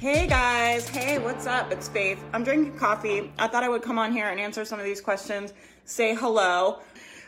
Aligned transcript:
Hey 0.00 0.28
guys, 0.28 0.88
hey, 0.88 1.18
what's 1.18 1.44
up? 1.48 1.72
It's 1.72 1.88
Faith. 1.88 2.22
I'm 2.32 2.44
drinking 2.44 2.78
coffee. 2.78 3.32
I 3.36 3.48
thought 3.48 3.64
I 3.64 3.68
would 3.68 3.82
come 3.82 3.98
on 3.98 4.12
here 4.12 4.28
and 4.28 4.38
answer 4.38 4.64
some 4.64 4.78
of 4.78 4.84
these 4.84 5.00
questions, 5.00 5.52
say 5.86 6.14
hello. 6.14 6.78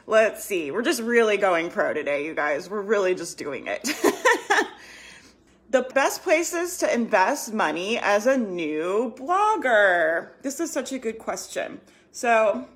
Let's 0.06 0.44
see, 0.44 0.70
we're 0.70 0.82
just 0.82 1.02
really 1.02 1.36
going 1.36 1.68
pro 1.68 1.92
today, 1.92 2.24
you 2.24 2.32
guys. 2.32 2.70
We're 2.70 2.82
really 2.82 3.16
just 3.16 3.36
doing 3.36 3.66
it. 3.66 3.82
the 5.70 5.82
best 5.82 6.22
places 6.22 6.78
to 6.78 6.94
invest 6.94 7.52
money 7.52 7.98
as 7.98 8.26
a 8.26 8.36
new 8.36 9.16
blogger? 9.16 10.28
This 10.42 10.60
is 10.60 10.70
such 10.70 10.92
a 10.92 10.98
good 11.00 11.18
question. 11.18 11.80
So, 12.12 12.68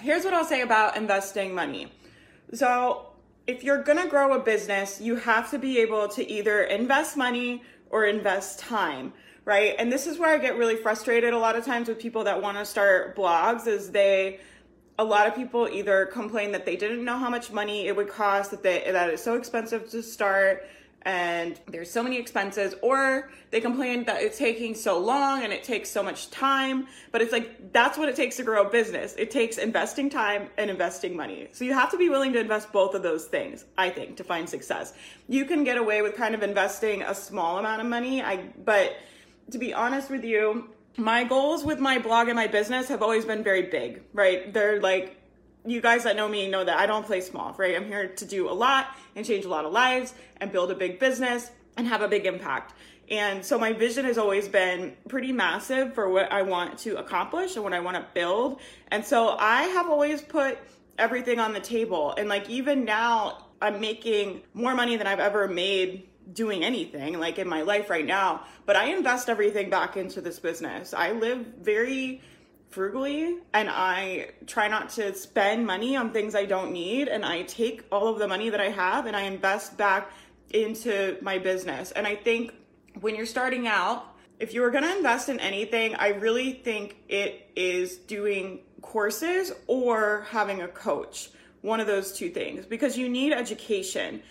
here's 0.00 0.22
what 0.22 0.34
I'll 0.34 0.44
say 0.44 0.60
about 0.60 0.98
investing 0.98 1.54
money. 1.54 1.90
So, 2.52 3.06
if 3.46 3.64
you're 3.64 3.82
gonna 3.82 4.06
grow 4.06 4.34
a 4.34 4.38
business, 4.38 5.00
you 5.00 5.16
have 5.16 5.50
to 5.50 5.58
be 5.58 5.78
able 5.78 6.08
to 6.08 6.30
either 6.30 6.64
invest 6.64 7.16
money 7.16 7.62
or 7.88 8.04
invest 8.04 8.58
time 8.58 9.14
right? 9.50 9.74
And 9.80 9.90
this 9.90 10.06
is 10.06 10.16
where 10.16 10.32
I 10.32 10.38
get 10.38 10.56
really 10.56 10.76
frustrated 10.76 11.34
a 11.34 11.38
lot 11.38 11.56
of 11.56 11.64
times 11.64 11.88
with 11.88 11.98
people 11.98 12.22
that 12.22 12.40
want 12.40 12.56
to 12.56 12.64
start 12.64 13.16
blogs 13.16 13.66
is 13.66 13.90
they 13.90 14.38
a 14.96 15.02
lot 15.02 15.26
of 15.26 15.34
people 15.34 15.68
either 15.68 16.06
complain 16.06 16.52
that 16.52 16.64
they 16.64 16.76
didn't 16.76 17.04
know 17.04 17.18
how 17.18 17.28
much 17.28 17.50
money 17.50 17.88
it 17.88 17.96
would 17.96 18.08
cost 18.08 18.52
that 18.52 18.62
they 18.62 18.88
that 18.92 19.10
it's 19.10 19.24
so 19.24 19.34
expensive 19.34 19.90
to 19.90 20.04
start 20.04 20.68
and 21.02 21.58
there's 21.66 21.90
so 21.90 22.00
many 22.00 22.16
expenses 22.16 22.76
or 22.80 23.32
they 23.50 23.60
complain 23.60 24.04
that 24.04 24.22
it's 24.22 24.38
taking 24.38 24.72
so 24.76 25.00
long 25.00 25.42
and 25.42 25.52
it 25.52 25.64
takes 25.64 25.90
so 25.90 26.02
much 26.04 26.30
time. 26.30 26.86
But 27.10 27.20
it's 27.20 27.32
like 27.32 27.72
that's 27.72 27.98
what 27.98 28.08
it 28.08 28.14
takes 28.14 28.36
to 28.36 28.44
grow 28.44 28.68
a 28.68 28.70
business. 28.70 29.16
It 29.18 29.32
takes 29.32 29.58
investing 29.58 30.10
time 30.10 30.48
and 30.58 30.70
investing 30.70 31.16
money. 31.16 31.48
So 31.50 31.64
you 31.64 31.74
have 31.74 31.90
to 31.90 31.96
be 31.96 32.08
willing 32.08 32.32
to 32.34 32.38
invest 32.38 32.70
both 32.70 32.94
of 32.94 33.02
those 33.02 33.24
things 33.24 33.64
i 33.76 33.90
think 33.90 34.16
to 34.18 34.22
find 34.22 34.48
success. 34.48 34.92
You 35.28 35.44
can 35.44 35.64
get 35.64 35.76
away 35.76 36.02
with 36.02 36.14
kind 36.14 36.36
of 36.36 36.44
investing 36.44 37.02
a 37.02 37.16
small 37.16 37.58
amount 37.58 37.80
of 37.80 37.88
money 37.88 38.22
i 38.22 38.36
but 38.64 38.94
to 39.50 39.58
be 39.58 39.74
honest 39.74 40.10
with 40.10 40.24
you, 40.24 40.68
my 40.96 41.24
goals 41.24 41.64
with 41.64 41.78
my 41.78 41.98
blog 41.98 42.28
and 42.28 42.36
my 42.36 42.46
business 42.46 42.88
have 42.88 43.02
always 43.02 43.24
been 43.24 43.42
very 43.42 43.62
big, 43.62 44.02
right? 44.12 44.52
They're 44.52 44.80
like, 44.80 45.16
you 45.64 45.80
guys 45.80 46.04
that 46.04 46.16
know 46.16 46.28
me 46.28 46.48
know 46.48 46.64
that 46.64 46.78
I 46.78 46.86
don't 46.86 47.04
play 47.04 47.20
small, 47.20 47.54
right? 47.58 47.76
I'm 47.76 47.86
here 47.86 48.08
to 48.08 48.24
do 48.24 48.48
a 48.48 48.52
lot 48.52 48.96
and 49.14 49.26
change 49.26 49.44
a 49.44 49.48
lot 49.48 49.64
of 49.64 49.72
lives 49.72 50.14
and 50.40 50.50
build 50.50 50.70
a 50.70 50.74
big 50.74 50.98
business 50.98 51.50
and 51.76 51.86
have 51.86 52.02
a 52.02 52.08
big 52.08 52.26
impact. 52.26 52.74
And 53.10 53.44
so 53.44 53.58
my 53.58 53.72
vision 53.72 54.04
has 54.04 54.18
always 54.18 54.48
been 54.48 54.96
pretty 55.08 55.32
massive 55.32 55.94
for 55.94 56.08
what 56.08 56.30
I 56.30 56.42
want 56.42 56.78
to 56.80 56.96
accomplish 56.96 57.56
and 57.56 57.64
what 57.64 57.72
I 57.72 57.80
want 57.80 57.96
to 57.96 58.06
build. 58.14 58.60
And 58.88 59.04
so 59.04 59.36
I 59.38 59.62
have 59.64 59.88
always 59.88 60.22
put 60.22 60.58
everything 60.96 61.40
on 61.40 61.52
the 61.52 61.60
table. 61.60 62.14
And 62.16 62.28
like 62.28 62.48
even 62.48 62.84
now, 62.84 63.46
I'm 63.60 63.80
making 63.80 64.42
more 64.54 64.74
money 64.74 64.96
than 64.96 65.06
I've 65.06 65.20
ever 65.20 65.48
made 65.48 66.08
doing 66.32 66.64
anything 66.64 67.18
like 67.18 67.38
in 67.38 67.48
my 67.48 67.62
life 67.62 67.90
right 67.90 68.06
now, 68.06 68.44
but 68.66 68.76
I 68.76 68.86
invest 68.86 69.28
everything 69.28 69.70
back 69.70 69.96
into 69.96 70.20
this 70.20 70.38
business. 70.38 70.94
I 70.94 71.12
live 71.12 71.46
very 71.60 72.22
frugally 72.70 73.38
and 73.52 73.68
I 73.68 74.30
try 74.46 74.68
not 74.68 74.90
to 74.90 75.14
spend 75.14 75.66
money 75.66 75.96
on 75.96 76.12
things 76.12 76.34
I 76.34 76.44
don't 76.44 76.72
need 76.72 77.08
and 77.08 77.24
I 77.24 77.42
take 77.42 77.84
all 77.90 78.08
of 78.08 78.18
the 78.18 78.28
money 78.28 78.48
that 78.50 78.60
I 78.60 78.70
have 78.70 79.06
and 79.06 79.16
I 79.16 79.22
invest 79.22 79.76
back 79.76 80.12
into 80.52 81.16
my 81.20 81.38
business. 81.38 81.90
And 81.92 82.06
I 82.06 82.14
think 82.14 82.54
when 83.00 83.14
you're 83.14 83.26
starting 83.26 83.66
out, 83.66 84.06
if 84.38 84.54
you 84.54 84.62
were 84.62 84.70
going 84.70 84.84
to 84.84 84.96
invest 84.96 85.28
in 85.28 85.38
anything, 85.40 85.94
I 85.96 86.08
really 86.08 86.52
think 86.52 86.96
it 87.08 87.50
is 87.56 87.96
doing 87.96 88.60
courses 88.80 89.52
or 89.66 90.26
having 90.30 90.62
a 90.62 90.68
coach. 90.68 91.30
One 91.60 91.78
of 91.78 91.86
those 91.86 92.12
two 92.12 92.30
things 92.30 92.64
because 92.64 92.96
you 92.96 93.08
need 93.08 93.32
education. 93.32 94.22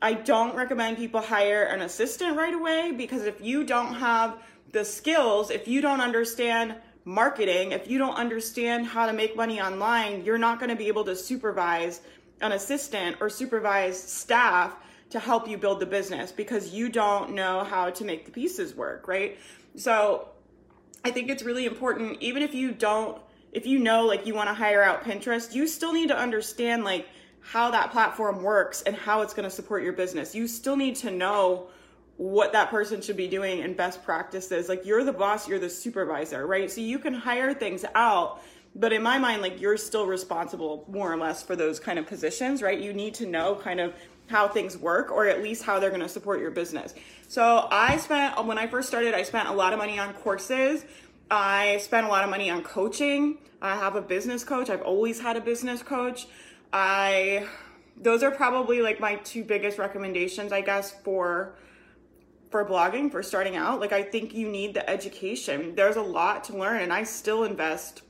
I 0.00 0.14
don't 0.14 0.54
recommend 0.54 0.96
people 0.96 1.20
hire 1.20 1.64
an 1.64 1.82
assistant 1.82 2.36
right 2.36 2.54
away 2.54 2.92
because 2.92 3.24
if 3.24 3.40
you 3.40 3.64
don't 3.64 3.94
have 3.94 4.38
the 4.72 4.84
skills, 4.84 5.50
if 5.50 5.66
you 5.66 5.80
don't 5.80 6.00
understand 6.00 6.76
marketing, 7.04 7.72
if 7.72 7.90
you 7.90 7.98
don't 7.98 8.14
understand 8.14 8.86
how 8.86 9.06
to 9.06 9.12
make 9.12 9.34
money 9.34 9.60
online, 9.60 10.24
you're 10.24 10.38
not 10.38 10.60
going 10.60 10.70
to 10.70 10.76
be 10.76 10.88
able 10.88 11.04
to 11.04 11.16
supervise 11.16 12.00
an 12.40 12.52
assistant 12.52 13.16
or 13.20 13.28
supervise 13.28 14.00
staff 14.00 14.76
to 15.10 15.18
help 15.18 15.48
you 15.48 15.56
build 15.56 15.80
the 15.80 15.86
business 15.86 16.30
because 16.30 16.72
you 16.72 16.88
don't 16.88 17.32
know 17.32 17.64
how 17.64 17.90
to 17.90 18.04
make 18.04 18.24
the 18.24 18.30
pieces 18.30 18.74
work, 18.74 19.08
right? 19.08 19.38
So 19.74 20.28
I 21.04 21.10
think 21.10 21.30
it's 21.30 21.42
really 21.42 21.66
important, 21.66 22.18
even 22.20 22.42
if 22.42 22.54
you 22.54 22.72
don't, 22.72 23.20
if 23.52 23.66
you 23.66 23.78
know 23.78 24.04
like 24.04 24.26
you 24.26 24.34
want 24.34 24.48
to 24.48 24.54
hire 24.54 24.82
out 24.82 25.04
Pinterest, 25.04 25.54
you 25.54 25.66
still 25.66 25.92
need 25.92 26.08
to 26.08 26.16
understand 26.16 26.84
like 26.84 27.08
how 27.52 27.70
that 27.70 27.90
platform 27.90 28.42
works 28.42 28.82
and 28.82 28.94
how 28.94 29.22
it's 29.22 29.32
going 29.32 29.48
to 29.48 29.54
support 29.54 29.82
your 29.82 29.94
business. 29.94 30.34
You 30.34 30.46
still 30.46 30.76
need 30.76 30.96
to 30.96 31.10
know 31.10 31.68
what 32.18 32.52
that 32.52 32.68
person 32.68 33.00
should 33.00 33.16
be 33.16 33.26
doing 33.26 33.62
and 33.62 33.74
best 33.74 34.04
practices. 34.04 34.68
Like 34.68 34.84
you're 34.84 35.02
the 35.02 35.14
boss, 35.14 35.48
you're 35.48 35.58
the 35.58 35.70
supervisor, 35.70 36.46
right? 36.46 36.70
So 36.70 36.82
you 36.82 36.98
can 36.98 37.14
hire 37.14 37.54
things 37.54 37.86
out, 37.94 38.42
but 38.74 38.92
in 38.92 39.02
my 39.02 39.18
mind, 39.18 39.40
like 39.40 39.62
you're 39.62 39.78
still 39.78 40.06
responsible 40.06 40.84
more 40.88 41.10
or 41.10 41.16
less 41.16 41.42
for 41.42 41.56
those 41.56 41.80
kind 41.80 41.98
of 41.98 42.06
positions, 42.06 42.60
right? 42.60 42.78
You 42.78 42.92
need 42.92 43.14
to 43.14 43.26
know 43.26 43.54
kind 43.54 43.80
of 43.80 43.94
how 44.26 44.48
things 44.48 44.76
work 44.76 45.10
or 45.10 45.26
at 45.26 45.42
least 45.42 45.62
how 45.62 45.78
they're 45.78 45.88
going 45.88 46.02
to 46.02 46.08
support 46.08 46.40
your 46.40 46.50
business. 46.50 46.94
So 47.28 47.66
I 47.70 47.96
spent, 47.96 48.44
when 48.44 48.58
I 48.58 48.66
first 48.66 48.88
started, 48.88 49.14
I 49.14 49.22
spent 49.22 49.48
a 49.48 49.52
lot 49.52 49.72
of 49.72 49.78
money 49.78 49.98
on 49.98 50.12
courses. 50.12 50.84
I 51.30 51.78
spent 51.78 52.06
a 52.06 52.10
lot 52.10 52.24
of 52.24 52.30
money 52.30 52.50
on 52.50 52.62
coaching. 52.62 53.38
I 53.62 53.74
have 53.76 53.96
a 53.96 54.02
business 54.02 54.44
coach. 54.44 54.68
I've 54.68 54.82
always 54.82 55.20
had 55.20 55.38
a 55.38 55.40
business 55.40 55.82
coach. 55.82 56.26
I 56.72 57.46
those 57.96 58.22
are 58.22 58.30
probably 58.30 58.80
like 58.80 59.00
my 59.00 59.16
two 59.16 59.44
biggest 59.44 59.78
recommendations, 59.78 60.52
I 60.52 60.60
guess, 60.60 60.90
for 60.90 61.54
for 62.50 62.64
blogging 62.64 63.10
for 63.10 63.22
starting 63.22 63.56
out. 63.56 63.80
Like 63.80 63.92
I 63.92 64.02
think 64.02 64.34
you 64.34 64.48
need 64.48 64.74
the 64.74 64.88
education. 64.88 65.74
There's 65.74 65.96
a 65.96 66.02
lot 66.02 66.44
to 66.44 66.56
learn 66.56 66.80
and 66.80 66.92
I 66.92 67.04
still 67.04 67.44
invest 67.44 68.02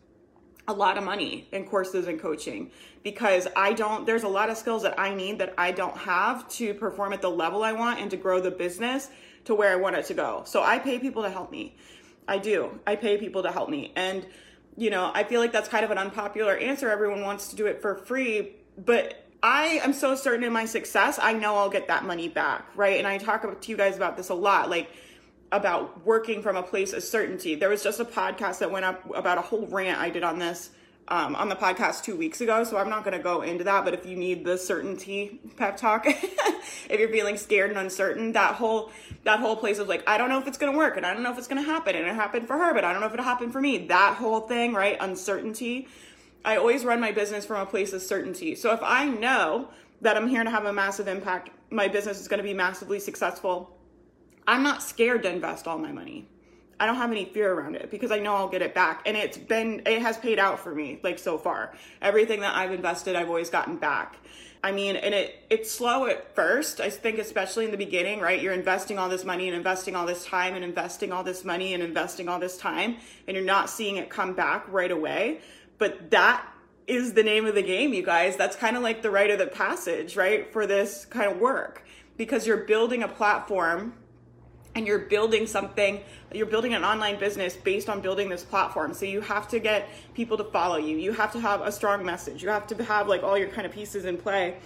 a 0.68 0.72
lot 0.72 0.98
of 0.98 1.04
money 1.04 1.48
in 1.50 1.64
courses 1.64 2.06
and 2.06 2.20
coaching 2.20 2.70
because 3.02 3.48
I 3.56 3.72
don't 3.72 4.06
there's 4.06 4.22
a 4.22 4.28
lot 4.28 4.50
of 4.50 4.58
skills 4.58 4.82
that 4.82 4.98
I 4.98 5.14
need 5.14 5.38
that 5.38 5.54
I 5.56 5.72
don't 5.72 5.96
have 5.96 6.48
to 6.50 6.74
perform 6.74 7.12
at 7.12 7.22
the 7.22 7.30
level 7.30 7.64
I 7.64 7.72
want 7.72 8.00
and 8.00 8.10
to 8.10 8.16
grow 8.16 8.40
the 8.40 8.50
business 8.50 9.08
to 9.46 9.54
where 9.54 9.72
I 9.72 9.76
want 9.76 9.96
it 9.96 10.04
to 10.06 10.14
go. 10.14 10.42
So 10.44 10.62
I 10.62 10.78
pay 10.78 10.98
people 10.98 11.22
to 11.22 11.30
help 11.30 11.50
me. 11.50 11.76
I 12.28 12.36
do. 12.36 12.78
I 12.86 12.96
pay 12.96 13.16
people 13.16 13.42
to 13.44 13.50
help 13.50 13.70
me. 13.70 13.92
And 13.96 14.26
you 14.78 14.90
know, 14.90 15.10
I 15.12 15.24
feel 15.24 15.40
like 15.40 15.52
that's 15.52 15.68
kind 15.68 15.84
of 15.84 15.90
an 15.90 15.98
unpopular 15.98 16.56
answer. 16.56 16.88
Everyone 16.88 17.22
wants 17.22 17.48
to 17.48 17.56
do 17.56 17.66
it 17.66 17.82
for 17.82 17.96
free, 17.96 18.52
but 18.76 19.24
I 19.42 19.80
am 19.82 19.92
so 19.92 20.14
certain 20.14 20.44
in 20.44 20.52
my 20.52 20.66
success, 20.66 21.18
I 21.20 21.32
know 21.32 21.56
I'll 21.56 21.68
get 21.68 21.88
that 21.88 22.04
money 22.04 22.28
back, 22.28 22.64
right? 22.76 22.98
And 22.98 23.06
I 23.06 23.18
talk 23.18 23.60
to 23.60 23.70
you 23.70 23.76
guys 23.76 23.96
about 23.96 24.16
this 24.16 24.28
a 24.28 24.34
lot, 24.34 24.70
like 24.70 24.88
about 25.50 26.04
working 26.04 26.42
from 26.42 26.56
a 26.56 26.62
place 26.62 26.92
of 26.92 27.02
certainty. 27.02 27.56
There 27.56 27.68
was 27.68 27.82
just 27.82 27.98
a 27.98 28.04
podcast 28.04 28.60
that 28.60 28.70
went 28.70 28.84
up 28.84 29.02
about 29.16 29.38
a 29.38 29.40
whole 29.40 29.66
rant 29.66 29.98
I 29.98 30.10
did 30.10 30.22
on 30.22 30.38
this 30.38 30.70
um, 31.08 31.34
on 31.34 31.48
the 31.48 31.56
podcast 31.56 32.02
two 32.04 32.16
weeks 32.16 32.40
ago, 32.40 32.64
so 32.64 32.76
I'm 32.76 32.88
not 32.88 33.04
going 33.04 33.16
to 33.16 33.22
go 33.22 33.42
into 33.42 33.64
that. 33.64 33.84
But 33.84 33.94
if 33.94 34.06
you 34.06 34.16
need 34.16 34.44
the 34.44 34.56
certainty 34.56 35.40
pep 35.56 35.76
talk, 35.76 36.04
if 36.06 37.00
you're 37.00 37.08
feeling 37.08 37.36
scared 37.36 37.70
and 37.70 37.78
uncertain, 37.78 38.32
that 38.32 38.54
whole 38.54 38.90
that 39.24 39.40
whole 39.40 39.56
place 39.56 39.78
of 39.78 39.88
like, 39.88 40.08
I 40.08 40.18
don't 40.18 40.28
know 40.28 40.38
if 40.38 40.46
it's 40.46 40.58
going 40.58 40.72
to 40.72 40.78
work, 40.78 40.96
and 40.96 41.04
I 41.04 41.12
don't 41.14 41.22
know 41.22 41.32
if 41.32 41.38
it's 41.38 41.48
going 41.48 41.62
to 41.62 41.68
happen, 41.68 41.96
and 41.96 42.06
it 42.06 42.14
happened 42.14 42.46
for 42.46 42.56
her, 42.56 42.74
but 42.74 42.84
I 42.84 42.92
don't 42.92 43.00
know 43.00 43.08
if 43.08 43.14
it 43.14 43.20
happened 43.20 43.52
for 43.52 43.60
me. 43.60 43.86
That 43.88 44.16
whole 44.16 44.40
thing, 44.40 44.74
right? 44.74 44.96
Uncertainty. 45.00 45.88
I 46.44 46.56
always 46.56 46.84
run 46.84 47.00
my 47.00 47.12
business 47.12 47.44
from 47.44 47.60
a 47.60 47.66
place 47.66 47.92
of 47.92 48.02
certainty. 48.02 48.54
So 48.54 48.72
if 48.72 48.80
I 48.82 49.06
know 49.06 49.68
that 50.00 50.16
I'm 50.16 50.28
here 50.28 50.44
to 50.44 50.50
have 50.50 50.64
a 50.64 50.72
massive 50.72 51.08
impact, 51.08 51.50
my 51.70 51.88
business 51.88 52.20
is 52.20 52.28
going 52.28 52.38
to 52.38 52.44
be 52.44 52.54
massively 52.54 53.00
successful. 53.00 53.76
I'm 54.46 54.62
not 54.62 54.82
scared 54.82 55.24
to 55.24 55.30
invest 55.30 55.66
all 55.66 55.78
my 55.78 55.92
money. 55.92 56.28
I 56.80 56.86
don't 56.86 56.96
have 56.96 57.10
any 57.10 57.24
fear 57.24 57.52
around 57.52 57.74
it 57.74 57.90
because 57.90 58.12
I 58.12 58.20
know 58.20 58.34
I'll 58.34 58.48
get 58.48 58.62
it 58.62 58.74
back. 58.74 59.02
And 59.06 59.16
it's 59.16 59.36
been, 59.36 59.82
it 59.84 60.00
has 60.00 60.16
paid 60.16 60.38
out 60.38 60.60
for 60.60 60.74
me, 60.74 61.00
like 61.02 61.18
so 61.18 61.36
far. 61.36 61.74
Everything 62.00 62.40
that 62.40 62.54
I've 62.54 62.72
invested, 62.72 63.16
I've 63.16 63.28
always 63.28 63.50
gotten 63.50 63.76
back. 63.76 64.16
I 64.62 64.72
mean, 64.72 64.96
and 64.96 65.14
it 65.14 65.44
it's 65.50 65.70
slow 65.70 66.06
at 66.06 66.34
first. 66.34 66.80
I 66.80 66.90
think 66.90 67.18
especially 67.18 67.64
in 67.64 67.70
the 67.70 67.76
beginning, 67.76 68.20
right? 68.20 68.42
You're 68.42 68.54
investing 68.54 68.98
all 68.98 69.08
this 69.08 69.24
money 69.24 69.46
and 69.46 69.56
investing 69.56 69.94
all 69.94 70.04
this 70.04 70.24
time 70.24 70.54
and 70.54 70.64
investing 70.64 71.12
all 71.12 71.22
this 71.22 71.44
money 71.44 71.74
and 71.74 71.82
investing 71.82 72.28
all 72.28 72.40
this 72.40 72.56
time 72.56 72.96
and 73.26 73.36
you're 73.36 73.46
not 73.46 73.70
seeing 73.70 73.96
it 73.96 74.10
come 74.10 74.34
back 74.34 74.64
right 74.68 74.90
away. 74.90 75.40
But 75.78 76.10
that 76.10 76.44
is 76.88 77.12
the 77.12 77.22
name 77.22 77.46
of 77.46 77.54
the 77.54 77.62
game, 77.62 77.92
you 77.94 78.02
guys. 78.02 78.36
That's 78.36 78.56
kind 78.56 78.76
of 78.76 78.82
like 78.82 79.02
the 79.02 79.10
rite 79.10 79.30
of 79.30 79.38
the 79.38 79.46
passage, 79.46 80.16
right? 80.16 80.52
For 80.52 80.66
this 80.66 81.04
kind 81.04 81.30
of 81.30 81.38
work 81.38 81.84
because 82.16 82.46
you're 82.46 82.64
building 82.64 83.02
a 83.04 83.08
platform 83.08 83.94
and 84.78 84.86
you're 84.86 85.00
building 85.00 85.46
something 85.46 86.00
you're 86.32 86.46
building 86.46 86.74
an 86.74 86.84
online 86.84 87.18
business 87.18 87.56
based 87.56 87.88
on 87.88 88.00
building 88.00 88.28
this 88.28 88.44
platform. 88.44 88.92
So 88.92 89.06
you 89.06 89.22
have 89.22 89.48
to 89.48 89.58
get 89.58 89.88
people 90.14 90.36
to 90.36 90.44
follow 90.44 90.76
you. 90.76 90.96
You 90.98 91.12
have 91.12 91.32
to 91.32 91.40
have 91.40 91.62
a 91.62 91.72
strong 91.72 92.04
message. 92.04 92.42
You 92.42 92.50
have 92.50 92.66
to 92.66 92.84
have 92.84 93.08
like 93.08 93.22
all 93.22 93.38
your 93.38 93.48
kind 93.48 93.66
of 93.66 93.72
pieces 93.72 94.04
in 94.04 94.18
play. 94.18 94.58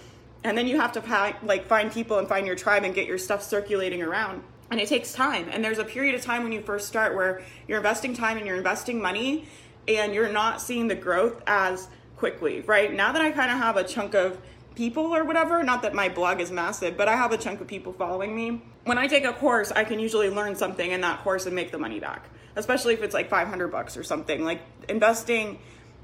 And 0.43 0.57
then 0.57 0.67
you 0.67 0.77
have 0.79 0.91
to 0.93 1.35
like 1.43 1.67
find 1.67 1.89
people 1.89 2.19
and 2.19 2.27
find 2.27 2.45
your 2.45 2.57
tribe 2.57 2.83
and 2.83 2.93
get 2.93 3.07
your 3.07 3.17
stuff 3.17 3.41
circulating 3.41 4.01
around. 4.01 4.43
And 4.71 4.81
it 4.81 4.89
takes 4.89 5.13
time. 5.13 5.47
And 5.51 5.63
there's 5.63 5.77
a 5.77 5.85
period 5.85 6.15
of 6.15 6.21
time 6.21 6.43
when 6.43 6.51
you 6.51 6.61
first 6.61 6.87
start 6.87 7.15
where 7.15 7.41
you're 7.67 7.77
investing 7.77 8.13
time 8.13 8.37
and 8.37 8.45
you're 8.45 8.57
investing 8.57 9.01
money 9.01 9.45
and 9.87 10.13
you're 10.13 10.31
not 10.31 10.61
seeing 10.61 10.89
the 10.89 10.95
growth 10.95 11.41
as 11.47 11.87
quickly 12.17 12.61
right? 12.61 12.93
Now 12.93 13.11
that 13.11 13.21
i 13.21 13.31
kind 13.31 13.51
of 13.51 13.57
have 13.57 13.75
a 13.75 13.83
chunk 13.83 14.15
of 14.15 14.37
people 14.75 15.15
or 15.15 15.23
whatever. 15.23 15.63
Not 15.63 15.81
that 15.83 15.93
my 15.93 16.09
blog 16.09 16.39
is 16.41 16.51
massive, 16.51 16.97
but 16.97 17.07
I 17.07 17.15
have 17.15 17.31
a 17.31 17.37
chunk 17.37 17.61
of 17.61 17.67
people 17.67 17.93
following 17.93 18.35
me. 18.35 18.61
When 18.85 18.97
I 18.97 19.07
take 19.07 19.25
a 19.25 19.33
course, 19.33 19.71
I 19.71 19.83
can 19.83 19.99
usually 19.99 20.29
learn 20.29 20.55
something 20.55 20.91
in 20.91 21.01
that 21.01 21.23
course 21.23 21.45
and 21.45 21.55
make 21.55 21.71
the 21.71 21.77
money 21.77 21.99
back, 21.99 22.25
especially 22.55 22.93
if 22.93 23.01
it's 23.01 23.13
like 23.13 23.29
500 23.29 23.69
bucks 23.69 23.95
or 23.97 24.03
something. 24.03 24.43
Like 24.43 24.61
investing, 24.89 25.59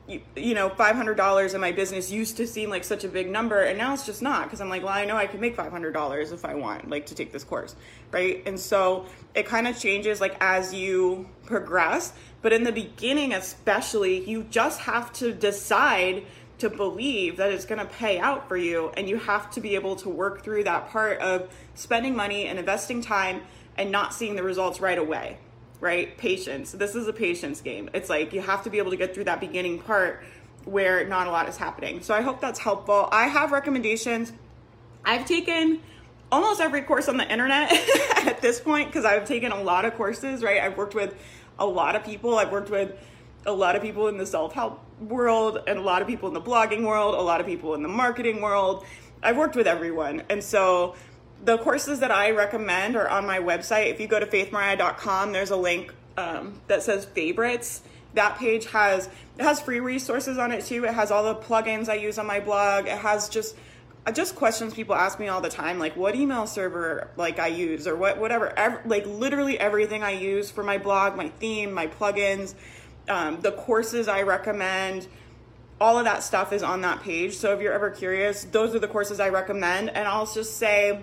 you, 0.07 0.21
you 0.35 0.55
know, 0.55 0.69
$500 0.69 1.53
in 1.53 1.61
my 1.61 1.71
business 1.71 2.11
used 2.11 2.37
to 2.37 2.47
seem 2.47 2.69
like 2.69 2.83
such 2.83 3.03
a 3.03 3.07
big 3.07 3.29
number, 3.29 3.61
and 3.61 3.77
now 3.77 3.93
it's 3.93 4.05
just 4.05 4.21
not 4.21 4.45
because 4.45 4.61
I'm 4.61 4.69
like, 4.69 4.83
well, 4.83 4.93
I 4.93 5.05
know 5.05 5.17
I 5.17 5.27
can 5.27 5.39
make 5.39 5.55
$500 5.55 6.33
if 6.33 6.45
I 6.45 6.55
want, 6.55 6.89
like 6.89 7.05
to 7.07 7.15
take 7.15 7.31
this 7.31 7.43
course, 7.43 7.75
right? 8.11 8.41
And 8.45 8.59
so 8.59 9.05
it 9.35 9.45
kind 9.45 9.67
of 9.67 9.77
changes 9.77 10.19
like 10.19 10.35
as 10.41 10.73
you 10.73 11.29
progress. 11.45 12.13
But 12.41 12.53
in 12.53 12.63
the 12.63 12.71
beginning, 12.71 13.33
especially, 13.33 14.23
you 14.27 14.43
just 14.43 14.79
have 14.81 15.11
to 15.13 15.33
decide 15.33 16.23
to 16.59 16.69
believe 16.69 17.37
that 17.37 17.51
it's 17.51 17.65
going 17.65 17.79
to 17.79 17.85
pay 17.85 18.19
out 18.19 18.47
for 18.47 18.57
you 18.57 18.91
and 18.95 19.09
you 19.09 19.17
have 19.17 19.49
to 19.51 19.61
be 19.61 19.75
able 19.75 19.95
to 19.97 20.09
work 20.09 20.43
through 20.43 20.63
that 20.63 20.89
part 20.89 21.19
of 21.19 21.49
spending 21.75 22.15
money 22.15 22.45
and 22.45 22.59
investing 22.59 23.01
time 23.01 23.41
and 23.77 23.91
not 23.91 24.13
seeing 24.13 24.35
the 24.35 24.43
results 24.43 24.79
right 24.79 24.97
away 24.97 25.37
right? 25.81 26.17
Patience. 26.17 26.71
This 26.71 26.95
is 26.95 27.07
a 27.07 27.13
patience 27.13 27.61
game. 27.61 27.89
It's 27.93 28.09
like 28.09 28.33
you 28.33 28.41
have 28.41 28.63
to 28.63 28.69
be 28.69 28.79
able 28.79 28.91
to 28.91 28.97
get 28.97 29.13
through 29.13 29.25
that 29.25 29.39
beginning 29.39 29.79
part 29.79 30.23
where 30.65 31.05
not 31.07 31.27
a 31.27 31.31
lot 31.31 31.47
is 31.47 31.57
happening. 31.57 32.01
So 32.01 32.13
i 32.13 32.21
hope 32.21 32.41
that's 32.41 32.59
helpful. 32.59 33.07
I 33.11 33.27
have 33.27 33.51
recommendations. 33.51 34.33
I've 35.05 35.25
taken 35.25 35.81
almost 36.31 36.61
every 36.61 36.81
course 36.81 37.07
on 37.07 37.17
the 37.17 37.31
internet 37.31 37.71
at 38.27 38.39
this 38.39 38.59
point 38.59 38.87
because 38.87 39.03
i've 39.03 39.25
taken 39.25 39.51
a 39.51 39.59
lot 39.59 39.83
of 39.83 39.95
courses 39.95 40.43
right? 40.43 40.61
I've 40.61 40.77
worked 40.77 40.93
with 40.93 41.15
a 41.57 41.65
lot 41.65 41.95
of 41.95 42.03
people. 42.03 42.37
I've 42.37 42.51
worked 42.51 42.69
with 42.69 42.91
a 43.45 43.53
lot 43.53 43.75
of 43.75 43.81
people 43.81 44.07
in 44.09 44.17
the 44.17 44.25
self-help 44.25 44.79
world 44.99 45.59
and 45.67 45.79
a 45.79 45.81
lot 45.81 46.01
of 46.01 46.07
people 46.07 46.27
in 46.27 46.33
the 46.33 46.41
blogging 46.41 46.85
world, 46.85 47.15
a 47.15 47.21
lot 47.21 47.39
of 47.39 47.47
people 47.47 47.73
in 47.73 47.81
the 47.83 47.89
marketing 47.89 48.41
world. 48.41 48.85
I've 49.21 49.37
worked 49.37 49.55
with 49.55 49.67
everyone. 49.67 50.23
And 50.29 50.43
so 50.43 50.95
the 51.43 51.57
courses 51.57 51.99
that 51.99 52.11
I 52.11 52.31
recommend 52.31 52.95
are 52.95 53.07
on 53.07 53.25
my 53.25 53.39
website. 53.39 53.89
If 53.89 53.99
you 53.99 54.07
go 54.07 54.19
to 54.19 54.25
faithmariah.com, 54.25 55.31
there's 55.31 55.51
a 55.51 55.55
link 55.55 55.93
um, 56.17 56.61
that 56.67 56.83
says 56.83 57.05
favorites. 57.05 57.81
That 58.13 58.37
page 58.37 58.65
has 58.67 59.07
it 59.37 59.43
has 59.43 59.61
free 59.61 59.79
resources 59.79 60.37
on 60.37 60.51
it 60.51 60.65
too. 60.65 60.83
It 60.85 60.93
has 60.93 61.11
all 61.11 61.23
the 61.23 61.35
plugins 61.35 61.87
I 61.87 61.95
use 61.95 62.17
on 62.17 62.25
my 62.25 62.39
blog. 62.39 62.87
It 62.87 62.97
has 62.97 63.29
just 63.29 63.55
just 64.13 64.35
questions 64.35 64.73
people 64.73 64.95
ask 64.95 65.19
me 65.19 65.27
all 65.27 65.39
the 65.39 65.49
time 65.49 65.77
like 65.77 65.95
what 65.95 66.15
email 66.15 66.47
server 66.47 67.11
like 67.15 67.37
I 67.37 67.47
use 67.47 67.85
or 67.87 67.95
what 67.95 68.17
whatever 68.17 68.49
ever, 68.57 68.81
like 68.85 69.05
literally 69.05 69.59
everything 69.59 70.01
I 70.01 70.11
use 70.11 70.49
for 70.49 70.63
my 70.63 70.79
blog, 70.79 71.15
my 71.15 71.29
theme, 71.29 71.71
my 71.71 71.85
plugins 71.85 72.55
um, 73.09 73.41
the 73.41 73.51
courses 73.51 74.07
I 74.07 74.21
recommend, 74.21 75.07
all 75.81 75.97
of 75.97 76.05
that 76.05 76.23
stuff 76.23 76.53
is 76.53 76.63
on 76.63 76.81
that 76.81 77.01
page. 77.01 77.35
So 77.35 77.53
if 77.53 77.61
you're 77.61 77.73
ever 77.73 77.89
curious, 77.89 78.43
those 78.45 78.75
are 78.75 78.79
the 78.79 78.87
courses 78.87 79.19
I 79.19 79.29
recommend. 79.29 79.89
And 79.89 80.07
I'll 80.07 80.25
just 80.25 80.57
say, 80.57 81.01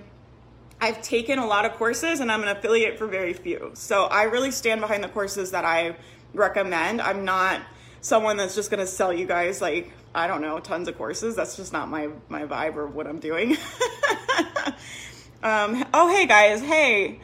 I've 0.81 1.01
taken 1.03 1.39
a 1.39 1.47
lot 1.47 1.65
of 1.65 1.73
courses 1.73 2.21
and 2.21 2.31
I'm 2.31 2.43
an 2.43 2.49
affiliate 2.49 2.99
for 2.99 3.07
very 3.07 3.33
few. 3.33 3.71
So 3.75 4.05
I 4.05 4.25
really 4.25 4.51
stand 4.51 4.81
behind 4.81 5.03
the 5.03 5.09
courses 5.09 5.51
that 5.53 5.65
I 5.65 5.97
recommend. 6.35 7.01
I'm 7.01 7.25
not 7.25 7.63
someone 8.01 8.37
that's 8.37 8.55
just 8.55 8.71
going 8.71 8.81
to 8.81 8.87
sell 8.87 9.13
you 9.13 9.27
guys 9.27 9.61
like 9.61 9.91
I 10.15 10.27
don't 10.27 10.41
know 10.41 10.59
tons 10.61 10.89
of 10.89 10.97
courses. 10.97 11.35
That's 11.37 11.57
just 11.57 11.73
not 11.73 11.89
my 11.89 12.09
my 12.29 12.45
vibe 12.45 12.77
or 12.77 12.87
what 12.87 13.07
I'm 13.07 13.19
doing. 13.19 13.53
um, 15.43 15.85
oh 15.93 16.09
hey 16.09 16.27
guys, 16.27 16.63
hey. 16.63 17.21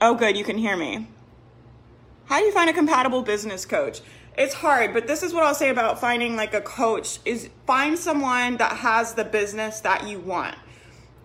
Oh 0.00 0.14
good, 0.14 0.36
you 0.36 0.44
can 0.44 0.58
hear 0.58 0.76
me. 0.76 1.06
How 2.26 2.38
do 2.38 2.44
you 2.44 2.52
find 2.52 2.70
a 2.70 2.72
compatible 2.72 3.22
business 3.22 3.66
coach? 3.66 4.00
It's 4.36 4.54
hard, 4.54 4.92
but 4.94 5.06
this 5.06 5.22
is 5.22 5.32
what 5.32 5.44
I'll 5.44 5.54
say 5.54 5.68
about 5.68 6.00
finding 6.00 6.36
like 6.36 6.54
a 6.54 6.60
coach 6.60 7.18
is 7.24 7.50
find 7.66 7.98
someone 7.98 8.56
that 8.56 8.78
has 8.78 9.14
the 9.14 9.24
business 9.24 9.80
that 9.80 10.08
you 10.08 10.18
want. 10.18 10.56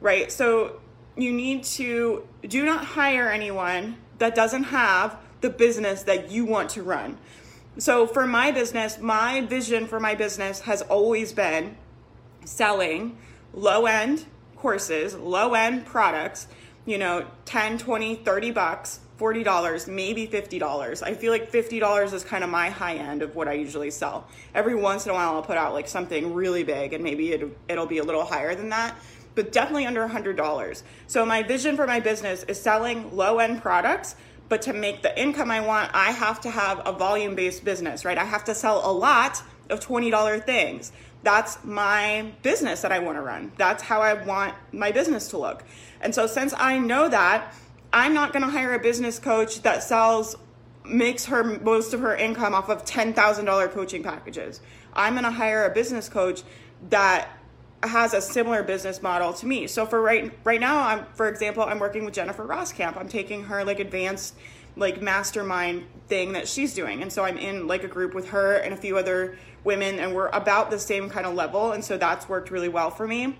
Right? 0.01 0.31
So 0.31 0.81
you 1.15 1.31
need 1.31 1.63
to 1.63 2.27
do 2.47 2.65
not 2.65 2.83
hire 2.83 3.29
anyone 3.29 3.97
that 4.19 4.35
doesn't 4.35 4.65
have 4.65 5.17
the 5.41 5.49
business 5.49 6.03
that 6.03 6.29
you 6.31 6.45
want 6.45 6.69
to 6.71 6.83
run. 6.83 7.17
So 7.77 8.05
for 8.05 8.27
my 8.27 8.51
business, 8.51 8.99
my 8.99 9.41
vision 9.41 9.87
for 9.87 9.99
my 9.99 10.15
business 10.15 10.61
has 10.61 10.81
always 10.83 11.31
been 11.31 11.77
selling 12.43 13.17
low 13.53 13.85
end 13.85 14.25
courses, 14.57 15.15
low 15.15 15.53
end 15.53 15.85
products, 15.85 16.47
you 16.85 16.97
know, 16.97 17.25
10, 17.45 17.77
20, 17.77 18.15
30 18.15 18.51
bucks 18.51 18.99
$40, 19.19 19.87
maybe 19.87 20.27
$50. 20.27 21.03
I 21.03 21.13
feel 21.13 21.31
like 21.31 21.51
$50 21.51 22.13
is 22.13 22.23
kind 22.23 22.43
of 22.43 22.49
my 22.49 22.69
high 22.69 22.95
end 22.95 23.21
of 23.21 23.35
what 23.35 23.47
I 23.47 23.53
usually 23.53 23.91
sell. 23.91 24.27
Every 24.55 24.75
once 24.75 25.05
in 25.05 25.11
a 25.11 25.13
while 25.13 25.33
I'll 25.33 25.41
put 25.41 25.57
out 25.57 25.73
like 25.73 25.87
something 25.87 26.33
really 26.33 26.63
big 26.63 26.93
and 26.93 27.03
maybe 27.03 27.33
it, 27.33 27.57
it'll 27.67 27.85
be 27.85 27.97
a 27.97 28.03
little 28.03 28.23
higher 28.23 28.55
than 28.55 28.69
that, 28.69 28.95
but 29.35 29.51
definitely 29.51 29.85
under 29.85 30.07
$100. 30.07 30.83
So 31.07 31.25
my 31.25 31.43
vision 31.43 31.75
for 31.75 31.85
my 31.85 31.99
business 31.99 32.43
is 32.43 32.59
selling 32.61 33.15
low 33.15 33.39
end 33.39 33.61
products, 33.61 34.15
but 34.47 34.61
to 34.63 34.73
make 34.73 35.01
the 35.01 35.19
income 35.21 35.51
I 35.51 35.59
want, 35.59 35.91
I 35.93 36.11
have 36.11 36.39
to 36.41 36.49
have 36.49 36.81
a 36.85 36.93
volume 36.93 37.35
based 37.35 37.65
business, 37.65 38.05
right? 38.05 38.17
I 38.17 38.25
have 38.25 38.45
to 38.45 38.55
sell 38.55 38.89
a 38.89 38.93
lot 38.93 39.43
of 39.69 39.79
$20 39.81 40.45
things. 40.45 40.91
That's 41.21 41.63
my 41.65 42.31
business 42.41 42.81
that 42.81 42.93
I 42.93 42.99
want 42.99 43.17
to 43.17 43.21
run. 43.21 43.51
That's 43.57 43.83
how 43.83 44.01
I 44.01 44.13
want 44.13 44.55
my 44.71 44.91
business 44.91 45.27
to 45.29 45.37
look. 45.37 45.65
And 45.99 46.15
so 46.15 46.27
since 46.27 46.53
I 46.57 46.79
know 46.79 47.09
that, 47.09 47.53
I'm 47.91 48.13
not 48.13 48.33
going 48.33 48.43
to 48.43 48.49
hire 48.49 48.73
a 48.73 48.79
business 48.79 49.19
coach 49.19 49.61
that 49.63 49.83
sells 49.83 50.35
makes 50.85 51.25
her 51.25 51.43
most 51.43 51.93
of 51.93 52.01
her 52.01 52.15
income 52.15 52.53
off 52.53 52.69
of 52.69 52.85
$10,000 52.85 53.71
coaching 53.71 54.03
packages. 54.03 54.61
I'm 54.93 55.13
going 55.13 55.23
to 55.23 55.31
hire 55.31 55.65
a 55.65 55.73
business 55.73 56.09
coach 56.09 56.43
that 56.89 57.29
has 57.83 58.13
a 58.13 58.21
similar 58.21 58.63
business 58.63 59.01
model 59.01 59.33
to 59.33 59.45
me. 59.45 59.67
So 59.67 59.85
for 59.85 60.01
right 60.01 60.33
right 60.43 60.59
now 60.59 60.81
I'm 60.81 61.05
for 61.13 61.29
example 61.29 61.63
I'm 61.63 61.79
working 61.79 62.03
with 62.03 62.13
Jennifer 62.13 62.45
Roskamp. 62.45 62.97
I'm 62.97 63.07
taking 63.07 63.45
her 63.45 63.63
like 63.63 63.79
advanced 63.79 64.35
like 64.75 65.01
mastermind 65.01 65.85
thing 66.07 66.33
that 66.33 66.47
she's 66.47 66.73
doing. 66.73 67.01
And 67.01 67.11
so 67.11 67.23
I'm 67.23 67.37
in 67.37 67.67
like 67.67 67.83
a 67.83 67.87
group 67.87 68.13
with 68.13 68.29
her 68.29 68.55
and 68.55 68.73
a 68.73 68.77
few 68.77 68.97
other 68.97 69.37
women 69.63 69.99
and 69.99 70.13
we're 70.13 70.27
about 70.27 70.71
the 70.71 70.79
same 70.79 71.09
kind 71.09 71.25
of 71.25 71.35
level 71.35 71.71
and 71.71 71.83
so 71.83 71.97
that's 71.97 72.27
worked 72.27 72.51
really 72.51 72.69
well 72.69 72.91
for 72.91 73.07
me. 73.07 73.37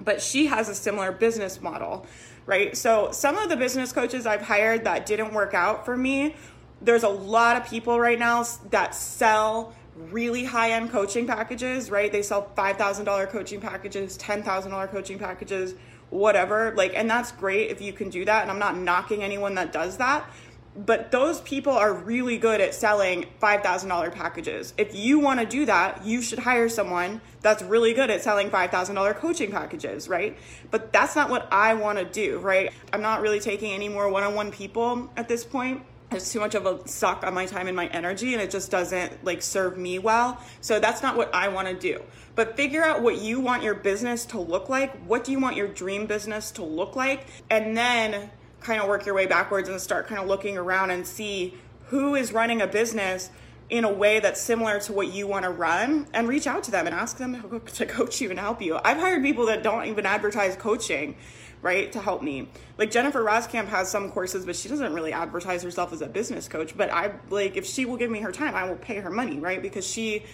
But 0.00 0.22
she 0.22 0.46
has 0.46 0.68
a 0.68 0.74
similar 0.74 1.12
business 1.12 1.60
model 1.60 2.06
right? 2.46 2.76
So 2.76 3.10
some 3.12 3.36
of 3.36 3.48
the 3.48 3.56
business 3.56 3.92
coaches 3.92 4.24
I've 4.24 4.42
hired 4.42 4.84
that 4.84 5.04
didn't 5.04 5.34
work 5.34 5.52
out 5.52 5.84
for 5.84 5.96
me, 5.96 6.34
there's 6.80 7.02
a 7.02 7.08
lot 7.08 7.56
of 7.56 7.68
people 7.68 7.98
right 7.98 8.18
now 8.18 8.44
that 8.70 8.94
sell 8.94 9.74
really 10.10 10.44
high 10.44 10.72
end 10.72 10.90
coaching 10.90 11.26
packages, 11.26 11.90
right? 11.90 12.10
They 12.12 12.22
sell 12.22 12.50
$5,000 12.56 13.28
coaching 13.30 13.60
packages, 13.60 14.16
$10,000 14.18 14.90
coaching 14.90 15.18
packages, 15.18 15.74
whatever. 16.10 16.72
Like, 16.76 16.92
and 16.94 17.08
that's 17.08 17.32
great 17.32 17.70
if 17.70 17.80
you 17.80 17.92
can 17.92 18.10
do 18.10 18.24
that. 18.24 18.42
And 18.42 18.50
I'm 18.50 18.58
not 18.58 18.76
knocking 18.76 19.22
anyone 19.22 19.54
that 19.54 19.72
does 19.72 19.96
that 19.96 20.28
but 20.76 21.10
those 21.10 21.40
people 21.40 21.72
are 21.72 21.94
really 21.94 22.36
good 22.36 22.60
at 22.60 22.74
selling 22.74 23.24
$5,000 23.40 24.12
packages. 24.12 24.74
If 24.76 24.94
you 24.94 25.18
want 25.18 25.40
to 25.40 25.46
do 25.46 25.64
that, 25.66 26.04
you 26.04 26.20
should 26.20 26.40
hire 26.40 26.68
someone 26.68 27.20
that's 27.40 27.62
really 27.62 27.94
good 27.94 28.10
at 28.10 28.22
selling 28.22 28.50
$5,000 28.50 29.16
coaching 29.16 29.50
packages, 29.50 30.08
right? 30.08 30.36
But 30.70 30.92
that's 30.92 31.16
not 31.16 31.30
what 31.30 31.48
I 31.50 31.74
want 31.74 31.98
to 31.98 32.04
do, 32.04 32.38
right? 32.38 32.72
I'm 32.92 33.02
not 33.02 33.22
really 33.22 33.40
taking 33.40 33.72
any 33.72 33.88
more 33.88 34.10
one 34.10 34.22
on 34.22 34.34
one 34.34 34.50
people 34.50 35.10
at 35.16 35.28
this 35.28 35.44
point. 35.44 35.82
It's 36.12 36.32
too 36.32 36.38
much 36.38 36.54
of 36.54 36.66
a 36.66 36.86
suck 36.86 37.26
on 37.26 37.34
my 37.34 37.46
time 37.46 37.66
and 37.66 37.74
my 37.74 37.86
energy, 37.88 38.32
and 38.32 38.42
it 38.42 38.50
just 38.50 38.70
doesn't 38.70 39.24
like 39.24 39.42
serve 39.42 39.76
me 39.76 39.98
well. 39.98 40.40
So 40.60 40.78
that's 40.78 41.02
not 41.02 41.16
what 41.16 41.34
I 41.34 41.48
want 41.48 41.66
to 41.68 41.74
do. 41.74 42.00
But 42.36 42.56
figure 42.56 42.84
out 42.84 43.02
what 43.02 43.18
you 43.18 43.40
want 43.40 43.64
your 43.64 43.74
business 43.74 44.24
to 44.26 44.38
look 44.38 44.68
like. 44.68 44.94
What 45.06 45.24
do 45.24 45.32
you 45.32 45.40
want 45.40 45.56
your 45.56 45.66
dream 45.66 46.06
business 46.06 46.52
to 46.52 46.62
look 46.62 46.94
like? 46.94 47.26
And 47.50 47.76
then 47.76 48.30
kind 48.66 48.82
of 48.82 48.88
work 48.88 49.06
your 49.06 49.14
way 49.14 49.26
backwards 49.26 49.68
and 49.68 49.80
start 49.80 50.08
kind 50.08 50.20
of 50.20 50.26
looking 50.26 50.58
around 50.58 50.90
and 50.90 51.06
see 51.06 51.54
who 51.86 52.16
is 52.16 52.32
running 52.32 52.60
a 52.60 52.66
business 52.66 53.30
in 53.70 53.84
a 53.84 53.92
way 53.92 54.18
that's 54.18 54.40
similar 54.40 54.80
to 54.80 54.92
what 54.92 55.12
you 55.12 55.26
want 55.26 55.44
to 55.44 55.50
run 55.50 56.06
and 56.12 56.26
reach 56.26 56.48
out 56.48 56.64
to 56.64 56.70
them 56.72 56.86
and 56.86 56.94
ask 56.94 57.16
them 57.16 57.60
to 57.66 57.86
coach 57.86 58.20
you 58.20 58.30
and 58.30 58.40
help 58.40 58.60
you. 58.60 58.78
I've 58.84 58.98
hired 58.98 59.22
people 59.22 59.46
that 59.46 59.62
don't 59.62 59.86
even 59.86 60.04
advertise 60.04 60.56
coaching, 60.56 61.16
right, 61.62 61.90
to 61.92 62.00
help 62.00 62.22
me. 62.22 62.48
Like 62.76 62.90
Jennifer 62.90 63.22
Roskamp 63.22 63.68
has 63.68 63.88
some 63.88 64.10
courses, 64.10 64.44
but 64.44 64.56
she 64.56 64.68
doesn't 64.68 64.92
really 64.92 65.12
advertise 65.12 65.62
herself 65.62 65.92
as 65.92 66.02
a 66.02 66.08
business 66.08 66.48
coach. 66.48 66.76
But 66.76 66.92
I 66.92 67.12
like 67.30 67.56
if 67.56 67.66
she 67.66 67.84
will 67.84 67.96
give 67.96 68.10
me 68.10 68.20
her 68.20 68.32
time, 68.32 68.56
I 68.56 68.68
will 68.68 68.76
pay 68.76 68.96
her 68.96 69.10
money, 69.10 69.38
right? 69.38 69.62
Because 69.62 69.86
she 69.86 70.24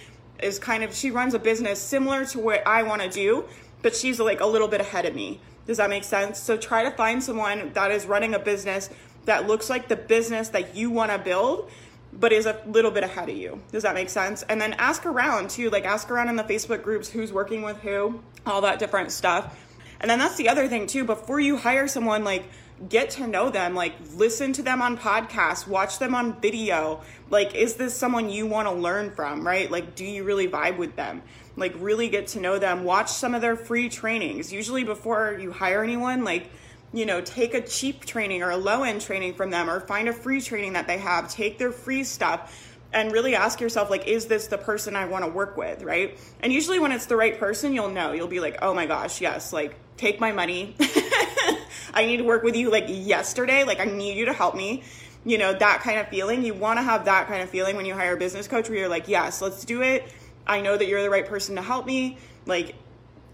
is 0.43 0.59
kind 0.59 0.83
of 0.83 0.95
she 0.95 1.11
runs 1.11 1.35
a 1.35 1.39
business 1.39 1.81
similar 1.81 2.25
to 2.27 2.39
what 2.39 2.67
I 2.67 2.83
want 2.83 3.03
to 3.03 3.11
do, 3.11 3.45
but 3.83 3.95
she's 3.95 4.19
like 4.19 4.41
a 4.41 4.47
little 4.47 4.69
bit 4.69 4.81
ahead 4.81 5.05
of 5.05 5.15
me. 5.15 5.41
Does 5.67 5.77
that 5.77 5.91
make 5.91 6.05
sense? 6.05 6.39
So 6.39 6.57
try 6.57 6.83
to 6.83 6.91
find 6.91 7.23
someone 7.23 7.73
that 7.75 7.91
is 7.91 8.07
running 8.07 8.35
a 8.35 8.39
business 8.39 8.91
that 9.25 9.47
looks 9.47 9.71
like 9.71 9.89
the 9.89 9.97
business 9.97 10.49
that 10.49 10.75
you 10.75 10.91
want 10.91 11.13
to 11.13 11.19
build 11.19 11.71
but 12.13 12.33
is 12.33 12.47
a 12.47 12.61
little 12.67 12.91
bit 12.91 13.05
ahead 13.05 13.29
of 13.29 13.37
you. 13.37 13.61
Does 13.71 13.85
that 13.85 13.95
make 13.95 14.11
sense? 14.11 14.43
And 14.43 14.61
then 14.61 14.75
ask 14.75 15.07
around 15.07 15.51
too, 15.51 15.71
like 15.71 15.85
ask 15.85 16.11
around 16.11 16.29
in 16.29 16.37
the 16.37 16.45
Facebook 16.45 16.83
groups 16.83 17.09
who's 17.09 17.33
working 17.33 17.63
with 17.63 17.79
who, 17.79 18.21
all 18.45 18.61
that 18.63 18.79
different 18.79 19.13
stuff. 19.13 19.59
And 20.01 20.11
then 20.11 20.19
that's 20.19 20.37
the 20.37 20.49
other 20.49 20.69
thing 20.69 20.87
too, 20.87 21.05
before 21.05 21.41
you 21.41 21.57
hire 21.57 21.89
someone, 21.89 22.25
like 22.25 22.45
get 22.89 23.11
to 23.11 23.27
know 23.27 23.49
them, 23.49 23.75
like 23.75 23.95
listen 24.15 24.53
to 24.55 24.63
them 24.63 24.83
on 24.83 24.99
podcasts, 24.99 25.67
watch 25.67 25.99
them 25.99 26.15
on 26.15 26.41
video. 26.41 27.01
Like, 27.31 27.55
is 27.55 27.77
this 27.77 27.97
someone 27.97 28.29
you 28.29 28.47
want 28.47 28.69
to 28.69 28.75
learn 28.75 29.13
from, 29.13 29.47
right? 29.47 29.71
Like, 29.71 29.95
do 29.95 30.05
you 30.05 30.25
really 30.25 30.49
vibe 30.49 30.77
with 30.77 30.97
them? 30.97 31.23
Like, 31.57 31.75
really 31.79 32.09
get 32.09 32.29
to 32.29 32.41
know 32.41 32.59
them. 32.59 32.85
Watch 32.85 33.11
some 33.11 33.35
of 33.35 33.43
their 33.43 33.57
free 33.57 33.89
trainings. 33.89 34.53
Usually, 34.53 34.85
before 34.85 35.39
you 35.41 35.53
hire 35.53 35.83
anyone, 35.83 36.25
like, 36.25 36.51
you 36.93 37.07
know, 37.07 37.21
take 37.21 37.55
a 37.55 37.61
cheap 37.61 38.05
training 38.05 38.43
or 38.43 38.51
a 38.51 38.57
low 38.57 38.83
end 38.83 39.01
training 39.01 39.35
from 39.35 39.51
them 39.51 39.71
or 39.71 39.81
find 39.81 40.09
a 40.09 40.13
free 40.13 40.41
training 40.41 40.75
that 40.75 40.87
they 40.87 40.99
have, 40.99 41.31
take 41.31 41.59
their 41.59 41.73
free 41.73 42.05
stuff 42.05 42.73
and 42.93 43.13
really 43.13 43.35
ask 43.35 43.61
yourself 43.61 43.91
like 43.91 44.07
is 44.07 44.27
this 44.27 44.49
the 44.49 44.59
person 44.59 44.97
I 44.97 45.07
want 45.07 45.25
to 45.25 45.31
work 45.31 45.57
with, 45.57 45.83
right? 45.83 46.19
And 46.41 46.53
usually 46.53 46.79
when 46.79 46.93
it's 46.93 47.07
the 47.07 47.17
right 47.17 47.39
person, 47.39 47.73
you'll 47.73 47.91
know. 47.91 48.13
You'll 48.13 48.29
be 48.29 48.41
like, 48.41 48.59
"Oh 48.63 48.75
my 48.75 48.87
gosh, 48.87 49.21
yes, 49.21 49.53
like 49.53 49.75
take 49.97 50.21
my 50.21 50.33
money. 50.33 50.77
I 51.95 52.07
need 52.07 52.19
to 52.19 52.25
work 52.25 52.43
with 52.43 52.57
you 52.57 52.71
like 52.71 52.85
yesterday. 52.89 53.65
Like 53.65 53.81
I 53.81 53.85
need 53.85 54.17
you 54.17 54.27
to 54.27 54.33
help 54.33 54.55
me." 54.55 54.83
You 55.25 55.39
know, 55.39 55.53
that 55.53 55.83
kind 55.83 56.01
of 56.01 56.09
feeling. 56.09 56.43
You 56.43 56.53
want 56.53 56.79
to 56.79 56.83
have 56.83 57.05
that 57.05 57.29
kind 57.29 57.43
of 57.43 57.49
feeling 57.49 57.77
when 57.77 57.87
you 57.87 57.95
hire 57.95 58.15
a 58.15 58.19
business 58.19 58.49
coach 58.49 58.69
where 58.69 58.79
you're 58.79 58.89
like, 58.89 59.09
"Yes, 59.09 59.41
let's 59.41 59.65
do 59.65 59.83
it. 59.83 60.05
I 60.47 60.61
know 60.61 60.77
that 60.77 60.87
you're 60.87 61.03
the 61.03 61.11
right 61.11 61.27
person 61.27 61.57
to 61.57 61.63
help 61.63 61.87
me." 61.87 62.19
Like 62.47 62.75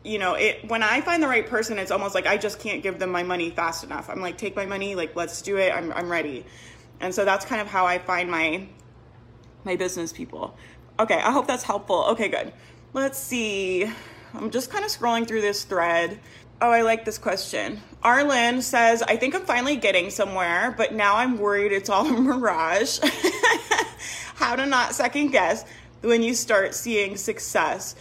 you 0.05 0.19
know, 0.19 0.35
it 0.35 0.69
when 0.69 0.83
I 0.83 1.01
find 1.01 1.23
the 1.23 1.29
right 1.29 1.47
person, 1.47 1.79
it's 1.79 1.91
almost 1.91 2.15
like 2.15 2.27
I 2.27 2.37
just 2.37 2.61
can't 2.61 2.83
give 2.83 2.99
them 2.99 3.11
my 3.11 3.23
money 3.23 3.51
fast 3.51 3.85
enough. 3.85 4.09
I'm 4.09 4.21
like, 4.21 4.39
take 4.39 4.57
my 4.57 4.67
money, 4.67 4.95
like 4.95 5.15
let's 5.17 5.43
do 5.43 5.59
it. 5.59 5.73
I'm 5.73 5.93
I'm 5.93 6.11
ready. 6.11 6.45
And 7.01 7.15
so 7.15 7.25
that's 7.25 7.45
kind 7.45 7.61
of 7.61 7.67
how 7.67 7.87
I 7.87 7.99
find 7.99 8.31
my 8.31 8.67
my 9.65 9.77
business 9.77 10.13
people. 10.13 10.57
Okay, 10.99 11.17
I 11.17 11.31
hope 11.31 11.47
that's 11.47 11.63
helpful. 11.63 12.05
Okay, 12.11 12.29
good. 12.29 12.53
Let's 12.93 13.19
see. 13.19 13.91
I'm 14.35 14.51
just 14.51 14.71
kind 14.71 14.85
of 14.85 14.91
scrolling 14.91 15.27
through 15.27 15.43
this 15.43 15.65
thread. 15.65 16.19
Oh, 16.61 16.71
I 16.71 16.83
like 16.83 17.05
this 17.05 17.19
question. 17.19 17.81
Arlen 18.03 18.63
says, 18.63 19.03
I 19.03 19.17
think 19.17 19.35
I'm 19.35 19.45
finally 19.45 19.77
getting 19.77 20.11
somewhere, 20.11 20.75
but 20.77 20.93
now 20.93 21.17
I'm 21.17 21.39
worried 21.39 21.71
it's 21.71 21.89
all 21.89 22.07
a 22.07 22.13
mirage. 22.21 22.99
How 24.35 24.57
to 24.57 24.67
not 24.67 24.95
second 24.95 25.31
guess 25.31 25.65
when 26.03 26.23
you 26.23 26.35
start 26.35 26.75
seeing 26.75 27.17
success. 27.17 27.95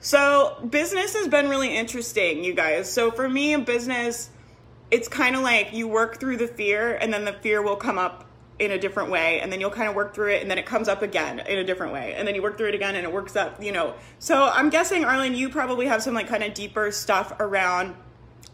So, 0.00 0.56
business 0.68 1.14
has 1.14 1.28
been 1.28 1.48
really 1.48 1.76
interesting, 1.76 2.42
you 2.42 2.54
guys. 2.54 2.92
So, 2.92 3.10
for 3.10 3.28
me, 3.28 3.52
in 3.52 3.64
business, 3.64 4.30
it's 4.90 5.08
kind 5.08 5.36
of 5.36 5.42
like 5.42 5.72
you 5.72 5.86
work 5.86 6.18
through 6.18 6.38
the 6.38 6.48
fear, 6.48 6.94
and 6.94 7.12
then 7.12 7.24
the 7.24 7.32
fear 7.32 7.62
will 7.62 7.76
come 7.76 7.98
up 7.98 8.26
in 8.58 8.72
a 8.72 8.78
different 8.78 9.10
way, 9.10 9.40
and 9.40 9.52
then 9.52 9.60
you'll 9.60 9.70
kind 9.70 9.88
of 9.88 9.94
work 9.94 10.14
through 10.14 10.32
it, 10.32 10.42
and 10.42 10.50
then 10.50 10.58
it 10.58 10.66
comes 10.66 10.88
up 10.88 11.02
again 11.02 11.38
in 11.40 11.58
a 11.58 11.64
different 11.64 11.92
way, 11.92 12.14
and 12.14 12.26
then 12.26 12.34
you 12.34 12.42
work 12.42 12.58
through 12.58 12.68
it 12.68 12.74
again, 12.74 12.96
and 12.96 13.04
it 13.04 13.12
works 13.12 13.36
up, 13.36 13.62
you 13.62 13.70
know. 13.70 13.94
So, 14.18 14.50
I'm 14.52 14.70
guessing, 14.70 15.04
Arlen, 15.04 15.34
you 15.36 15.48
probably 15.48 15.86
have 15.86 16.02
some 16.02 16.14
like 16.14 16.26
kind 16.26 16.42
of 16.42 16.52
deeper 16.52 16.90
stuff 16.90 17.32
around 17.38 17.94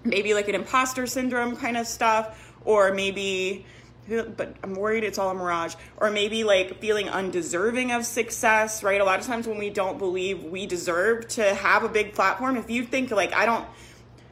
maybe 0.05 0.35
like 0.35 0.49
an 0.49 0.55
imposter 0.55 1.07
syndrome 1.07 1.57
kind 1.57 1.77
of 1.77 1.87
stuff, 1.87 2.53
or 2.65 2.93
maybe 2.93 3.65
but 4.09 4.57
I'm 4.63 4.75
worried 4.75 5.05
it's 5.05 5.19
all 5.19 5.31
a 5.31 5.35
mirage. 5.35 5.75
Or 5.99 6.11
maybe 6.11 6.45
like 6.45 6.81
feeling 6.81 7.09
undeserving 7.09 7.93
of 7.93 8.05
success, 8.05 8.83
right? 8.83 9.01
A 9.01 9.05
lot 9.05 9.21
of 9.21 9.27
times 9.27 9.47
when 9.47 9.59
we 9.59 9.71
don't 9.71 9.99
believe 9.99 10.45
we 10.45 10.67
deserve 10.67 11.29
to 11.29 11.55
have 11.55 11.85
a 11.85 11.89
big 11.89 12.15
platform, 12.15 12.57
if 12.57 12.71
you 12.71 12.85
think 12.85 13.11
like, 13.11 13.33
I 13.35 13.47
don't, 13.47 13.67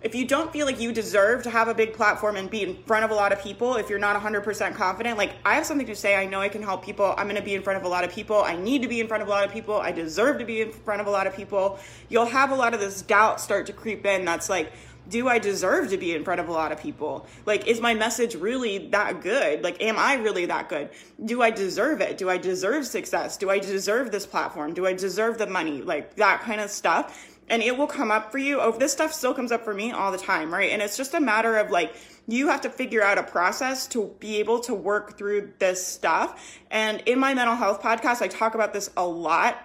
if 0.02 0.14
you 0.14 0.24
don't 0.24 0.52
feel 0.52 0.66
like 0.66 0.78
you 0.78 0.92
deserve 0.92 1.42
to 1.42 1.50
have 1.50 1.68
a 1.68 1.74
big 1.74 1.94
platform 1.94 2.36
and 2.36 2.48
be 2.48 2.62
in 2.62 2.76
front 2.84 3.04
of 3.04 3.10
a 3.10 3.14
lot 3.14 3.32
of 3.32 3.42
people, 3.42 3.74
if 3.76 3.90
you're 3.90 3.98
not 3.98 4.20
100% 4.20 4.74
confident, 4.74 5.18
like 5.18 5.32
I 5.44 5.54
have 5.54 5.66
something 5.66 5.86
to 5.86 5.96
say, 5.96 6.14
I 6.14 6.26
know 6.26 6.40
I 6.40 6.48
can 6.48 6.62
help 6.62 6.84
people, 6.84 7.14
I'm 7.16 7.26
gonna 7.26 7.42
be 7.42 7.54
in 7.54 7.62
front 7.62 7.78
of 7.78 7.84
a 7.84 7.88
lot 7.88 8.04
of 8.04 8.12
people, 8.12 8.42
I 8.42 8.56
need 8.56 8.82
to 8.82 8.88
be 8.88 9.00
in 9.00 9.08
front 9.08 9.22
of 9.22 9.28
a 9.28 9.32
lot 9.32 9.44
of 9.44 9.52
people, 9.52 9.74
I 9.74 9.92
deserve 9.92 10.38
to 10.38 10.44
be 10.44 10.60
in 10.60 10.70
front 10.70 11.00
of 11.00 11.08
a 11.08 11.10
lot 11.10 11.26
of 11.26 11.34
people, 11.34 11.80
you'll 12.08 12.26
have 12.26 12.50
a 12.50 12.54
lot 12.54 12.72
of 12.72 12.78
this 12.78 13.02
doubt 13.02 13.40
start 13.40 13.66
to 13.66 13.72
creep 13.72 14.06
in 14.06 14.24
that's 14.24 14.48
like, 14.48 14.72
do 15.08 15.28
I 15.28 15.38
deserve 15.38 15.90
to 15.90 15.96
be 15.96 16.14
in 16.14 16.24
front 16.24 16.40
of 16.40 16.48
a 16.48 16.52
lot 16.52 16.72
of 16.72 16.80
people? 16.80 17.26
Like, 17.44 17.66
is 17.66 17.80
my 17.80 17.94
message 17.94 18.34
really 18.34 18.88
that 18.88 19.20
good? 19.20 19.62
Like, 19.62 19.82
am 19.82 19.98
I 19.98 20.14
really 20.14 20.46
that 20.46 20.68
good? 20.68 20.90
Do 21.24 21.42
I 21.42 21.50
deserve 21.50 22.00
it? 22.00 22.18
Do 22.18 22.28
I 22.30 22.38
deserve 22.38 22.86
success? 22.86 23.36
Do 23.36 23.50
I 23.50 23.58
deserve 23.58 24.10
this 24.10 24.26
platform? 24.26 24.74
Do 24.74 24.86
I 24.86 24.92
deserve 24.92 25.38
the 25.38 25.46
money? 25.46 25.82
Like, 25.82 26.16
that 26.16 26.42
kind 26.42 26.60
of 26.60 26.70
stuff. 26.70 27.32
And 27.48 27.62
it 27.62 27.76
will 27.76 27.86
come 27.86 28.10
up 28.10 28.32
for 28.32 28.38
you. 28.38 28.60
Oh, 28.60 28.72
this 28.72 28.92
stuff 28.92 29.12
still 29.12 29.32
comes 29.32 29.52
up 29.52 29.64
for 29.64 29.72
me 29.72 29.92
all 29.92 30.10
the 30.10 30.18
time, 30.18 30.52
right? 30.52 30.70
And 30.72 30.82
it's 30.82 30.96
just 30.96 31.14
a 31.14 31.20
matter 31.20 31.56
of 31.56 31.70
like, 31.70 31.94
you 32.26 32.48
have 32.48 32.62
to 32.62 32.70
figure 32.70 33.02
out 33.02 33.18
a 33.18 33.22
process 33.22 33.86
to 33.88 34.12
be 34.18 34.38
able 34.38 34.58
to 34.60 34.74
work 34.74 35.16
through 35.16 35.52
this 35.60 35.86
stuff. 35.86 36.58
And 36.72 37.02
in 37.06 37.20
my 37.20 37.34
mental 37.34 37.54
health 37.54 37.80
podcast, 37.80 38.20
I 38.20 38.26
talk 38.26 38.56
about 38.56 38.72
this 38.72 38.90
a 38.96 39.06
lot 39.06 39.62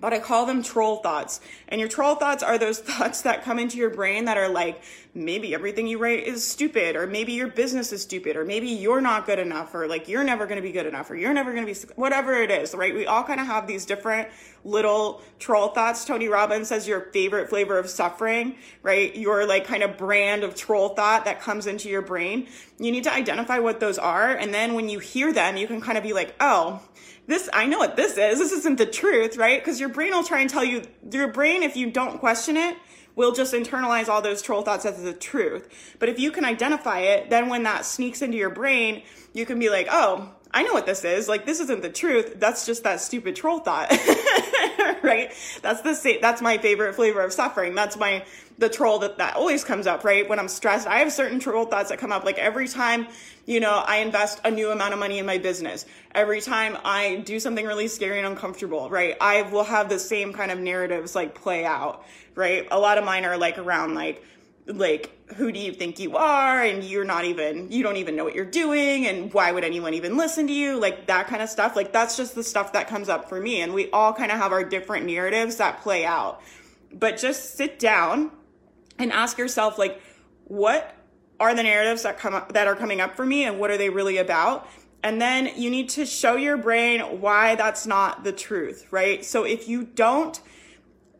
but 0.00 0.12
I 0.12 0.18
call 0.18 0.46
them 0.46 0.62
troll 0.62 0.96
thoughts. 0.96 1.40
And 1.68 1.80
your 1.80 1.88
troll 1.88 2.16
thoughts 2.16 2.42
are 2.42 2.58
those 2.58 2.78
thoughts 2.80 3.22
that 3.22 3.42
come 3.42 3.58
into 3.58 3.78
your 3.78 3.90
brain 3.90 4.26
that 4.26 4.36
are 4.36 4.48
like, 4.48 4.82
maybe 5.14 5.54
everything 5.54 5.86
you 5.86 5.98
write 5.98 6.26
is 6.26 6.46
stupid, 6.46 6.94
or 6.94 7.06
maybe 7.06 7.32
your 7.32 7.48
business 7.48 7.92
is 7.92 8.02
stupid, 8.02 8.36
or 8.36 8.44
maybe 8.44 8.68
you're 8.68 9.00
not 9.00 9.24
good 9.24 9.38
enough, 9.38 9.74
or 9.74 9.88
like 9.88 10.08
you're 10.08 10.24
never 10.24 10.46
to 10.46 10.60
be 10.60 10.72
good 10.72 10.86
enough, 10.86 11.10
or 11.10 11.16
you're 11.16 11.32
never 11.32 11.54
to 11.54 11.64
be, 11.64 11.74
whatever 11.94 12.34
it 12.34 12.50
is, 12.50 12.74
right? 12.74 12.94
We 12.94 13.06
all 13.06 13.24
kind 13.24 13.40
of 13.40 13.46
have 13.46 13.66
these 13.66 13.86
different 13.86 14.28
little 14.64 15.22
troll 15.38 15.68
thoughts. 15.68 16.04
Tony 16.04 16.28
Robbins 16.28 16.68
says 16.68 16.86
your 16.86 17.00
favorite 17.12 17.48
flavor 17.48 17.78
of 17.78 17.88
suffering, 17.88 18.56
right? 18.82 19.14
Your 19.16 19.46
like 19.46 19.64
kind 19.64 19.82
of 19.82 19.96
brand 19.96 20.44
of 20.44 20.54
troll 20.54 20.90
thought 20.90 21.24
that 21.24 21.40
comes 21.40 21.66
into 21.66 21.88
your 21.88 22.02
brain. 22.02 22.48
You 22.78 22.92
need 22.92 23.04
to 23.04 23.12
identify 23.12 23.58
what 23.58 23.80
those 23.80 23.96
are. 23.96 24.30
And 24.32 24.52
then 24.52 24.74
when 24.74 24.88
you 24.88 24.98
hear 24.98 25.32
them, 25.32 25.56
you 25.56 25.66
can 25.66 25.80
kind 25.80 25.96
of 25.96 26.04
be 26.04 26.12
like, 26.12 26.34
oh, 26.40 26.82
this 27.26 27.48
I 27.52 27.66
know 27.66 27.78
what 27.78 27.96
this 27.96 28.16
is. 28.16 28.38
This 28.38 28.52
isn't 28.52 28.78
the 28.78 28.86
truth, 28.86 29.36
right? 29.36 29.60
Because 29.60 29.80
your 29.80 29.88
brain 29.88 30.12
will 30.12 30.24
try 30.24 30.40
and 30.40 30.50
tell 30.50 30.64
you 30.64 30.82
your 31.10 31.28
brain, 31.28 31.62
if 31.62 31.76
you 31.76 31.90
don't 31.90 32.18
question 32.18 32.56
it, 32.56 32.76
will 33.16 33.32
just 33.32 33.54
internalize 33.54 34.08
all 34.08 34.22
those 34.22 34.42
troll 34.42 34.62
thoughts 34.62 34.84
as 34.84 35.02
the 35.02 35.12
truth. 35.12 35.96
But 35.98 36.08
if 36.08 36.18
you 36.18 36.30
can 36.30 36.44
identify 36.44 37.00
it, 37.00 37.30
then 37.30 37.48
when 37.48 37.62
that 37.64 37.84
sneaks 37.84 38.22
into 38.22 38.36
your 38.36 38.50
brain, 38.50 39.02
you 39.32 39.46
can 39.46 39.58
be 39.58 39.70
like, 39.70 39.88
oh, 39.90 40.30
I 40.52 40.62
know 40.62 40.72
what 40.72 40.86
this 40.86 41.04
is. 41.04 41.28
Like 41.28 41.46
this 41.46 41.60
isn't 41.60 41.82
the 41.82 41.90
truth. 41.90 42.34
That's 42.38 42.64
just 42.66 42.84
that 42.84 43.00
stupid 43.00 43.34
troll 43.34 43.58
thought. 43.58 43.90
right? 45.10 45.32
That's 45.62 45.82
the 45.82 45.94
same 45.94 46.20
that's 46.20 46.42
my 46.42 46.58
favorite 46.58 46.94
flavor 46.94 47.20
of 47.20 47.32
suffering. 47.32 47.74
That's 47.74 47.96
my 47.96 48.24
the 48.58 48.68
troll 48.68 48.98
that 49.00 49.18
that 49.18 49.36
always 49.36 49.62
comes 49.64 49.86
up, 49.86 50.02
right? 50.02 50.28
When 50.28 50.38
I'm 50.38 50.48
stressed, 50.48 50.86
I 50.86 50.98
have 50.98 51.12
certain 51.12 51.38
troll 51.38 51.66
thoughts 51.66 51.90
that 51.90 51.98
come 51.98 52.10
up 52.10 52.24
like 52.24 52.38
every 52.38 52.66
time, 52.66 53.06
you 53.44 53.60
know, 53.60 53.84
I 53.86 53.98
invest 53.98 54.40
a 54.44 54.50
new 54.50 54.70
amount 54.70 54.94
of 54.94 54.98
money 54.98 55.18
in 55.18 55.26
my 55.26 55.38
business. 55.38 55.86
Every 56.14 56.40
time 56.40 56.76
I 56.84 57.16
do 57.24 57.38
something 57.38 57.64
really 57.64 57.86
scary 57.86 58.18
and 58.18 58.26
uncomfortable, 58.26 58.90
right? 58.90 59.16
I 59.20 59.42
will 59.42 59.64
have 59.64 59.88
the 59.88 59.98
same 59.98 60.32
kind 60.32 60.50
of 60.50 60.58
narratives 60.58 61.14
like 61.14 61.34
play 61.34 61.64
out, 61.64 62.04
right? 62.34 62.66
A 62.70 62.78
lot 62.78 62.98
of 62.98 63.04
mine 63.04 63.24
are 63.24 63.38
like 63.38 63.58
around 63.58 63.94
like 63.94 64.24
like 64.66 65.12
who 65.34 65.50
do 65.50 65.58
you 65.58 65.72
think 65.72 65.98
you 65.98 66.16
are? 66.16 66.62
And 66.62 66.84
you're 66.84 67.04
not 67.04 67.24
even 67.24 67.70
you 67.70 67.82
don't 67.82 67.96
even 67.96 68.16
know 68.16 68.24
what 68.24 68.34
you're 68.34 68.44
doing. 68.44 69.06
And 69.06 69.32
why 69.32 69.52
would 69.52 69.64
anyone 69.64 69.94
even 69.94 70.16
listen 70.16 70.46
to 70.46 70.52
you? 70.52 70.78
Like 70.78 71.06
that 71.06 71.26
kind 71.28 71.42
of 71.42 71.48
stuff. 71.48 71.76
Like 71.76 71.92
that's 71.92 72.16
just 72.16 72.34
the 72.34 72.44
stuff 72.44 72.72
that 72.72 72.88
comes 72.88 73.08
up 73.08 73.28
for 73.28 73.40
me. 73.40 73.60
And 73.60 73.74
we 73.74 73.90
all 73.90 74.12
kind 74.12 74.30
of 74.30 74.38
have 74.38 74.52
our 74.52 74.64
different 74.64 75.06
narratives 75.06 75.56
that 75.56 75.80
play 75.82 76.04
out. 76.04 76.40
But 76.92 77.18
just 77.18 77.56
sit 77.56 77.78
down 77.78 78.30
and 78.98 79.12
ask 79.12 79.38
yourself 79.38 79.78
like 79.78 80.00
what 80.44 80.94
are 81.38 81.54
the 81.54 81.62
narratives 81.62 82.04
that 82.04 82.18
come 82.18 82.34
up 82.34 82.52
that 82.52 82.66
are 82.66 82.76
coming 82.76 83.00
up 83.00 83.16
for 83.16 83.26
me? 83.26 83.44
And 83.44 83.58
what 83.58 83.70
are 83.70 83.76
they 83.76 83.90
really 83.90 84.18
about? 84.18 84.68
And 85.02 85.20
then 85.20 85.50
you 85.56 85.70
need 85.70 85.90
to 85.90 86.06
show 86.06 86.36
your 86.36 86.56
brain 86.56 87.20
why 87.20 87.54
that's 87.54 87.86
not 87.86 88.24
the 88.24 88.32
truth 88.32 88.86
right? 88.90 89.24
So 89.24 89.44
if 89.44 89.68
you 89.68 89.84
don't 89.84 90.40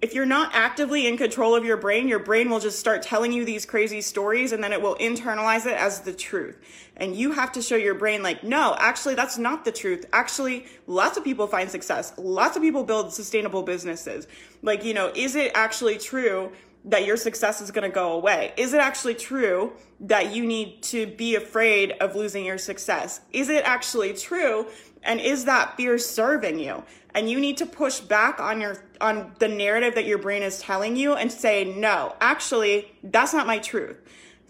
if 0.02 0.14
you're 0.14 0.26
not 0.26 0.50
actively 0.54 1.06
in 1.06 1.16
control 1.16 1.54
of 1.54 1.64
your 1.64 1.76
brain, 1.76 2.06
your 2.06 2.18
brain 2.18 2.50
will 2.50 2.60
just 2.60 2.78
start 2.78 3.02
telling 3.02 3.32
you 3.32 3.44
these 3.44 3.64
crazy 3.64 4.00
stories 4.00 4.52
and 4.52 4.62
then 4.62 4.72
it 4.72 4.82
will 4.82 4.96
internalize 4.96 5.64
it 5.66 5.72
as 5.72 6.00
the 6.00 6.12
truth. 6.12 6.58
And 6.96 7.16
you 7.16 7.32
have 7.32 7.52
to 7.52 7.62
show 7.62 7.76
your 7.76 7.94
brain, 7.94 8.22
like, 8.22 8.44
no, 8.44 8.76
actually, 8.78 9.14
that's 9.14 9.38
not 9.38 9.64
the 9.64 9.72
truth. 9.72 10.04
Actually, 10.12 10.66
lots 10.86 11.16
of 11.16 11.24
people 11.24 11.46
find 11.46 11.70
success. 11.70 12.12
Lots 12.18 12.56
of 12.56 12.62
people 12.62 12.84
build 12.84 13.12
sustainable 13.12 13.62
businesses. 13.62 14.26
Like, 14.62 14.84
you 14.84 14.94
know, 14.94 15.12
is 15.14 15.34
it 15.34 15.52
actually 15.54 15.98
true 15.98 16.52
that 16.86 17.04
your 17.04 17.16
success 17.16 17.60
is 17.60 17.70
going 17.70 17.88
to 17.88 17.94
go 17.94 18.12
away? 18.12 18.52
Is 18.56 18.72
it 18.72 18.80
actually 18.80 19.14
true 19.14 19.72
that 20.00 20.34
you 20.34 20.46
need 20.46 20.82
to 20.84 21.06
be 21.06 21.34
afraid 21.34 21.92
of 22.00 22.16
losing 22.16 22.44
your 22.44 22.58
success? 22.58 23.20
Is 23.32 23.48
it 23.48 23.64
actually 23.64 24.14
true? 24.14 24.66
And 25.02 25.20
is 25.20 25.44
that 25.44 25.76
fear 25.76 25.98
serving 25.98 26.58
you? 26.58 26.82
and 27.16 27.30
you 27.30 27.40
need 27.40 27.56
to 27.56 27.64
push 27.64 27.98
back 27.98 28.38
on 28.38 28.60
your 28.60 28.76
on 29.00 29.32
the 29.38 29.48
narrative 29.48 29.94
that 29.94 30.04
your 30.04 30.18
brain 30.18 30.42
is 30.42 30.60
telling 30.60 30.94
you 30.96 31.14
and 31.14 31.32
say 31.32 31.64
no 31.64 32.14
actually 32.20 32.92
that's 33.02 33.32
not 33.32 33.46
my 33.46 33.58
truth 33.58 33.96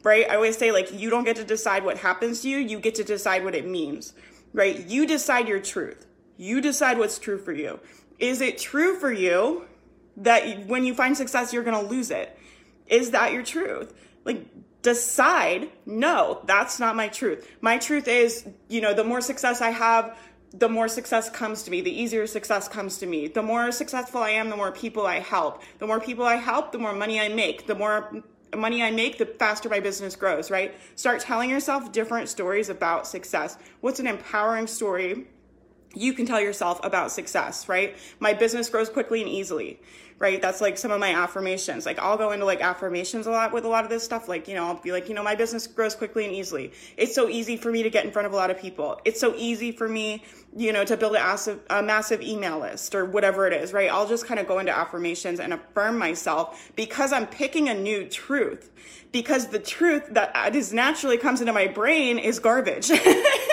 right 0.02 0.28
i 0.28 0.34
always 0.34 0.58
say 0.58 0.72
like 0.72 0.92
you 0.92 1.08
don't 1.08 1.24
get 1.24 1.36
to 1.36 1.44
decide 1.44 1.84
what 1.84 1.96
happens 1.98 2.42
to 2.42 2.48
you 2.48 2.58
you 2.58 2.78
get 2.78 2.94
to 2.96 3.04
decide 3.04 3.44
what 3.44 3.54
it 3.54 3.66
means 3.66 4.12
right 4.52 4.86
you 4.86 5.06
decide 5.06 5.48
your 5.48 5.60
truth 5.60 6.06
you 6.36 6.60
decide 6.60 6.98
what's 6.98 7.18
true 7.18 7.38
for 7.38 7.52
you 7.52 7.78
is 8.18 8.40
it 8.40 8.58
true 8.58 8.96
for 8.96 9.12
you 9.12 9.64
that 10.16 10.66
when 10.66 10.84
you 10.84 10.94
find 10.94 11.16
success 11.16 11.52
you're 11.52 11.64
going 11.64 11.84
to 11.84 11.90
lose 11.90 12.10
it 12.10 12.38
is 12.86 13.10
that 13.10 13.32
your 13.32 13.42
truth 13.42 13.92
like 14.24 14.46
decide, 14.86 15.68
no, 15.84 16.40
that's 16.44 16.78
not 16.78 16.94
my 16.94 17.08
truth. 17.08 17.50
My 17.60 17.76
truth 17.76 18.06
is, 18.06 18.46
you 18.68 18.80
know, 18.80 18.94
the 18.94 19.02
more 19.02 19.20
success 19.20 19.60
I 19.60 19.70
have, 19.70 20.16
the 20.52 20.68
more 20.68 20.86
success 20.86 21.28
comes 21.28 21.64
to 21.64 21.72
me, 21.72 21.80
the 21.80 21.90
easier 21.90 22.24
success 22.26 22.68
comes 22.68 22.98
to 22.98 23.06
me. 23.06 23.26
The 23.26 23.42
more 23.42 23.72
successful 23.72 24.22
I 24.22 24.30
am, 24.30 24.48
the 24.48 24.56
more 24.56 24.70
people 24.70 25.04
I 25.04 25.18
help. 25.18 25.62
The 25.80 25.88
more 25.88 25.98
people 25.98 26.24
I 26.24 26.36
help, 26.36 26.70
the 26.70 26.78
more 26.78 26.92
money 26.92 27.20
I 27.20 27.28
make. 27.28 27.66
The 27.66 27.74
more 27.74 28.22
money 28.56 28.80
I 28.80 28.92
make, 28.92 29.18
the 29.18 29.26
faster 29.26 29.68
my 29.68 29.80
business 29.80 30.14
grows, 30.14 30.52
right? 30.52 30.72
Start 30.94 31.20
telling 31.20 31.50
yourself 31.50 31.90
different 31.90 32.28
stories 32.28 32.68
about 32.68 33.08
success. 33.08 33.58
What's 33.80 33.98
an 33.98 34.06
empowering 34.06 34.68
story 34.68 35.26
you 35.96 36.12
can 36.12 36.26
tell 36.26 36.40
yourself 36.40 36.78
about 36.84 37.10
success, 37.10 37.68
right? 37.68 37.96
My 38.20 38.34
business 38.34 38.68
grows 38.68 38.90
quickly 38.90 39.22
and 39.22 39.30
easily, 39.30 39.80
right? 40.18 40.40
That's 40.40 40.60
like 40.60 40.78
some 40.78 40.90
of 40.90 40.98
my 40.98 41.14
affirmations. 41.14 41.84
Like 41.84 41.98
I'll 41.98 42.16
go 42.16 42.30
into 42.30 42.46
like 42.46 42.60
affirmations 42.60 43.26
a 43.26 43.30
lot 43.30 43.52
with 43.52 43.64
a 43.64 43.68
lot 43.68 43.84
of 43.84 43.90
this 43.90 44.02
stuff. 44.02 44.28
Like, 44.28 44.48
you 44.48 44.54
know, 44.54 44.66
I'll 44.66 44.80
be 44.80 44.92
like, 44.92 45.08
you 45.08 45.14
know, 45.14 45.22
my 45.22 45.34
business 45.34 45.66
grows 45.66 45.94
quickly 45.94 46.24
and 46.24 46.34
easily. 46.34 46.72
It's 46.96 47.14
so 47.14 47.28
easy 47.28 47.56
for 47.56 47.70
me 47.70 47.82
to 47.82 47.90
get 47.90 48.04
in 48.04 48.10
front 48.10 48.26
of 48.26 48.32
a 48.32 48.36
lot 48.36 48.50
of 48.50 48.58
people. 48.58 49.00
It's 49.04 49.20
so 49.20 49.34
easy 49.36 49.72
for 49.72 49.88
me, 49.88 50.24
you 50.56 50.72
know, 50.72 50.84
to 50.84 50.96
build 50.96 51.16
a 51.16 51.18
massive, 51.18 51.60
a 51.68 51.82
massive 51.82 52.22
email 52.22 52.58
list 52.58 52.94
or 52.94 53.04
whatever 53.04 53.46
it 53.46 53.52
is, 53.52 53.72
right? 53.72 53.90
I'll 53.90 54.08
just 54.08 54.26
kind 54.26 54.40
of 54.40 54.46
go 54.46 54.58
into 54.58 54.76
affirmations 54.76 55.38
and 55.38 55.52
affirm 55.52 55.98
myself 55.98 56.72
because 56.76 57.12
I'm 57.12 57.26
picking 57.26 57.68
a 57.68 57.74
new 57.74 58.08
truth. 58.08 58.70
Because 59.12 59.48
the 59.48 59.58
truth 59.58 60.08
that 60.10 60.54
is 60.54 60.72
naturally 60.72 61.16
comes 61.16 61.40
into 61.40 61.52
my 61.52 61.68
brain 61.68 62.18
is 62.18 62.38
garbage. 62.38 62.90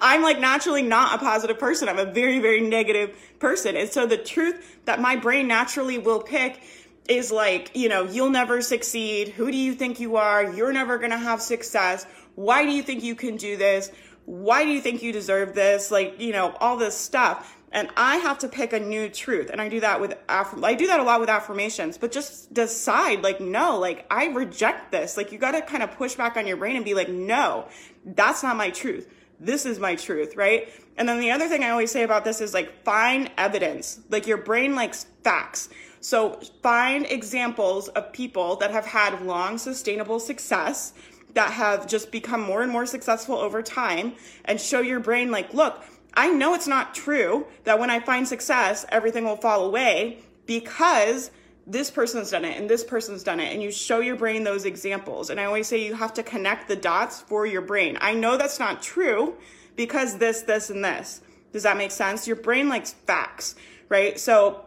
I'm 0.00 0.22
like 0.22 0.40
naturally 0.40 0.82
not 0.82 1.14
a 1.14 1.18
positive 1.18 1.58
person. 1.58 1.88
I'm 1.88 1.98
a 1.98 2.04
very, 2.04 2.38
very 2.38 2.60
negative 2.60 3.16
person. 3.38 3.76
And 3.76 3.88
so 3.88 4.06
the 4.06 4.16
truth 4.16 4.78
that 4.84 5.00
my 5.00 5.16
brain 5.16 5.48
naturally 5.48 5.98
will 5.98 6.20
pick 6.22 6.60
is 7.08 7.32
like, 7.32 7.74
you 7.74 7.88
know, 7.88 8.04
you'll 8.04 8.30
never 8.30 8.62
succeed. 8.62 9.28
Who 9.30 9.50
do 9.50 9.56
you 9.56 9.74
think 9.74 10.00
you 10.00 10.16
are? 10.16 10.54
You're 10.54 10.72
never 10.72 10.98
going 10.98 11.10
to 11.10 11.18
have 11.18 11.42
success. 11.42 12.06
Why 12.36 12.64
do 12.64 12.70
you 12.70 12.82
think 12.82 13.02
you 13.02 13.14
can 13.14 13.36
do 13.36 13.56
this? 13.56 13.90
Why 14.26 14.64
do 14.64 14.70
you 14.70 14.80
think 14.80 15.02
you 15.02 15.12
deserve 15.12 15.54
this? 15.54 15.90
Like, 15.90 16.20
you 16.20 16.32
know, 16.32 16.54
all 16.60 16.76
this 16.76 16.96
stuff. 16.96 17.56
And 17.72 17.88
I 17.96 18.16
have 18.16 18.38
to 18.40 18.48
pick 18.48 18.72
a 18.72 18.80
new 18.80 19.08
truth. 19.08 19.50
And 19.50 19.60
I 19.60 19.68
do 19.68 19.80
that 19.80 20.00
with, 20.00 20.14
I 20.28 20.74
do 20.74 20.86
that 20.88 21.00
a 21.00 21.02
lot 21.02 21.20
with 21.20 21.28
affirmations, 21.28 21.98
but 21.98 22.12
just 22.12 22.52
decide 22.52 23.22
like, 23.22 23.40
no, 23.40 23.78
like 23.78 24.06
I 24.10 24.26
reject 24.26 24.90
this. 24.90 25.16
Like 25.16 25.32
you 25.32 25.38
got 25.38 25.52
to 25.52 25.62
kind 25.62 25.82
of 25.82 25.92
push 25.92 26.14
back 26.14 26.36
on 26.36 26.46
your 26.46 26.56
brain 26.56 26.76
and 26.76 26.84
be 26.84 26.94
like, 26.94 27.08
no, 27.08 27.68
that's 28.04 28.42
not 28.42 28.56
my 28.56 28.70
truth 28.70 29.08
this 29.40 29.64
is 29.64 29.78
my 29.78 29.94
truth, 29.96 30.36
right? 30.36 30.68
And 30.96 31.08
then 31.08 31.18
the 31.18 31.30
other 31.30 31.48
thing 31.48 31.64
I 31.64 31.70
always 31.70 31.90
say 31.90 32.02
about 32.02 32.24
this 32.24 32.40
is 32.40 32.52
like 32.52 32.84
find 32.84 33.30
evidence. 33.38 34.00
Like 34.10 34.26
your 34.26 34.36
brain 34.36 34.74
likes 34.74 35.06
facts. 35.24 35.70
So 36.00 36.40
find 36.62 37.06
examples 37.06 37.88
of 37.88 38.12
people 38.12 38.56
that 38.56 38.70
have 38.70 38.86
had 38.86 39.22
long 39.22 39.58
sustainable 39.58 40.20
success 40.20 40.92
that 41.34 41.52
have 41.52 41.86
just 41.86 42.10
become 42.10 42.40
more 42.40 42.62
and 42.62 42.70
more 42.70 42.86
successful 42.86 43.36
over 43.36 43.62
time 43.62 44.14
and 44.44 44.60
show 44.60 44.80
your 44.80 45.00
brain 45.00 45.30
like, 45.30 45.54
look, 45.54 45.84
I 46.14 46.28
know 46.30 46.54
it's 46.54 46.66
not 46.66 46.94
true 46.94 47.46
that 47.64 47.78
when 47.78 47.88
I 47.88 48.00
find 48.00 48.26
success, 48.26 48.84
everything 48.88 49.24
will 49.24 49.36
fall 49.36 49.64
away 49.64 50.18
because 50.46 51.30
this 51.66 51.90
person's 51.90 52.30
done 52.30 52.44
it 52.44 52.58
and 52.58 52.68
this 52.68 52.82
person's 52.82 53.22
done 53.22 53.40
it 53.40 53.52
and 53.52 53.62
you 53.62 53.70
show 53.70 54.00
your 54.00 54.16
brain 54.16 54.44
those 54.44 54.64
examples. 54.64 55.30
And 55.30 55.38
i 55.38 55.44
always 55.44 55.66
say 55.66 55.84
you 55.84 55.94
have 55.94 56.14
to 56.14 56.22
connect 56.22 56.68
the 56.68 56.76
dots 56.76 57.20
for 57.20 57.46
your 57.46 57.62
brain. 57.62 57.98
I 58.00 58.14
know 58.14 58.36
that's 58.36 58.58
not 58.58 58.82
true 58.82 59.34
because 59.76 60.18
this 60.18 60.42
this 60.42 60.70
and 60.70 60.84
this. 60.84 61.20
Does 61.52 61.64
that 61.64 61.76
make 61.76 61.90
sense? 61.90 62.26
Your 62.26 62.36
brain 62.36 62.68
likes 62.68 62.92
facts 62.92 63.54
right? 63.90 64.18
So 64.18 64.64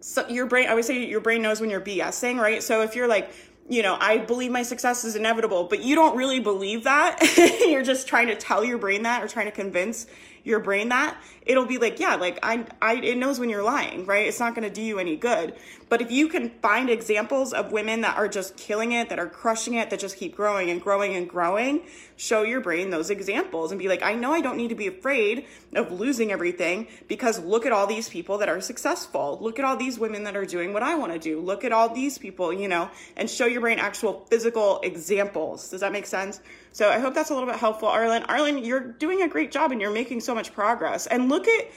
so 0.00 0.28
your 0.28 0.46
brain 0.46 0.66
i 0.66 0.70
always 0.70 0.86
say 0.86 1.04
your 1.06 1.20
brain 1.20 1.42
knows 1.42 1.60
when 1.60 1.70
you're 1.70 1.80
bsing 1.80 2.38
right? 2.38 2.62
So 2.62 2.82
if 2.82 2.96
you're 2.96 3.08
like 3.08 3.30
you 3.68 3.82
know 3.82 3.96
i 4.00 4.18
believe 4.18 4.52
my 4.52 4.62
success 4.62 5.02
is 5.04 5.16
inevitable 5.16 5.64
but 5.64 5.82
you 5.82 5.96
don't 5.96 6.16
really 6.16 6.38
believe 6.38 6.84
that 6.84 7.18
you're 7.66 7.82
just 7.82 8.06
trying 8.06 8.28
to 8.28 8.36
tell 8.36 8.64
your 8.64 8.78
brain 8.78 9.02
that 9.02 9.22
or 9.22 9.28
trying 9.28 9.46
to 9.46 9.52
convince 9.52 10.06
your 10.46 10.60
brain 10.60 10.88
that, 10.90 11.16
it'll 11.46 11.66
be 11.66 11.78
like, 11.78 11.98
yeah, 11.98 12.14
like 12.14 12.38
I, 12.42 12.64
I, 12.80 12.94
it 12.96 13.18
knows 13.18 13.40
when 13.40 13.50
you're 13.50 13.62
lying, 13.62 14.06
right? 14.06 14.26
It's 14.26 14.40
not 14.40 14.54
going 14.54 14.66
to 14.66 14.74
do 14.74 14.82
you 14.82 14.98
any 14.98 15.16
good. 15.16 15.54
But 15.88 16.00
if 16.00 16.10
you 16.10 16.28
can 16.28 16.50
find 16.60 16.90
examples 16.90 17.52
of 17.52 17.72
women 17.72 18.00
that 18.00 18.16
are 18.16 18.28
just 18.28 18.56
killing 18.56 18.92
it, 18.92 19.08
that 19.08 19.18
are 19.18 19.28
crushing 19.28 19.74
it, 19.74 19.90
that 19.90 20.00
just 20.00 20.16
keep 20.16 20.36
growing 20.36 20.70
and 20.70 20.82
growing 20.82 21.14
and 21.14 21.28
growing, 21.28 21.82
show 22.16 22.42
your 22.42 22.60
brain 22.60 22.90
those 22.90 23.10
examples 23.10 23.70
and 23.70 23.78
be 23.78 23.88
like, 23.88 24.02
I 24.02 24.14
know 24.14 24.32
I 24.32 24.40
don't 24.40 24.56
need 24.56 24.68
to 24.68 24.74
be 24.74 24.88
afraid 24.88 25.46
of 25.74 25.92
losing 25.92 26.32
everything 26.32 26.88
because 27.08 27.38
look 27.40 27.66
at 27.66 27.72
all 27.72 27.86
these 27.86 28.08
people 28.08 28.38
that 28.38 28.48
are 28.48 28.60
successful. 28.60 29.38
Look 29.40 29.58
at 29.58 29.64
all 29.64 29.76
these 29.76 29.98
women 29.98 30.24
that 30.24 30.36
are 30.36 30.46
doing 30.46 30.72
what 30.72 30.82
I 30.82 30.94
want 30.96 31.12
to 31.12 31.18
do. 31.18 31.40
Look 31.40 31.64
at 31.64 31.72
all 31.72 31.88
these 31.88 32.18
people, 32.18 32.52
you 32.52 32.68
know, 32.68 32.90
and 33.16 33.30
show 33.30 33.46
your 33.46 33.60
brain 33.60 33.78
actual 33.78 34.26
physical 34.30 34.80
examples. 34.82 35.70
Does 35.70 35.80
that 35.80 35.92
make 35.92 36.06
sense? 36.06 36.40
So 36.76 36.90
I 36.90 36.98
hope 36.98 37.14
that's 37.14 37.30
a 37.30 37.32
little 37.32 37.48
bit 37.48 37.58
helpful, 37.58 37.88
Arlen. 37.88 38.24
Arlen, 38.24 38.62
you're 38.62 38.80
doing 38.80 39.22
a 39.22 39.28
great 39.28 39.50
job 39.50 39.72
and 39.72 39.80
you're 39.80 39.90
making 39.90 40.20
so 40.20 40.34
much 40.34 40.52
progress. 40.52 41.06
And 41.06 41.30
look 41.30 41.48
at, 41.48 41.70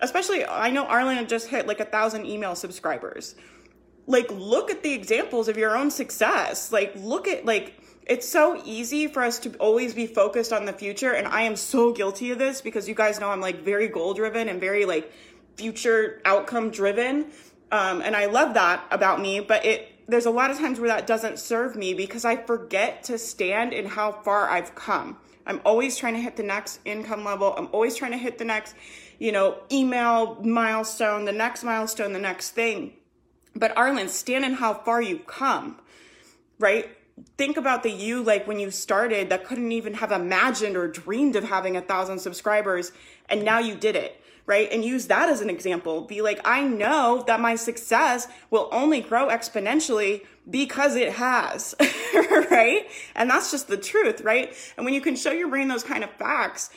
especially, 0.00 0.46
I 0.46 0.70
know 0.70 0.86
Arlen 0.86 1.28
just 1.28 1.48
hit 1.48 1.66
like 1.66 1.78
a 1.78 1.84
thousand 1.84 2.24
email 2.24 2.54
subscribers. 2.54 3.34
Like, 4.06 4.30
look 4.30 4.70
at 4.70 4.82
the 4.82 4.94
examples 4.94 5.48
of 5.48 5.58
your 5.58 5.76
own 5.76 5.90
success. 5.90 6.72
Like, 6.72 6.94
look 6.96 7.28
at, 7.28 7.44
like, 7.44 7.78
it's 8.06 8.26
so 8.26 8.58
easy 8.64 9.08
for 9.08 9.22
us 9.22 9.38
to 9.40 9.54
always 9.56 9.92
be 9.92 10.06
focused 10.06 10.54
on 10.54 10.64
the 10.64 10.72
future. 10.72 11.12
And 11.12 11.26
I 11.26 11.42
am 11.42 11.54
so 11.54 11.92
guilty 11.92 12.30
of 12.30 12.38
this 12.38 12.62
because 12.62 12.88
you 12.88 12.94
guys 12.94 13.20
know 13.20 13.28
I'm 13.28 13.42
like 13.42 13.60
very 13.60 13.88
goal 13.88 14.14
driven 14.14 14.48
and 14.48 14.58
very 14.58 14.86
like 14.86 15.12
future 15.58 16.22
outcome 16.24 16.70
driven. 16.70 17.26
Um, 17.70 18.00
and 18.00 18.16
I 18.16 18.24
love 18.24 18.54
that 18.54 18.86
about 18.90 19.20
me, 19.20 19.40
but 19.40 19.66
it 19.66 19.95
there's 20.08 20.26
a 20.26 20.30
lot 20.30 20.50
of 20.50 20.58
times 20.58 20.78
where 20.78 20.88
that 20.88 21.06
doesn't 21.06 21.38
serve 21.38 21.76
me 21.76 21.94
because 21.94 22.24
I 22.24 22.36
forget 22.36 23.02
to 23.04 23.18
stand 23.18 23.72
in 23.72 23.86
how 23.86 24.12
far 24.12 24.48
I've 24.48 24.74
come. 24.74 25.18
I'm 25.46 25.60
always 25.64 25.96
trying 25.96 26.14
to 26.14 26.20
hit 26.20 26.36
the 26.36 26.42
next 26.42 26.80
income 26.84 27.24
level. 27.24 27.54
I'm 27.56 27.68
always 27.72 27.96
trying 27.96 28.12
to 28.12 28.18
hit 28.18 28.38
the 28.38 28.44
next, 28.44 28.74
you 29.18 29.32
know, 29.32 29.58
email 29.70 30.36
milestone, 30.42 31.24
the 31.24 31.32
next 31.32 31.64
milestone, 31.64 32.12
the 32.12 32.18
next 32.18 32.50
thing. 32.50 32.94
But 33.54 33.76
Arlen, 33.76 34.08
stand 34.08 34.44
in 34.44 34.54
how 34.54 34.74
far 34.74 35.00
you've 35.00 35.26
come, 35.26 35.80
right? 36.58 36.90
Think 37.38 37.56
about 37.56 37.82
the 37.82 37.90
you 37.90 38.22
like 38.22 38.46
when 38.46 38.60
you 38.60 38.70
started 38.70 39.30
that 39.30 39.44
couldn't 39.44 39.72
even 39.72 39.94
have 39.94 40.12
imagined 40.12 40.76
or 40.76 40.86
dreamed 40.88 41.34
of 41.36 41.44
having 41.44 41.76
a 41.76 41.80
thousand 41.80 42.18
subscribers, 42.18 42.92
and 43.28 43.44
now 43.44 43.58
you 43.58 43.74
did 43.74 43.96
it 43.96 44.20
right? 44.46 44.70
And 44.70 44.84
use 44.84 45.06
that 45.08 45.28
as 45.28 45.40
an 45.40 45.50
example. 45.50 46.02
Be 46.02 46.22
like, 46.22 46.40
I 46.44 46.62
know 46.62 47.24
that 47.26 47.40
my 47.40 47.56
success 47.56 48.28
will 48.50 48.68
only 48.72 49.00
grow 49.00 49.28
exponentially 49.28 50.24
because 50.48 50.94
it 50.94 51.12
has, 51.14 51.74
right? 52.50 52.86
And 53.16 53.28
that's 53.28 53.50
just 53.50 53.68
the 53.68 53.76
truth, 53.76 54.20
right? 54.20 54.54
And 54.76 54.84
when 54.84 54.94
you 54.94 55.00
can 55.00 55.16
show 55.16 55.32
your 55.32 55.48
brain 55.48 55.68
those 55.68 55.82
kind 55.82 56.04
of 56.04 56.10
facts, 56.12 56.70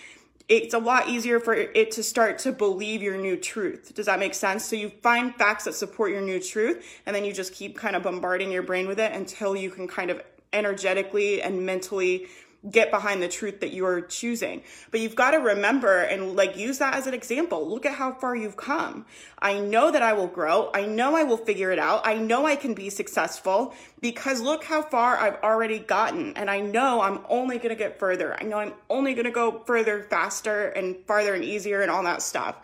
it's 0.47 0.73
a 0.73 0.79
lot 0.79 1.07
easier 1.07 1.39
for 1.39 1.53
it 1.53 1.91
to 1.91 2.01
start 2.01 2.39
to 2.39 2.51
believe 2.51 3.03
your 3.03 3.17
new 3.17 3.37
truth. 3.37 3.93
Does 3.93 4.07
that 4.07 4.17
make 4.17 4.33
sense? 4.33 4.65
So 4.65 4.75
you 4.75 4.89
find 5.03 5.35
facts 5.35 5.65
that 5.65 5.75
support 5.75 6.09
your 6.09 6.21
new 6.21 6.39
truth, 6.39 6.83
and 7.05 7.15
then 7.15 7.23
you 7.23 7.31
just 7.31 7.53
keep 7.53 7.77
kind 7.77 7.95
of 7.95 8.01
bombarding 8.01 8.51
your 8.51 8.63
brain 8.63 8.87
with 8.87 8.99
it 8.99 9.11
until 9.11 9.55
you 9.55 9.69
can 9.69 9.87
kind 9.87 10.09
of 10.09 10.23
energetically 10.51 11.43
and 11.43 11.63
mentally 11.63 12.27
get 12.69 12.91
behind 12.91 13.21
the 13.21 13.27
truth 13.27 13.61
that 13.61 13.71
you 13.71 13.85
are 13.85 14.01
choosing. 14.01 14.61
But 14.91 14.99
you've 14.99 15.15
got 15.15 15.31
to 15.31 15.37
remember 15.37 16.01
and 16.01 16.35
like 16.35 16.57
use 16.57 16.77
that 16.79 16.93
as 16.93 17.07
an 17.07 17.13
example. 17.13 17.67
Look 17.67 17.85
at 17.85 17.93
how 17.93 18.11
far 18.13 18.35
you've 18.35 18.57
come. 18.57 19.05
I 19.39 19.59
know 19.59 19.91
that 19.91 20.01
I 20.01 20.13
will 20.13 20.27
grow. 20.27 20.69
I 20.73 20.85
know 20.85 21.15
I 21.15 21.23
will 21.23 21.37
figure 21.37 21.71
it 21.71 21.79
out. 21.79 22.01
I 22.05 22.15
know 22.15 22.45
I 22.45 22.57
can 22.57 22.73
be 22.73 22.89
successful 22.89 23.73
because 24.01 24.41
look 24.41 24.65
how 24.65 24.81
far 24.81 25.17
I've 25.17 25.41
already 25.41 25.79
gotten. 25.79 26.35
And 26.35 26.49
I 26.49 26.59
know 26.59 27.01
I'm 27.01 27.19
only 27.29 27.57
going 27.57 27.69
to 27.69 27.75
get 27.75 27.97
further. 27.97 28.35
I 28.39 28.43
know 28.43 28.57
I'm 28.57 28.73
only 28.89 29.13
going 29.13 29.25
to 29.25 29.31
go 29.31 29.63
further, 29.65 30.03
faster, 30.09 30.67
and 30.69 30.97
farther 31.07 31.33
and 31.33 31.43
easier 31.43 31.81
and 31.81 31.89
all 31.89 32.03
that 32.03 32.21
stuff. 32.21 32.57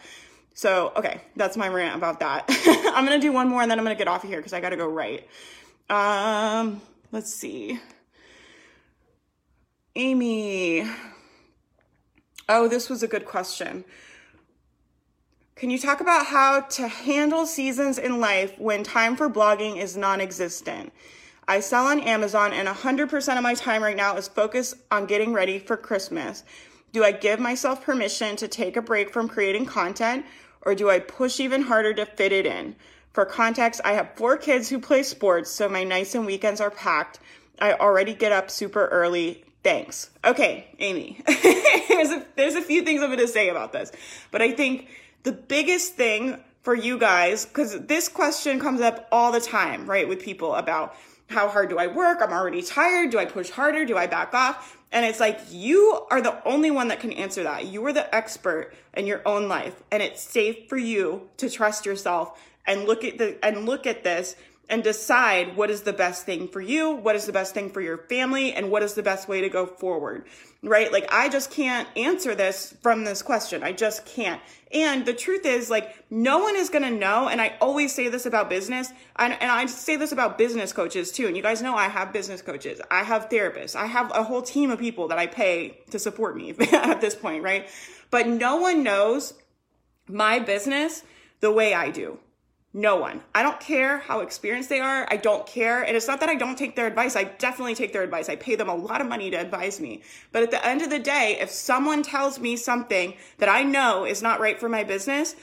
So, 0.53 0.93
okay, 0.95 1.21
that's 1.35 1.57
my 1.57 1.67
rant 1.67 1.95
about 1.95 2.19
that. 2.19 2.45
I'm 2.93 3.05
going 3.05 3.19
to 3.19 3.25
do 3.25 3.31
one 3.31 3.49
more 3.49 3.61
and 3.61 3.71
then 3.71 3.77
I'm 3.77 3.85
going 3.85 3.95
to 3.95 3.99
get 3.99 4.07
off 4.07 4.23
of 4.23 4.29
here 4.29 4.39
because 4.39 4.53
I 4.53 4.59
got 4.59 4.69
to 4.69 4.77
go 4.77 4.87
right. 4.87 5.27
Um, 5.89 6.81
let's 7.11 7.33
see. 7.33 7.79
Amy. 9.97 10.85
Oh, 12.49 12.67
this 12.67 12.89
was 12.89 13.01
a 13.01 13.07
good 13.07 13.25
question. 13.25 13.85
Can 15.55 15.69
you 15.69 15.79
talk 15.79 16.01
about 16.01 16.25
how 16.25 16.59
to 16.59 16.89
handle 16.89 17.45
seasons 17.45 17.97
in 17.97 18.19
life 18.19 18.59
when 18.59 18.83
time 18.83 19.15
for 19.15 19.29
blogging 19.29 19.77
is 19.77 19.95
non 19.95 20.19
existent? 20.19 20.91
I 21.47 21.61
sell 21.61 21.85
on 21.85 22.01
Amazon 22.01 22.51
and 22.51 22.67
100% 22.67 23.37
of 23.37 23.43
my 23.43 23.53
time 23.53 23.81
right 23.81 23.95
now 23.95 24.17
is 24.17 24.27
focused 24.27 24.75
on 24.91 25.05
getting 25.05 25.31
ready 25.31 25.59
for 25.59 25.77
Christmas. 25.77 26.43
Do 26.91 27.05
I 27.05 27.13
give 27.13 27.39
myself 27.39 27.81
permission 27.81 28.35
to 28.35 28.49
take 28.49 28.75
a 28.75 28.81
break 28.81 29.13
from 29.13 29.29
creating 29.29 29.65
content 29.65 30.25
or 30.63 30.75
do 30.75 30.89
I 30.89 30.99
push 30.99 31.39
even 31.39 31.61
harder 31.61 31.93
to 31.93 32.05
fit 32.05 32.33
it 32.33 32.45
in? 32.45 32.75
For 33.13 33.23
context, 33.23 33.79
I 33.85 33.93
have 33.93 34.15
four 34.15 34.35
kids 34.35 34.67
who 34.67 34.79
play 34.79 35.03
sports, 35.03 35.49
so 35.51 35.69
my 35.69 35.85
nights 35.85 36.15
and 36.15 36.25
weekends 36.25 36.59
are 36.59 36.71
packed. 36.71 37.19
I 37.59 37.73
already 37.73 38.13
get 38.13 38.33
up 38.33 38.51
super 38.51 38.87
early. 38.87 39.45
Thanks. 39.65 40.11
Okay, 40.23 40.67
Amy. 40.77 41.19
there's, 41.25 42.11
a, 42.11 42.23
there's 42.35 42.53
a 42.53 42.61
few 42.61 42.83
things 42.83 43.01
I'm 43.01 43.07
going 43.07 43.17
to 43.17 43.27
say 43.27 43.49
about 43.49 43.73
this, 43.73 43.91
but 44.29 44.39
I 44.39 44.51
think 44.51 44.89
the 45.23 45.31
biggest 45.31 45.95
thing 45.95 46.39
for 46.61 46.75
you 46.75 46.99
guys, 46.99 47.47
because 47.47 47.81
this 47.87 48.07
question 48.07 48.59
comes 48.59 48.79
up 48.79 49.07
all 49.11 49.31
the 49.31 49.41
time, 49.41 49.89
right, 49.89 50.07
with 50.07 50.21
people 50.21 50.53
about 50.53 50.95
How 51.31 51.47
hard 51.47 51.69
do 51.69 51.79
I 51.79 51.87
work? 51.87 52.19
I'm 52.21 52.31
already 52.31 52.61
tired. 52.61 53.09
Do 53.09 53.17
I 53.17 53.25
push 53.25 53.49
harder? 53.49 53.85
Do 53.85 53.97
I 53.97 54.05
back 54.05 54.35
off? 54.35 54.77
And 54.91 55.03
it's 55.03 55.19
like, 55.19 55.39
you 55.49 56.05
are 56.11 56.21
the 56.21 56.47
only 56.47 56.69
one 56.69 56.89
that 56.89 56.99
can 56.99 57.11
answer 57.13 57.41
that. 57.41 57.65
You 57.65 57.83
are 57.87 57.93
the 57.93 58.13
expert 58.13 58.71
in 58.95 59.07
your 59.07 59.23
own 59.25 59.47
life. 59.47 59.81
And 59.91 60.03
it's 60.03 60.21
safe 60.21 60.69
for 60.69 60.77
you 60.77 61.27
to 61.37 61.49
trust 61.49 61.87
yourself 61.87 62.39
and 62.67 62.85
look 62.85 63.03
at 63.03 63.17
the, 63.17 63.43
and 63.43 63.65
look 63.65 63.87
at 63.87 64.03
this 64.03 64.35
and 64.69 64.83
decide 64.83 65.55
what 65.55 65.69
is 65.69 65.81
the 65.81 65.93
best 65.93 66.25
thing 66.25 66.47
for 66.47 66.61
you, 66.61 66.91
what 66.91 67.15
is 67.15 67.25
the 67.25 67.31
best 67.31 67.53
thing 67.53 67.69
for 67.69 67.81
your 67.81 67.97
family, 67.97 68.53
and 68.53 68.71
what 68.71 68.83
is 68.83 68.93
the 68.93 69.03
best 69.03 69.27
way 69.27 69.41
to 69.41 69.49
go 69.49 69.65
forward, 69.65 70.25
right? 70.63 70.91
Like, 70.91 71.07
I 71.11 71.29
just 71.29 71.51
can't 71.51 71.87
answer 71.95 72.33
this 72.33 72.75
from 72.81 73.03
this 73.03 73.21
question. 73.21 73.63
I 73.63 73.71
just 73.71 74.05
can't. 74.05 74.41
And 74.71 75.05
the 75.05 75.13
truth 75.13 75.45
is, 75.45 75.69
like, 75.69 75.95
no 76.09 76.39
one 76.39 76.55
is 76.55 76.69
gonna 76.69 76.91
know. 76.91 77.27
And 77.27 77.39
I 77.39 77.55
always 77.61 77.93
say 77.93 78.09
this 78.09 78.25
about 78.25 78.49
business, 78.49 78.91
and, 79.17 79.33
and 79.33 79.51
I 79.51 79.65
say 79.67 79.95
this 79.95 80.11
about 80.11 80.37
business 80.37 80.73
coaches 80.73 81.11
too. 81.11 81.27
And 81.27 81.37
you 81.37 81.43
guys 81.43 81.61
know 81.61 81.75
I 81.75 81.87
have 81.87 82.11
business 82.11 82.41
coaches, 82.41 82.81
I 82.89 83.03
have 83.03 83.29
therapists, 83.29 83.75
I 83.75 83.85
have 83.85 84.11
a 84.15 84.23
whole 84.23 84.41
team 84.41 84.71
of 84.71 84.79
people 84.79 85.07
that 85.09 85.17
I 85.17 85.27
pay 85.27 85.79
to 85.91 85.99
support 85.99 86.35
me 86.35 86.55
at 86.71 87.01
this 87.01 87.15
point, 87.15 87.43
right? 87.43 87.69
But 88.09 88.27
no 88.27 88.57
one 88.57 88.83
knows 88.83 89.33
my 90.07 90.39
business 90.39 91.03
the 91.39 91.51
way 91.51 91.73
I 91.73 91.91
do 91.91 92.19
no 92.75 92.97
one. 92.97 93.21
I 93.33 93.41
don't 93.41 93.57
care 93.61 93.99
how 93.99 94.19
experienced 94.19 94.67
they 94.67 94.81
are. 94.81 95.07
I 95.09 95.15
don't 95.15 95.47
care. 95.47 95.83
And 95.83 95.95
it's 95.95 96.09
not 96.09 96.19
that 96.19 96.27
I 96.27 96.35
don't 96.35 96.57
take 96.57 96.75
their 96.75 96.87
advice. 96.87 97.15
I 97.15 97.23
definitely 97.23 97.73
take 97.73 97.93
their 97.93 98.03
advice. 98.03 98.27
I 98.27 98.35
pay 98.35 98.55
them 98.55 98.67
a 98.67 98.75
lot 98.75 98.99
of 98.99 99.07
money 99.07 99.31
to 99.31 99.37
advise 99.37 99.79
me. 99.79 100.01
But 100.33 100.43
at 100.43 100.51
the 100.51 100.63
end 100.63 100.81
of 100.81 100.89
the 100.89 100.99
day, 100.99 101.37
if 101.39 101.49
someone 101.49 102.03
tells 102.03 102.37
me 102.37 102.57
something 102.57 103.13
that 103.37 103.47
I 103.47 103.63
know 103.63 104.03
is 104.03 104.21
not 104.21 104.41
right 104.41 104.59
for 104.59 104.67
my 104.67 104.83
business, 104.83 105.37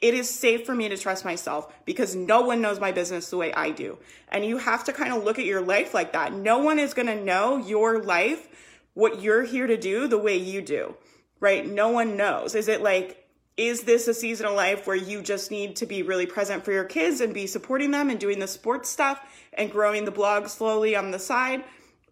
it 0.00 0.14
is 0.14 0.30
safe 0.30 0.64
for 0.64 0.74
me 0.74 0.88
to 0.88 0.96
trust 0.96 1.26
myself 1.26 1.70
because 1.84 2.16
no 2.16 2.40
one 2.40 2.62
knows 2.62 2.80
my 2.80 2.90
business 2.90 3.28
the 3.28 3.36
way 3.36 3.52
I 3.52 3.70
do. 3.70 3.98
And 4.30 4.42
you 4.46 4.56
have 4.56 4.84
to 4.84 4.92
kind 4.94 5.12
of 5.12 5.24
look 5.24 5.38
at 5.38 5.44
your 5.44 5.60
life 5.60 5.92
like 5.92 6.14
that. 6.14 6.32
No 6.32 6.56
one 6.56 6.78
is 6.78 6.94
going 6.94 7.08
to 7.08 7.22
know 7.22 7.58
your 7.58 8.02
life, 8.02 8.48
what 8.94 9.20
you're 9.20 9.44
here 9.44 9.66
to 9.66 9.76
do 9.76 10.08
the 10.08 10.16
way 10.16 10.38
you 10.38 10.62
do, 10.62 10.96
right? 11.38 11.68
No 11.68 11.90
one 11.90 12.16
knows. 12.16 12.54
Is 12.54 12.66
it 12.66 12.80
like, 12.80 13.27
is 13.58 13.82
this 13.82 14.06
a 14.06 14.14
season 14.14 14.46
of 14.46 14.54
life 14.54 14.86
where 14.86 14.96
you 14.96 15.20
just 15.20 15.50
need 15.50 15.76
to 15.76 15.86
be 15.86 16.02
really 16.02 16.26
present 16.26 16.64
for 16.64 16.72
your 16.72 16.84
kids 16.84 17.20
and 17.20 17.34
be 17.34 17.46
supporting 17.46 17.90
them 17.90 18.08
and 18.08 18.20
doing 18.20 18.38
the 18.38 18.46
sports 18.46 18.88
stuff 18.88 19.20
and 19.52 19.70
growing 19.70 20.04
the 20.04 20.12
blog 20.12 20.46
slowly 20.46 20.94
on 20.94 21.10
the 21.10 21.18
side? 21.18 21.64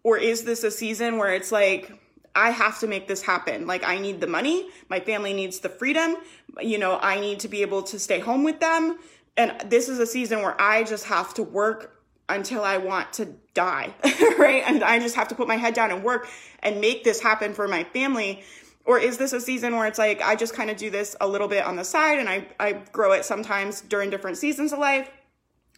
Or 0.03 0.17
is 0.17 0.43
this 0.43 0.63
a 0.65 0.69
season 0.69 1.17
where 1.17 1.33
it's 1.33 1.51
like, 1.51 1.91
I 2.35 2.51
have 2.51 2.79
to 2.81 2.87
make 2.87 3.07
this 3.07 3.23
happen. 3.23 3.65
Like, 3.65 3.83
I 3.83 3.97
need 3.97 4.21
the 4.21 4.27
money. 4.27 4.69
My 4.89 4.99
family 4.99 5.33
needs 5.33 5.59
the 5.59 5.69
freedom. 5.69 6.17
You 6.61 6.77
know, 6.77 6.99
I 7.01 7.19
need 7.19 7.39
to 7.39 7.47
be 7.47 7.63
able 7.63 7.81
to 7.83 7.97
stay 7.97 8.19
home 8.19 8.43
with 8.43 8.59
them. 8.59 8.99
And 9.37 9.55
this 9.69 9.89
is 9.89 9.97
a 9.97 10.05
season 10.05 10.43
where 10.43 10.59
I 10.61 10.83
just 10.83 11.05
have 11.05 11.33
to 11.35 11.43
work 11.43 12.03
until 12.29 12.63
I 12.63 12.77
want 12.77 13.13
to 13.13 13.25
die, 13.53 13.95
right? 14.37 14.63
And 14.67 14.83
I 14.83 14.99
just 14.99 15.15
have 15.15 15.29
to 15.29 15.35
put 15.35 15.47
my 15.47 15.55
head 15.55 15.73
down 15.73 15.91
and 15.91 16.03
work 16.03 16.27
and 16.59 16.81
make 16.81 17.03
this 17.03 17.21
happen 17.21 17.53
for 17.53 17.67
my 17.67 17.85
family 17.85 18.43
or 18.87 18.97
is 18.97 19.17
this 19.17 19.33
a 19.33 19.41
season 19.41 19.75
where 19.75 19.85
it's 19.85 19.99
like 19.99 20.21
I 20.21 20.35
just 20.35 20.55
kind 20.55 20.71
of 20.71 20.77
do 20.77 20.89
this 20.89 21.15
a 21.21 21.27
little 21.27 21.49
bit 21.49 21.63
on 21.65 21.75
the 21.75 21.83
side 21.83 22.17
and 22.19 22.27
I, 22.27 22.47
I 22.59 22.73
grow 22.91 23.11
it 23.11 23.25
sometimes 23.25 23.81
during 23.81 24.09
different 24.09 24.37
seasons 24.37 24.73
of 24.73 24.79
life 24.79 25.11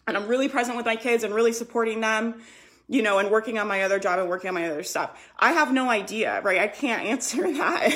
and 0.06 0.16
I'm 0.16 0.28
really 0.28 0.48
present 0.48 0.76
with 0.76 0.86
my 0.86 0.96
kids 0.96 1.24
and 1.24 1.34
really 1.34 1.52
supporting 1.52 2.00
them, 2.00 2.40
you 2.88 3.02
know, 3.02 3.18
and 3.18 3.30
working 3.30 3.58
on 3.58 3.66
my 3.66 3.82
other 3.82 3.98
job 3.98 4.20
and 4.20 4.28
working 4.28 4.48
on 4.48 4.54
my 4.54 4.68
other 4.70 4.84
stuff. 4.84 5.28
I 5.38 5.52
have 5.52 5.72
no 5.72 5.90
idea, 5.90 6.40
right? 6.42 6.60
I 6.60 6.68
can't 6.68 7.02
answer 7.06 7.42
that. 7.52 7.88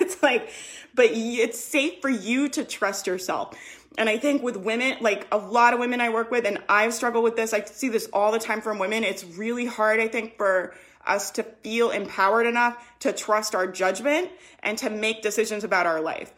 it's 0.00 0.22
like, 0.22 0.50
but 0.94 1.10
it's 1.12 1.60
safe 1.60 2.00
for 2.00 2.08
you 2.08 2.48
to 2.48 2.64
trust 2.64 3.06
yourself. 3.06 3.56
And 3.98 4.08
I 4.08 4.16
think 4.16 4.42
with 4.42 4.56
women, 4.56 4.96
like 5.00 5.26
a 5.30 5.38
lot 5.38 5.74
of 5.74 5.80
women 5.80 6.00
I 6.00 6.08
work 6.08 6.30
with, 6.30 6.46
and 6.46 6.58
I've 6.68 6.94
struggled 6.94 7.24
with 7.24 7.36
this, 7.36 7.52
I 7.52 7.64
see 7.64 7.88
this 7.88 8.08
all 8.12 8.32
the 8.32 8.38
time 8.38 8.60
from 8.60 8.78
women. 8.78 9.04
It's 9.04 9.24
really 9.24 9.66
hard, 9.66 10.00
I 10.00 10.08
think, 10.08 10.36
for 10.36 10.72
us 11.08 11.30
to 11.32 11.42
feel 11.42 11.90
empowered 11.90 12.46
enough 12.46 12.76
to 13.00 13.12
trust 13.12 13.54
our 13.54 13.66
judgment 13.66 14.30
and 14.62 14.76
to 14.78 14.90
make 14.90 15.22
decisions 15.22 15.64
about 15.64 15.86
our 15.86 16.00
life. 16.00 16.32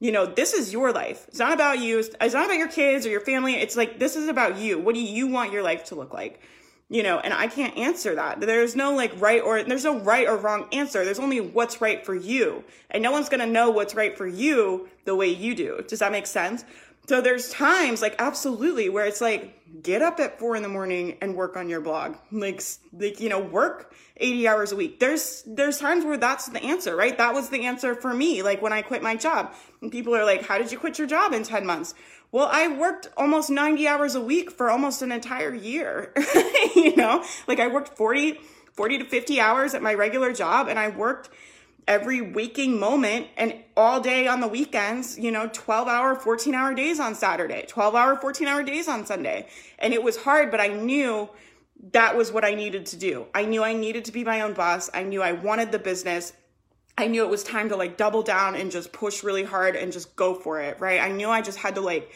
You 0.00 0.10
know, 0.10 0.26
this 0.26 0.52
is 0.52 0.72
your 0.72 0.92
life. 0.92 1.26
It's 1.28 1.38
not 1.38 1.52
about 1.52 1.78
you. 1.78 1.98
It's 1.98 2.34
not 2.34 2.46
about 2.46 2.58
your 2.58 2.68
kids 2.68 3.06
or 3.06 3.10
your 3.10 3.20
family. 3.20 3.54
It's 3.54 3.76
like, 3.76 3.98
this 3.98 4.16
is 4.16 4.28
about 4.28 4.58
you. 4.58 4.78
What 4.78 4.94
do 4.94 5.00
you 5.00 5.28
want 5.28 5.52
your 5.52 5.62
life 5.62 5.84
to 5.84 5.94
look 5.94 6.12
like? 6.12 6.40
You 6.88 7.02
know, 7.02 7.20
and 7.20 7.32
I 7.32 7.46
can't 7.46 7.76
answer 7.78 8.16
that. 8.16 8.40
There's 8.40 8.76
no 8.76 8.94
like 8.94 9.18
right 9.20 9.40
or 9.40 9.62
there's 9.62 9.84
no 9.84 10.00
right 10.00 10.28
or 10.28 10.36
wrong 10.36 10.68
answer. 10.72 11.04
There's 11.04 11.20
only 11.20 11.40
what's 11.40 11.80
right 11.80 12.04
for 12.04 12.14
you. 12.14 12.64
And 12.90 13.02
no 13.02 13.12
one's 13.12 13.28
going 13.28 13.40
to 13.40 13.46
know 13.46 13.70
what's 13.70 13.94
right 13.94 14.18
for 14.18 14.26
you 14.26 14.88
the 15.04 15.14
way 15.14 15.28
you 15.28 15.54
do. 15.54 15.82
Does 15.88 16.00
that 16.00 16.12
make 16.12 16.26
sense? 16.26 16.64
So 17.08 17.20
there's 17.20 17.50
times 17.50 18.00
like 18.00 18.14
absolutely 18.18 18.88
where 18.88 19.06
it's 19.06 19.20
like 19.20 19.82
get 19.82 20.02
up 20.02 20.20
at 20.20 20.38
four 20.38 20.54
in 20.54 20.62
the 20.62 20.68
morning 20.68 21.16
and 21.20 21.34
work 21.34 21.56
on 21.56 21.68
your 21.68 21.80
blog. 21.80 22.16
Like 22.30 22.62
like 22.92 23.20
you 23.20 23.28
know 23.28 23.40
work 23.40 23.92
80 24.18 24.48
hours 24.48 24.72
a 24.72 24.76
week. 24.76 25.00
There's 25.00 25.42
there's 25.46 25.78
times 25.78 26.04
where 26.04 26.16
that's 26.16 26.46
the 26.46 26.62
answer, 26.62 26.94
right? 26.94 27.16
That 27.16 27.34
was 27.34 27.48
the 27.48 27.64
answer 27.64 27.94
for 27.94 28.14
me. 28.14 28.42
Like 28.42 28.62
when 28.62 28.72
I 28.72 28.82
quit 28.82 29.02
my 29.02 29.16
job, 29.16 29.52
and 29.80 29.90
people 29.90 30.14
are 30.14 30.24
like, 30.24 30.46
"How 30.46 30.58
did 30.58 30.70
you 30.70 30.78
quit 30.78 30.98
your 30.98 31.08
job 31.08 31.32
in 31.32 31.42
10 31.42 31.66
months?" 31.66 31.94
Well, 32.30 32.48
I 32.50 32.68
worked 32.68 33.10
almost 33.16 33.50
90 33.50 33.86
hours 33.86 34.14
a 34.14 34.20
week 34.20 34.50
for 34.50 34.70
almost 34.70 35.02
an 35.02 35.12
entire 35.12 35.54
year. 35.54 36.14
you 36.74 36.96
know, 36.96 37.24
like 37.46 37.60
I 37.60 37.66
worked 37.66 37.96
40 37.96 38.38
40 38.72 38.98
to 38.98 39.04
50 39.04 39.40
hours 39.40 39.74
at 39.74 39.82
my 39.82 39.92
regular 39.92 40.32
job, 40.32 40.68
and 40.68 40.78
I 40.78 40.88
worked 40.88 41.28
every 41.88 42.20
waking 42.20 42.78
moment 42.78 43.28
and 43.36 43.54
all 43.76 44.00
day 44.00 44.26
on 44.26 44.40
the 44.40 44.48
weekends, 44.48 45.18
you 45.18 45.30
know, 45.30 45.50
12 45.52 45.88
hour, 45.88 46.14
14 46.14 46.54
hour 46.54 46.74
days 46.74 47.00
on 47.00 47.14
Saturday, 47.14 47.64
12 47.66 47.94
hour, 47.94 48.16
14 48.16 48.46
hour 48.46 48.62
days 48.62 48.88
on 48.88 49.04
Sunday. 49.04 49.48
And 49.78 49.92
it 49.92 50.02
was 50.02 50.16
hard, 50.18 50.50
but 50.50 50.60
I 50.60 50.68
knew 50.68 51.28
that 51.92 52.16
was 52.16 52.30
what 52.30 52.44
I 52.44 52.54
needed 52.54 52.86
to 52.86 52.96
do. 52.96 53.26
I 53.34 53.44
knew 53.44 53.64
I 53.64 53.72
needed 53.72 54.04
to 54.06 54.12
be 54.12 54.22
my 54.22 54.42
own 54.42 54.52
boss. 54.52 54.90
I 54.94 55.02
knew 55.02 55.22
I 55.22 55.32
wanted 55.32 55.72
the 55.72 55.78
business. 55.78 56.32
I 56.96 57.08
knew 57.08 57.24
it 57.24 57.30
was 57.30 57.42
time 57.42 57.68
to 57.70 57.76
like 57.76 57.96
double 57.96 58.22
down 58.22 58.54
and 58.54 58.70
just 58.70 58.92
push 58.92 59.24
really 59.24 59.42
hard 59.42 59.74
and 59.74 59.92
just 59.92 60.14
go 60.14 60.34
for 60.34 60.60
it, 60.60 60.78
right? 60.78 61.00
I 61.00 61.10
knew 61.10 61.28
I 61.28 61.42
just 61.42 61.58
had 61.58 61.74
to 61.74 61.80
like 61.80 62.12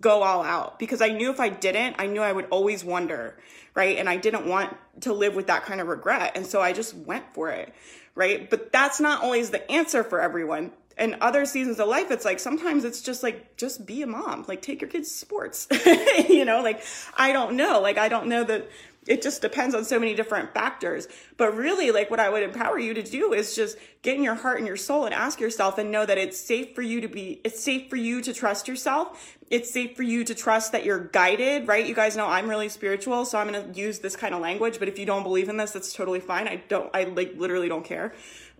go 0.00 0.22
all 0.22 0.42
out 0.42 0.78
because 0.78 1.00
I 1.00 1.08
knew 1.08 1.30
if 1.30 1.40
I 1.40 1.48
didn't, 1.48 1.96
I 1.98 2.06
knew 2.06 2.20
I 2.20 2.32
would 2.32 2.46
always 2.50 2.84
wonder, 2.84 3.38
right? 3.74 3.96
And 3.96 4.08
I 4.08 4.16
didn't 4.16 4.46
want 4.46 4.76
to 5.00 5.12
live 5.12 5.34
with 5.34 5.46
that 5.46 5.64
kind 5.64 5.80
of 5.80 5.88
regret. 5.88 6.32
And 6.36 6.46
so 6.46 6.60
I 6.60 6.72
just 6.72 6.94
went 6.94 7.24
for 7.34 7.50
it 7.50 7.74
right? 8.18 8.50
But 8.50 8.72
that's 8.72 8.98
not 9.00 9.22
always 9.22 9.50
the 9.50 9.70
answer 9.70 10.02
for 10.02 10.20
everyone. 10.20 10.72
And 10.96 11.14
other 11.20 11.46
seasons 11.46 11.78
of 11.78 11.86
life, 11.86 12.10
it's 12.10 12.24
like 12.24 12.40
sometimes 12.40 12.84
it's 12.84 13.00
just 13.00 13.22
like, 13.22 13.56
just 13.56 13.86
be 13.86 14.02
a 14.02 14.06
mom, 14.08 14.44
like 14.48 14.60
take 14.60 14.80
your 14.80 14.90
kids 14.90 15.08
to 15.08 15.14
sports, 15.16 15.68
you 16.28 16.44
know, 16.44 16.60
like 16.60 16.82
I 17.16 17.32
don't 17.32 17.54
know, 17.54 17.80
like 17.80 17.96
I 17.96 18.08
don't 18.08 18.26
know 18.26 18.42
that 18.42 18.68
it 19.06 19.22
just 19.22 19.40
depends 19.40 19.74
on 19.74 19.84
so 19.84 19.98
many 19.98 20.14
different 20.14 20.52
factors. 20.52 21.08
But 21.36 21.54
really, 21.54 21.90
like 21.90 22.10
what 22.10 22.20
I 22.20 22.28
would 22.28 22.42
empower 22.42 22.78
you 22.78 22.94
to 22.94 23.02
do 23.02 23.32
is 23.32 23.54
just 23.54 23.78
get 24.02 24.16
in 24.16 24.22
your 24.22 24.34
heart 24.34 24.58
and 24.58 24.66
your 24.66 24.76
soul 24.76 25.04
and 25.04 25.14
ask 25.14 25.40
yourself 25.40 25.78
and 25.78 25.90
know 25.90 26.04
that 26.04 26.18
it's 26.18 26.38
safe 26.38 26.74
for 26.74 26.82
you 26.82 27.00
to 27.00 27.08
be, 27.08 27.40
it's 27.44 27.62
safe 27.62 27.88
for 27.88 27.96
you 27.96 28.20
to 28.22 28.32
trust 28.32 28.68
yourself. 28.68 29.36
It's 29.50 29.72
safe 29.72 29.96
for 29.96 30.02
you 30.02 30.24
to 30.24 30.34
trust 30.34 30.72
that 30.72 30.84
you're 30.84 30.98
guided, 30.98 31.68
right? 31.68 31.86
You 31.86 31.94
guys 31.94 32.16
know 32.16 32.26
I'm 32.26 32.50
really 32.50 32.68
spiritual, 32.68 33.24
so 33.24 33.38
I'm 33.38 33.50
going 33.50 33.72
to 33.72 33.80
use 33.80 34.00
this 34.00 34.14
kind 34.14 34.34
of 34.34 34.42
language. 34.42 34.78
But 34.78 34.88
if 34.88 34.98
you 34.98 35.06
don't 35.06 35.22
believe 35.22 35.48
in 35.48 35.56
this, 35.56 35.70
that's 35.70 35.94
totally 35.94 36.20
fine. 36.20 36.46
I 36.46 36.62
don't, 36.68 36.90
I 36.92 37.04
like 37.04 37.34
literally 37.36 37.68
don't 37.68 37.84
care 37.84 38.12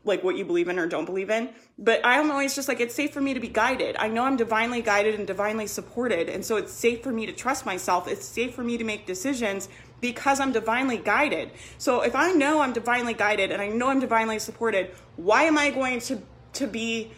like 0.05 0.25
what 0.25 0.37
you 0.37 0.45
believe 0.45 0.69
in 0.69 0.79
or 0.79 0.87
don't 0.87 1.05
believe 1.05 1.31
in. 1.31 1.51
But 1.79 2.01
I'm 2.05 2.31
always 2.31 2.55
just 2.55 2.69
like, 2.69 2.81
it's 2.81 2.95
safe 2.95 3.13
for 3.13 3.21
me 3.21 3.35
to 3.35 3.41
be 3.41 3.49
guided. 3.49 3.97
I 3.99 4.09
know 4.09 4.25
I'm 4.25 4.37
divinely 4.37 4.83
guided 4.83 5.15
and 5.15 5.27
divinely 5.27 5.67
supported. 5.67 6.29
And 6.29 6.45
so 6.45 6.57
it's 6.57 6.73
safe 6.73 7.03
for 7.03 7.13
me 7.13 7.27
to 7.27 7.33
trust 7.33 7.67
myself. 7.67 8.09
It's 8.09 8.25
safe 8.25 8.55
for 8.55 8.65
me 8.65 8.79
to 8.79 8.85
make 8.85 9.07
decisions 9.07 9.69
because 10.01 10.41
I'm 10.41 10.53
divinely 10.53 10.97
guided. 10.97 11.51
So 11.77 12.03
if 12.03 12.15
I 12.15 12.33
know 12.33 12.61
I'm 12.61 12.73
divinely 12.73 13.15
guided 13.15 13.51
and 13.51 13.61
I 13.61 13.69
know 13.69 13.89
I'm 13.89 14.01
divinely 14.01 14.39
supported, 14.39 14.93
why 15.17 15.45
am 15.45 15.59
I 15.59 15.71
going 15.71 16.01
to, 16.01 16.23
to 16.55 16.67
be 16.67 17.13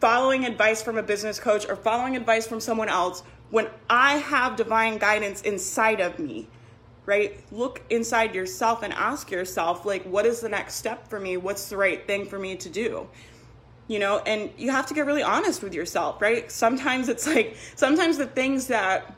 following 0.00 0.44
advice 0.44 0.82
from 0.82 0.98
a 0.98 1.02
business 1.02 1.40
coach 1.40 1.66
or 1.68 1.76
following 1.76 2.16
advice 2.16 2.46
from 2.46 2.60
someone 2.60 2.88
else 2.88 3.22
when 3.50 3.68
I 3.88 4.18
have 4.18 4.56
divine 4.56 4.98
guidance 4.98 5.42
inside 5.42 6.00
of 6.00 6.18
me? 6.18 6.48
Right? 7.08 7.42
Look 7.50 7.80
inside 7.88 8.34
yourself 8.34 8.82
and 8.82 8.92
ask 8.92 9.30
yourself, 9.30 9.86
like, 9.86 10.04
what 10.04 10.26
is 10.26 10.40
the 10.40 10.50
next 10.50 10.74
step 10.74 11.08
for 11.08 11.18
me? 11.18 11.38
What's 11.38 11.70
the 11.70 11.78
right 11.78 12.06
thing 12.06 12.26
for 12.26 12.38
me 12.38 12.56
to 12.56 12.68
do? 12.68 13.08
You 13.86 13.98
know, 13.98 14.18
and 14.18 14.50
you 14.58 14.70
have 14.72 14.84
to 14.88 14.94
get 14.94 15.06
really 15.06 15.22
honest 15.22 15.62
with 15.62 15.72
yourself, 15.72 16.20
right? 16.20 16.52
Sometimes 16.52 17.08
it's 17.08 17.26
like, 17.26 17.56
sometimes 17.76 18.18
the 18.18 18.26
things 18.26 18.66
that 18.66 19.14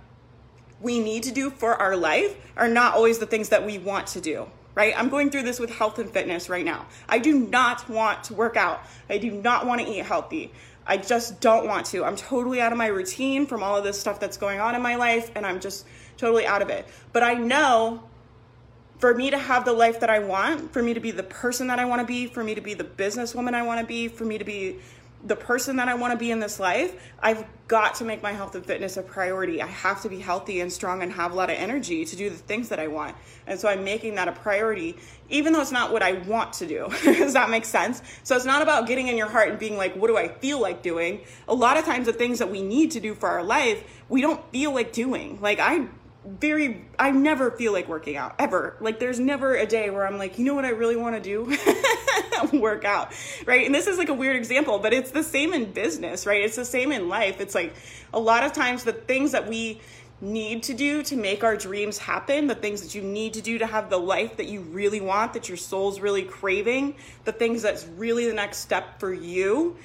we 0.80 1.00
need 1.00 1.24
to 1.24 1.32
do 1.32 1.50
for 1.50 1.74
our 1.74 1.96
life 1.96 2.36
are 2.56 2.68
not 2.68 2.94
always 2.94 3.18
the 3.18 3.26
things 3.26 3.48
that 3.48 3.66
we 3.66 3.78
want 3.78 4.06
to 4.08 4.20
do 4.20 4.46
right? 4.74 4.94
I'm 4.96 5.08
going 5.08 5.30
through 5.30 5.42
this 5.42 5.58
with 5.58 5.68
health 5.68 5.98
and 5.98 6.08
fitness 6.10 6.48
right 6.48 6.64
now. 6.64 6.86
I 7.08 7.18
do 7.18 7.38
not 7.38 7.88
want 7.90 8.24
to 8.24 8.34
work 8.34 8.56
out. 8.56 8.80
I 9.08 9.18
do 9.18 9.30
not 9.30 9.66
want 9.66 9.80
to 9.80 9.86
eat 9.86 10.04
healthy. 10.06 10.52
I 10.86 10.96
just 10.96 11.40
don't 11.40 11.66
want 11.66 11.86
to. 11.86 12.04
I'm 12.04 12.16
totally 12.16 12.60
out 12.60 12.72
of 12.72 12.78
my 12.78 12.86
routine 12.86 13.46
from 13.46 13.62
all 13.62 13.76
of 13.76 13.84
this 13.84 14.00
stuff 14.00 14.18
that's 14.18 14.36
going 14.36 14.60
on 14.60 14.74
in 14.74 14.82
my 14.82 14.96
life, 14.96 15.30
and 15.34 15.46
I'm 15.46 15.60
just 15.60 15.86
totally 16.20 16.46
out 16.46 16.62
of 16.62 16.68
it. 16.68 16.86
But 17.12 17.22
I 17.22 17.34
know 17.34 18.04
for 18.98 19.14
me 19.14 19.30
to 19.30 19.38
have 19.38 19.64
the 19.64 19.72
life 19.72 20.00
that 20.00 20.10
I 20.10 20.18
want, 20.18 20.72
for 20.72 20.82
me 20.82 20.92
to 20.94 21.00
be 21.00 21.10
the 21.10 21.22
person 21.22 21.68
that 21.68 21.78
I 21.78 21.86
want 21.86 22.02
to 22.02 22.06
be, 22.06 22.26
for 22.26 22.44
me 22.44 22.54
to 22.54 22.60
be 22.60 22.74
the 22.74 22.84
businesswoman 22.84 23.54
I 23.54 23.62
want 23.62 23.80
to 23.80 23.86
be, 23.86 24.08
for 24.08 24.24
me 24.24 24.36
to 24.38 24.44
be 24.44 24.78
the 25.24 25.36
person 25.36 25.76
that 25.76 25.88
I 25.88 25.94
want 25.94 26.12
to 26.12 26.18
be 26.18 26.30
in 26.30 26.40
this 26.40 26.58
life, 26.58 26.94
I've 27.22 27.44
got 27.68 27.96
to 27.96 28.04
make 28.04 28.22
my 28.22 28.32
health 28.32 28.54
and 28.54 28.64
fitness 28.64 28.96
a 28.96 29.02
priority. 29.02 29.60
I 29.60 29.66
have 29.66 30.02
to 30.02 30.08
be 30.08 30.18
healthy 30.18 30.60
and 30.60 30.72
strong 30.72 31.02
and 31.02 31.12
have 31.12 31.32
a 31.32 31.34
lot 31.34 31.50
of 31.50 31.56
energy 31.56 32.04
to 32.04 32.16
do 32.16 32.30
the 32.30 32.36
things 32.36 32.70
that 32.70 32.78
I 32.78 32.88
want. 32.88 33.16
And 33.46 33.60
so 33.60 33.68
I'm 33.68 33.84
making 33.84 34.14
that 34.14 34.28
a 34.28 34.32
priority, 34.32 34.96
even 35.28 35.52
though 35.52 35.60
it's 35.60 35.72
not 35.72 35.92
what 35.92 36.02
I 36.02 36.12
want 36.12 36.54
to 36.54 36.66
do. 36.66 36.88
Does 37.04 37.34
that 37.34 37.50
make 37.50 37.64
sense? 37.64 38.02
So 38.22 38.34
it's 38.34 38.46
not 38.46 38.62
about 38.62 38.86
getting 38.86 39.08
in 39.08 39.16
your 39.16 39.28
heart 39.28 39.50
and 39.50 39.58
being 39.58 39.76
like, 39.76 39.94
what 39.94 40.08
do 40.08 40.16
I 40.16 40.28
feel 40.28 40.60
like 40.60 40.82
doing? 40.82 41.20
A 41.48 41.54
lot 41.54 41.76
of 41.76 41.84
times, 41.84 42.06
the 42.06 42.12
things 42.12 42.38
that 42.38 42.50
we 42.50 42.62
need 42.62 42.92
to 42.92 43.00
do 43.00 43.14
for 43.14 43.28
our 43.28 43.42
life, 43.42 43.82
we 44.08 44.22
don't 44.22 44.42
feel 44.50 44.72
like 44.72 44.92
doing. 44.92 45.40
Like, 45.40 45.60
I 45.60 45.86
very 46.24 46.84
I 46.98 47.10
never 47.10 47.50
feel 47.50 47.72
like 47.72 47.88
working 47.88 48.16
out 48.16 48.34
ever. 48.38 48.76
Like 48.80 49.00
there's 49.00 49.18
never 49.18 49.54
a 49.54 49.66
day 49.66 49.90
where 49.90 50.06
I'm 50.06 50.18
like, 50.18 50.38
you 50.38 50.44
know 50.44 50.54
what 50.54 50.64
I 50.64 50.70
really 50.70 50.96
want 50.96 51.16
to 51.16 51.22
do? 51.22 51.56
work 52.58 52.84
out. 52.84 53.12
Right? 53.46 53.64
And 53.66 53.74
this 53.74 53.86
is 53.86 53.98
like 53.98 54.08
a 54.08 54.14
weird 54.14 54.36
example, 54.36 54.78
but 54.78 54.92
it's 54.92 55.10
the 55.10 55.22
same 55.22 55.52
in 55.52 55.72
business, 55.72 56.26
right? 56.26 56.42
It's 56.42 56.56
the 56.56 56.64
same 56.64 56.92
in 56.92 57.08
life. 57.08 57.40
It's 57.40 57.54
like 57.54 57.74
a 58.12 58.20
lot 58.20 58.44
of 58.44 58.52
times 58.52 58.84
the 58.84 58.92
things 58.92 59.32
that 59.32 59.48
we 59.48 59.80
need 60.20 60.62
to 60.64 60.74
do 60.74 61.02
to 61.02 61.16
make 61.16 61.42
our 61.42 61.56
dreams 61.56 61.96
happen, 61.98 62.46
the 62.46 62.54
things 62.54 62.82
that 62.82 62.94
you 62.94 63.02
need 63.02 63.34
to 63.34 63.40
do 63.40 63.58
to 63.58 63.66
have 63.66 63.88
the 63.88 63.98
life 63.98 64.36
that 64.36 64.46
you 64.46 64.60
really 64.60 65.00
want, 65.00 65.32
that 65.32 65.48
your 65.48 65.56
soul's 65.56 66.00
really 66.00 66.22
craving, 66.22 66.94
the 67.24 67.32
things 67.32 67.62
that's 67.62 67.86
really 67.96 68.26
the 68.26 68.34
next 68.34 68.58
step 68.58 69.00
for 69.00 69.12
you. 69.12 69.76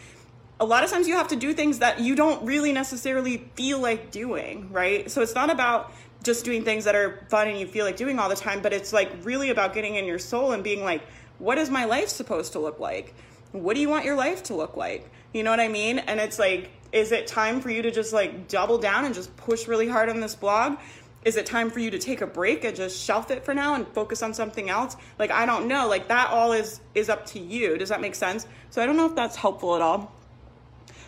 A 0.60 0.66
lot 0.66 0.84
of 0.84 0.90
times 0.90 1.08
you 1.08 1.16
have 1.16 1.30
to 1.30 1.36
do 1.36 1.54
things 1.54 1.80
that 1.80 2.00
you 2.00 2.16
don't 2.16 2.46
really 2.46 2.72
necessarily 2.72 3.50
feel 3.56 3.80
like 3.80 4.12
doing, 4.12 4.72
right? 4.72 5.10
So 5.10 5.22
it's 5.22 5.36
not 5.36 5.50
about 5.50 5.94
just 6.26 6.44
doing 6.44 6.66
things 6.66 6.84
that 6.84 6.96
are 6.96 7.26
fun 7.30 7.48
and 7.48 7.58
you 7.58 7.68
feel 7.68 7.86
like 7.86 7.96
doing 7.96 8.20
all 8.20 8.28
the 8.28 8.36
time, 8.36 8.62
but 8.62 8.74
it's 8.74 8.92
like 8.92 9.12
really 9.24 9.52
about 9.52 9.74
getting 9.74 9.96
in 9.96 10.06
your 10.06 10.20
soul 10.20 10.52
and 10.52 10.64
being 10.64 10.84
like, 10.84 11.02
what 11.38 11.58
is 11.58 11.70
my 11.70 11.86
life 11.86 12.10
supposed 12.10 12.54
to 12.54 12.60
look 12.60 12.80
like? 12.80 13.14
What 13.52 13.76
do 13.76 13.82
you 13.82 13.88
want 13.88 14.04
your 14.04 14.16
life 14.16 14.44
to 14.44 14.56
look 14.56 14.76
like? 14.76 15.10
You 15.34 15.44
know 15.44 15.52
what 15.52 15.60
I 15.60 15.68
mean? 15.68 16.00
And 16.00 16.20
it's 16.20 16.40
like, 16.40 16.72
is 16.92 17.12
it 17.12 17.28
time 17.28 17.62
for 17.62 17.70
you 17.70 17.82
to 17.84 17.92
just 17.92 18.12
like 18.12 18.48
double 18.48 18.78
down 18.78 19.06
and 19.06 19.14
just 19.14 19.36
push 19.38 19.68
really 19.68 19.88
hard 19.88 20.10
on 20.10 20.20
this 20.20 20.36
blog? 20.36 20.78
Is 21.24 21.38
it 21.38 21.46
time 21.46 21.70
for 21.70 21.80
you 21.80 21.92
to 21.92 22.00
take 22.00 22.22
a 22.22 22.28
break 22.28 22.64
and 22.64 22.76
just 22.76 23.04
shelf 23.04 23.32
it 23.32 23.44
for 23.44 23.54
now 23.54 23.76
and 23.76 23.88
focus 23.90 24.24
on 24.24 24.34
something 24.34 24.70
else? 24.70 24.96
Like 25.20 25.32
I 25.32 25.46
don't 25.46 25.68
know. 25.68 25.88
Like 25.88 26.08
that 26.08 26.30
all 26.30 26.54
is 26.54 26.82
is 26.94 27.10
up 27.10 27.26
to 27.28 27.40
you. 27.40 27.78
Does 27.78 27.90
that 27.90 28.00
make 28.00 28.16
sense? 28.16 28.48
So 28.70 28.82
I 28.82 28.86
don't 28.86 28.96
know 28.96 29.08
if 29.08 29.16
that's 29.16 29.36
helpful 29.36 29.76
at 29.76 29.82
all. 29.82 30.15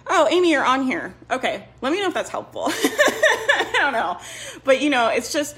Oh, 0.10 0.28
Amy, 0.30 0.52
you're 0.52 0.66
on 0.66 0.84
here. 0.84 1.14
Okay, 1.30 1.68
let 1.82 1.92
me 1.92 2.00
know 2.00 2.08
if 2.08 2.14
that's 2.14 2.30
helpful. 2.30 2.66
I 2.70 3.72
don't 3.74 3.94
know. 3.94 4.20
But 4.64 4.82
you 4.82 4.90
know, 4.90 5.08
it's 5.10 5.32
just 5.32 5.56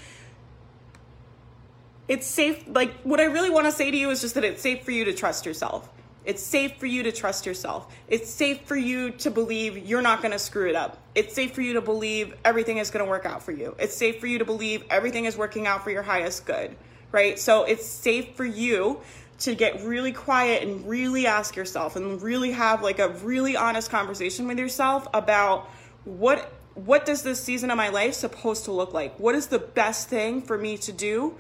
it's 2.08 2.26
safe 2.26 2.64
like 2.68 2.94
what 3.02 3.20
I 3.20 3.26
really 3.26 3.50
want 3.50 3.68
to 3.68 3.72
say 3.72 3.92
to 3.92 3.98
you 3.98 4.10
is 4.10 4.22
just 4.22 4.36
that 4.36 4.44
it's 4.44 4.62
safe 4.62 4.84
for 4.84 4.92
you 4.92 5.06
to 5.06 5.14
trust 5.14 5.46
yourself. 5.46 5.90
It's 6.26 6.44
safe 6.44 6.78
for 6.78 6.86
you 6.86 7.04
to 7.04 7.12
trust 7.12 7.46
yourself. 7.46 7.92
It's 8.08 8.30
safe 8.30 8.62
for 8.66 8.76
you 8.76 9.12
to 9.12 9.32
believe 9.32 9.78
you're 9.78 10.02
not 10.02 10.22
going 10.22 10.32
to 10.32 10.40
screw 10.40 10.70
it 10.70 10.76
up. 10.76 10.98
It's 11.16 11.34
safe 11.34 11.54
for 11.54 11.62
you 11.62 11.74
to 11.74 11.82
believe 11.82 12.36
everything 12.44 12.78
is 12.78 12.92
going 12.92 13.06
to 13.06 13.10
work 13.10 13.26
out 13.26 13.42
for 13.42 13.52
you. 13.52 13.76
It's 13.80 13.96
safe 13.96 14.20
for 14.20 14.28
you 14.28 14.40
to 14.40 14.46
believe 14.46 14.84
everything 14.90 15.26
is 15.26 15.38
working 15.38 15.66
out 15.66 15.84
for 15.84 15.92
your 15.92 16.04
highest 16.04 16.46
good, 16.46 16.76
right? 17.12 17.40
So 17.40 17.64
it's 17.64 17.86
safe 17.86 18.36
for 18.36 18.46
you 18.46 19.02
to 19.40 19.56
get 19.56 19.84
really 19.84 20.12
quiet 20.12 20.64
and 20.64 20.88
really 20.88 21.26
ask 21.26 21.56
yourself 21.56 21.96
and 21.96 22.22
really 22.22 22.52
have 22.52 22.84
like 22.84 23.00
a 23.00 23.10
really 23.10 23.56
honest 23.56 23.90
conversation 23.90 24.48
with 24.48 24.60
yourself 24.60 25.08
about 25.14 25.70
what 26.04 26.52
what 26.86 27.06
does 27.06 27.24
this 27.24 27.42
season 27.44 27.72
of 27.72 27.78
my 27.78 27.90
life 27.90 28.14
supposed 28.14 28.66
to 28.66 28.72
look 28.72 28.94
like? 28.94 29.20
What 29.20 29.36
is 29.36 29.48
the 29.48 29.60
best 29.60 30.08
thing 30.08 30.42
for 30.42 30.58
me 30.58 30.78
to 30.80 30.92
do, 30.92 31.36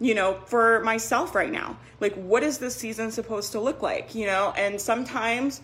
you 0.00 0.14
know, 0.14 0.40
for 0.46 0.80
myself 0.80 1.34
right 1.34 1.50
now? 1.50 1.78
Like, 2.00 2.14
what 2.14 2.42
is 2.42 2.58
this 2.58 2.74
season 2.74 3.10
supposed 3.10 3.52
to 3.52 3.60
look 3.60 3.82
like, 3.82 4.14
you 4.14 4.26
know? 4.26 4.52
And 4.56 4.80
sometimes, 4.80 5.60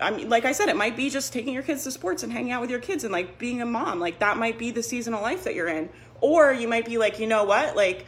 I 0.00 0.12
mean, 0.12 0.28
like 0.28 0.44
I 0.44 0.52
said, 0.52 0.68
it 0.68 0.76
might 0.76 0.96
be 0.96 1.10
just 1.10 1.32
taking 1.32 1.52
your 1.52 1.62
kids 1.62 1.84
to 1.84 1.90
sports 1.90 2.22
and 2.22 2.32
hanging 2.32 2.52
out 2.52 2.60
with 2.60 2.70
your 2.70 2.80
kids 2.80 3.04
and 3.04 3.12
like 3.12 3.38
being 3.38 3.60
a 3.60 3.66
mom. 3.66 4.00
Like, 4.00 4.20
that 4.20 4.38
might 4.38 4.58
be 4.58 4.70
the 4.70 4.82
season 4.82 5.12
of 5.12 5.20
life 5.20 5.44
that 5.44 5.54
you're 5.54 5.68
in. 5.68 5.90
Or 6.20 6.52
you 6.52 6.68
might 6.68 6.86
be 6.86 6.96
like, 6.96 7.18
you 7.18 7.26
know 7.26 7.44
what? 7.44 7.76
Like, 7.76 8.06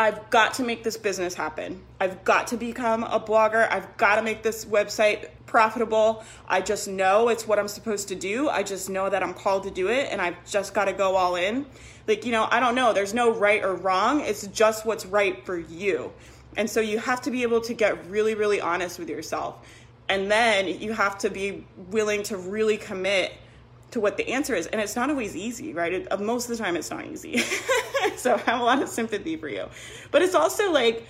I've 0.00 0.30
got 0.30 0.54
to 0.54 0.62
make 0.62 0.84
this 0.84 0.96
business 0.96 1.34
happen. 1.34 1.82
I've 2.00 2.24
got 2.24 2.46
to 2.48 2.56
become 2.56 3.02
a 3.02 3.18
blogger. 3.18 3.68
I've 3.68 3.96
got 3.96 4.14
to 4.14 4.22
make 4.22 4.44
this 4.44 4.64
website 4.64 5.30
profitable. 5.44 6.24
I 6.46 6.60
just 6.60 6.86
know 6.86 7.30
it's 7.30 7.48
what 7.48 7.58
I'm 7.58 7.66
supposed 7.66 8.06
to 8.08 8.14
do. 8.14 8.48
I 8.48 8.62
just 8.62 8.88
know 8.88 9.10
that 9.10 9.24
I'm 9.24 9.34
called 9.34 9.64
to 9.64 9.72
do 9.72 9.88
it 9.88 10.08
and 10.12 10.20
I've 10.22 10.36
just 10.48 10.72
got 10.72 10.84
to 10.84 10.92
go 10.92 11.16
all 11.16 11.34
in. 11.34 11.66
Like, 12.06 12.24
you 12.24 12.30
know, 12.30 12.46
I 12.48 12.60
don't 12.60 12.76
know. 12.76 12.92
There's 12.92 13.12
no 13.12 13.34
right 13.34 13.64
or 13.64 13.74
wrong. 13.74 14.20
It's 14.20 14.46
just 14.46 14.86
what's 14.86 15.04
right 15.04 15.44
for 15.44 15.58
you. 15.58 16.12
And 16.56 16.70
so 16.70 16.80
you 16.80 17.00
have 17.00 17.20
to 17.22 17.32
be 17.32 17.42
able 17.42 17.60
to 17.62 17.74
get 17.74 18.08
really, 18.08 18.36
really 18.36 18.60
honest 18.60 19.00
with 19.00 19.10
yourself. 19.10 19.56
And 20.08 20.30
then 20.30 20.68
you 20.80 20.92
have 20.92 21.18
to 21.18 21.28
be 21.28 21.66
willing 21.90 22.22
to 22.24 22.36
really 22.36 22.76
commit 22.76 23.32
to 23.90 24.00
what 24.00 24.16
the 24.16 24.28
answer 24.28 24.54
is. 24.54 24.66
And 24.66 24.80
it's 24.80 24.96
not 24.96 25.10
always 25.10 25.36
easy, 25.36 25.72
right? 25.72 25.92
It, 25.92 26.12
uh, 26.12 26.16
most 26.18 26.50
of 26.50 26.56
the 26.56 26.62
time, 26.62 26.76
it's 26.76 26.90
not 26.90 27.06
easy. 27.06 27.38
so 28.16 28.34
I 28.34 28.38
have 28.38 28.60
a 28.60 28.64
lot 28.64 28.82
of 28.82 28.88
sympathy 28.88 29.36
for 29.36 29.48
you. 29.48 29.66
But 30.10 30.22
it's 30.22 30.34
also 30.34 30.70
like, 30.70 31.06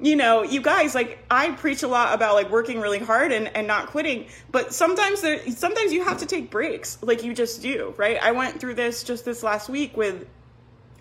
you 0.00 0.16
know, 0.16 0.42
you 0.42 0.60
guys, 0.60 0.94
like 0.94 1.18
I 1.30 1.50
preach 1.52 1.82
a 1.82 1.88
lot 1.88 2.14
about 2.14 2.34
like 2.34 2.50
working 2.50 2.80
really 2.80 2.98
hard 2.98 3.32
and, 3.32 3.54
and 3.56 3.66
not 3.66 3.88
quitting, 3.88 4.26
but 4.50 4.74
sometimes 4.74 5.20
there, 5.20 5.48
sometimes 5.50 5.92
you 5.92 6.02
have 6.04 6.18
to 6.18 6.26
take 6.26 6.50
breaks 6.50 6.98
like 7.02 7.22
you 7.22 7.34
just 7.34 7.62
do, 7.62 7.94
right? 7.96 8.18
I 8.20 8.32
went 8.32 8.58
through 8.58 8.74
this 8.74 9.04
just 9.04 9.24
this 9.24 9.42
last 9.42 9.68
week 9.68 9.96
with 9.96 10.26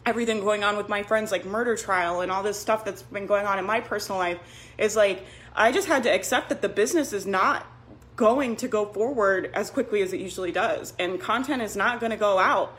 everything 0.05 0.41
going 0.41 0.63
on 0.63 0.77
with 0.77 0.89
my 0.89 1.03
friends 1.03 1.31
like 1.31 1.45
murder 1.45 1.75
trial 1.75 2.21
and 2.21 2.31
all 2.31 2.43
this 2.43 2.59
stuff 2.59 2.83
that's 2.83 3.03
been 3.03 3.27
going 3.27 3.45
on 3.45 3.59
in 3.59 3.65
my 3.65 3.79
personal 3.79 4.17
life 4.17 4.39
is 4.77 4.95
like 4.95 5.23
I 5.55 5.71
just 5.71 5.87
had 5.87 6.03
to 6.03 6.09
accept 6.09 6.49
that 6.49 6.61
the 6.61 6.69
business 6.69 7.13
is 7.13 7.27
not 7.27 7.67
going 8.15 8.55
to 8.57 8.67
go 8.67 8.85
forward 8.85 9.49
as 9.53 9.69
quickly 9.69 10.01
as 10.01 10.13
it 10.13 10.19
usually 10.19 10.51
does. 10.51 10.93
And 10.99 11.19
content 11.19 11.61
is 11.61 11.75
not 11.75 11.99
going 11.99 12.11
to 12.11 12.17
go 12.17 12.39
out 12.39 12.75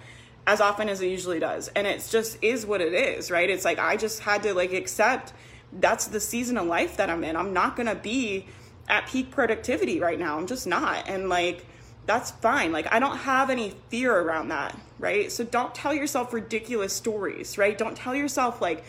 as 0.46 0.60
often 0.60 0.88
as 0.88 1.00
it 1.00 1.08
usually 1.08 1.38
does. 1.38 1.68
And 1.68 1.86
it 1.86 2.06
just 2.10 2.38
is 2.42 2.66
what 2.66 2.80
it 2.80 2.92
is, 2.92 3.30
right? 3.30 3.48
It's 3.48 3.64
like 3.64 3.78
I 3.78 3.96
just 3.96 4.20
had 4.20 4.42
to 4.44 4.54
like 4.54 4.72
accept 4.72 5.32
that's 5.72 6.06
the 6.06 6.20
season 6.20 6.58
of 6.58 6.66
life 6.66 6.96
that 6.98 7.08
I'm 7.08 7.24
in. 7.24 7.36
I'm 7.36 7.52
not 7.52 7.76
going 7.76 7.86
to 7.86 7.94
be 7.94 8.46
at 8.88 9.06
peak 9.06 9.30
productivity 9.30 10.00
right 10.00 10.18
now. 10.18 10.36
I'm 10.36 10.46
just 10.46 10.66
not. 10.66 11.08
And 11.08 11.28
like 11.28 11.64
that's 12.06 12.32
fine. 12.32 12.72
Like 12.72 12.92
I 12.92 12.98
don't 12.98 13.18
have 13.18 13.48
any 13.48 13.74
fear 13.88 14.14
around 14.16 14.48
that, 14.48 14.78
right? 14.98 15.30
So 15.30 15.44
don't 15.44 15.74
tell 15.74 15.94
yourself 15.94 16.32
ridiculous 16.32 16.92
stories, 16.92 17.56
right? 17.56 17.78
Don't 17.78 17.96
tell 17.96 18.14
yourself 18.14 18.60
like 18.60 18.84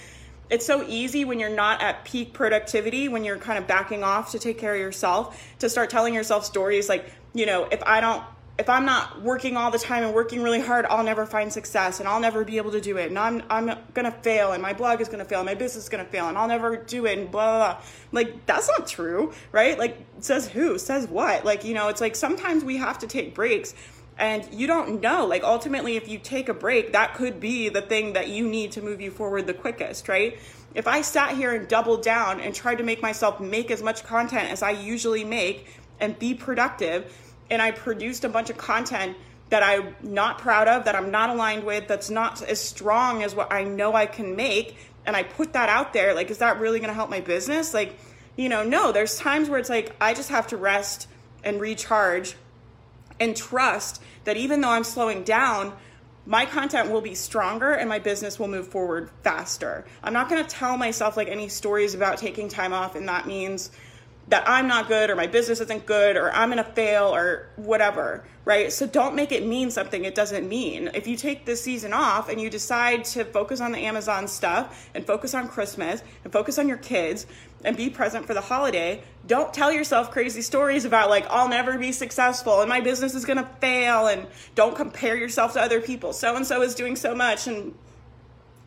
it's 0.50 0.66
so 0.66 0.86
easy 0.88 1.26
when 1.26 1.40
you're 1.40 1.50
not 1.50 1.82
at 1.82 2.06
peak 2.06 2.34
productivity, 2.34 3.08
when 3.08 3.24
you're 3.24 3.38
kind 3.38 3.58
of 3.58 3.68
backing 3.68 4.04
off 4.04 4.32
to 4.32 4.40
take 4.40 4.58
care 4.58 4.74
of 4.74 4.80
yourself, 4.80 5.42
to 5.60 5.70
start 5.70 5.90
telling 5.90 6.14
yourself 6.14 6.46
stories 6.46 6.90
like, 6.90 7.12
you 7.34 7.46
know, 7.46 7.66
if 7.66 7.82
I 7.84 8.02
don't 8.02 8.24
if 8.60 8.70
I'm 8.70 8.86
not 8.86 9.24
working 9.24 9.58
all 9.58 9.72
the 9.72 9.80
time 9.80 10.04
and 10.04 10.14
working 10.14 10.44
really 10.44 10.60
hard, 10.60 10.86
I'll 10.86 11.04
never 11.04 11.26
find 11.26 11.52
success 11.52 12.00
and 12.00 12.08
I'll 12.08 12.20
never 12.20 12.46
be 12.46 12.58
able 12.58 12.72
to 12.72 12.82
do 12.82 12.98
it. 12.98 13.08
And 13.08 13.18
I'm 13.18 13.42
I'm 13.50 13.78
gonna 13.94 14.12
fail 14.12 14.52
and 14.52 14.62
my 14.62 14.74
blog 14.74 15.02
is 15.02 15.10
gonna 15.10 15.26
fail 15.26 15.40
and 15.40 15.48
my 15.48 15.56
business 15.56 15.86
is 15.86 15.90
gonna 15.90 16.06
fail 16.06 16.28
and 16.30 16.38
I'll 16.38 16.48
never 16.48 16.78
do 16.78 17.06
it 17.08 17.18
and 17.18 17.32
blah 17.32 17.58
blah 17.58 17.74
blah. 17.74 17.82
Like 18.12 18.46
that's 18.46 18.68
not 18.68 18.88
true, 18.88 19.34
right? 19.52 19.78
Like 19.78 19.98
says 20.20 20.48
who? 20.48 20.78
Says 20.78 21.08
what? 21.08 21.46
Like, 21.46 21.66
you 21.66 21.74
know, 21.74 21.88
it's 21.88 22.02
like 22.02 22.16
sometimes 22.16 22.64
we 22.64 22.78
have 22.78 23.00
to 23.00 23.08
take 23.08 23.34
breaks 23.34 23.74
and 24.18 24.48
you 24.54 24.68
don't 24.68 25.02
know 25.02 25.26
like 25.26 25.44
ultimately 25.44 25.96
if 25.96 26.08
you 26.08 26.20
take 26.20 26.50
a 26.50 26.54
break 26.54 26.94
that 26.94 27.16
could 27.16 27.40
be 27.40 27.70
the 27.70 27.82
thing 27.82 28.14
that 28.14 28.28
you 28.28 28.48
need 28.48 28.72
to 28.72 28.82
move 28.82 29.02
you 29.02 29.12
forward 29.12 29.48
the 29.48 29.54
quickest 29.54 30.08
right? 30.08 30.40
If 30.76 30.88
i 30.88 31.02
sat 31.02 31.36
here 31.36 31.54
and 31.54 31.68
doubled 31.68 32.04
down 32.04 32.40
and 32.40 32.54
tried 32.54 32.80
to 32.80 32.84
make 32.84 33.02
myself 33.02 33.40
make 33.40 33.72
as 33.72 33.82
much 33.82 34.04
content 34.04 34.52
as 34.52 34.62
i 34.62 34.72
usually 34.72 35.24
make 35.24 35.68
and 36.00 36.18
be 36.18 36.34
productive 36.34 37.16
and 37.50 37.62
i 37.62 37.72
produced 37.72 38.24
a 38.24 38.30
bunch 38.30 38.50
of 38.50 38.58
content 38.58 39.18
that 39.50 39.64
i'm 39.64 39.96
not 40.02 40.40
proud 40.40 40.68
of 40.68 40.86
that 40.86 40.96
i'm 40.96 41.12
not 41.12 41.30
aligned 41.30 41.64
with 41.64 41.88
that's 41.88 42.10
not 42.10 42.42
as 42.42 42.60
strong 42.60 43.24
as 43.24 43.36
what 43.36 43.52
i 43.52 43.64
know 43.64 43.94
i 43.94 44.06
can 44.06 44.36
make 44.36 44.78
and 45.06 45.16
i 45.16 45.24
put 45.24 45.54
that 45.54 45.70
out 45.70 45.94
there 45.94 46.14
like 46.14 46.32
is 46.32 46.40
that 46.40 46.60
really 46.60 46.80
going 46.80 46.90
to 46.90 46.96
help 46.96 47.10
my 47.10 47.20
business? 47.20 47.74
Like 47.74 47.98
you 48.36 48.50
know 48.50 48.64
no 48.64 48.92
there's 48.92 49.18
times 49.18 49.50
where 49.50 49.60
it's 49.60 49.70
like 49.70 49.96
i 50.02 50.14
just 50.14 50.30
have 50.30 50.48
to 50.48 50.58
rest 50.58 51.08
and 51.44 51.62
recharge 51.62 52.36
and 53.20 53.36
trust 53.36 54.02
that 54.24 54.38
even 54.38 54.62
though 54.62 54.70
I'm 54.70 54.84
slowing 54.84 55.24
down, 55.24 55.74
my 56.26 56.46
content 56.46 56.90
will 56.90 57.02
be 57.02 57.16
stronger 57.16 57.72
and 57.72 57.90
my 57.90 58.00
business 58.00 58.40
will 58.40 58.48
move 58.48 58.68
forward 58.68 59.10
faster. 59.24 59.86
I'm 60.04 60.14
not 60.14 60.30
going 60.30 60.44
to 60.44 60.50
tell 60.50 60.78
myself 60.78 61.18
like 61.18 61.28
any 61.28 61.50
stories 61.50 61.96
about 61.96 62.18
taking 62.18 62.48
time 62.48 62.74
off 62.74 62.96
and 62.96 63.08
that 63.10 63.28
means 63.28 63.72
that 64.30 64.48
I'm 64.48 64.68
not 64.68 64.88
good 64.88 65.10
or 65.10 65.16
my 65.16 65.28
business 65.28 65.60
isn't 65.60 65.86
good 65.86 66.16
or 66.16 66.34
I'm 66.34 66.52
to 66.52 66.64
fail 66.64 67.14
or 67.14 67.50
whatever, 67.58 68.24
right? 68.46 68.72
So 68.72 68.88
don't 68.88 69.16
make 69.16 69.32
it 69.32 69.46
mean 69.46 69.70
something 69.70 70.06
it 70.06 70.16
doesn't 70.16 70.48
mean. 70.48 70.90
If 70.94 71.08
you 71.08 71.18
take 71.18 71.46
this 71.46 71.62
season 71.62 71.92
off 71.92 72.30
and 72.30 72.40
you 72.40 72.50
decide 72.50 73.04
to 73.06 73.26
focus 73.26 73.60
on 73.60 73.74
the 73.74 73.80
Amazon 73.80 74.28
stuff 74.28 74.90
and 74.96 75.06
focus 75.06 75.34
on 75.34 75.50
Christmas 75.50 76.04
and 76.24 76.32
focus 76.32 76.58
on 76.58 76.70
your 76.70 76.78
kids 76.78 77.26
and 77.66 77.76
be 77.76 77.90
present 77.90 78.26
for 78.26 78.34
the 78.34 78.42
holiday, 78.42 79.04
don't 79.28 79.54
tell 79.54 79.72
yourself 79.72 80.12
crazy 80.12 80.42
stories 80.42 80.86
about 80.86 81.10
like 81.10 81.26
I'll 81.30 81.50
never 81.50 81.78
be 81.78 81.92
successful 81.92 82.62
and 82.62 82.70
my 82.70 82.80
business 82.80 83.16
is 83.16 83.26
to 83.26 83.50
fail 83.60 84.08
and 84.08 84.28
don't 84.56 84.76
compare 84.76 85.18
yourself 85.18 85.54
to 85.54 85.62
other 85.62 85.82
people. 85.82 86.14
So 86.14 86.36
and 86.36 86.48
so 86.48 86.62
is 86.62 86.76
doing 86.76 86.96
so 86.96 87.14
much 87.14 87.48
and 87.48 87.74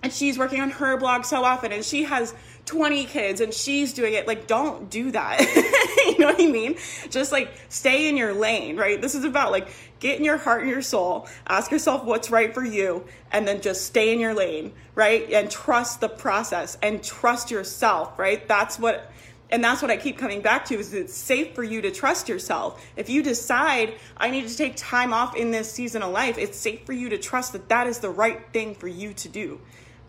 and 0.03 0.13
she's 0.13 0.39
working 0.39 0.61
on 0.61 0.71
her 0.71 0.99
blog 0.99 1.25
so 1.25 1.43
often 1.45 1.73
and 1.73 1.85
she 1.85 2.05
has 2.05 2.35
20 2.67 3.05
kids 3.05 3.41
and 3.41 3.55
she's 3.55 3.93
doing 3.95 4.15
it. 4.15 4.27
Like, 4.27 4.47
don't 4.47 4.91
do 4.91 5.13
that. 5.13 5.41
you 6.07 6.19
know 6.19 6.27
what 6.27 6.41
I 6.41 6.47
mean? 6.47 6.77
Just 7.11 7.33
like 7.33 7.51
stay 7.69 8.09
in 8.09 8.17
your 8.17 8.35
lane, 8.35 8.77
right? 8.77 9.01
This 9.01 9.15
is 9.15 9.25
about 9.25 9.53
like 9.53 9.69
get 10.01 10.19
in 10.19 10.25
your 10.25 10.37
heart 10.37 10.63
and 10.63 10.71
your 10.71 10.83
soul, 10.83 11.29
ask 11.47 11.71
yourself 11.71 12.05
what's 12.05 12.31
right 12.31 12.53
for 12.53 12.65
you, 12.65 13.05
and 13.33 13.47
then 13.47 13.61
just 13.61 13.87
stay 13.87 14.13
in 14.13 14.21
your 14.21 14.35
lane, 14.35 14.73
right? 14.95 15.31
And 15.33 15.51
trust 15.51 16.01
the 16.01 16.09
process 16.09 16.77
and 16.83 17.03
trust 17.03 17.51
yourself, 17.51 18.19
right? 18.19 18.47
That's 18.47 18.79
what 18.79 19.13
and 19.49 19.63
that's 19.63 19.81
what 19.81 19.93
I 19.93 19.97
keep 19.97 20.19
coming 20.19 20.43
back 20.43 20.65
to 20.67 20.75
is 20.75 20.93
it's 20.93 21.15
safe 21.15 21.55
for 21.55 21.63
you 21.63 21.81
to 21.83 21.93
trust 21.93 22.29
yourself. 22.29 22.85
If 22.97 23.09
you 23.09 23.23
decide 23.23 23.95
I 24.17 24.31
need 24.31 24.49
to 24.49 24.57
take 24.57 24.75
time 24.77 25.15
off 25.15 25.37
in 25.37 25.53
this 25.53 25.71
season 25.71 26.03
of 26.03 26.11
life, 26.11 26.37
it's 26.37 26.59
safe 26.59 26.85
for 26.85 26.93
you 26.93 27.11
to 27.11 27.19
trust 27.19 27.53
that 27.53 27.69
that 27.69 27.87
is 27.87 28.01
the 28.01 28.11
right 28.11 28.41
thing 28.53 28.75
for 28.75 28.89
you 28.89 29.15
to 29.15 29.29
do. 29.29 29.61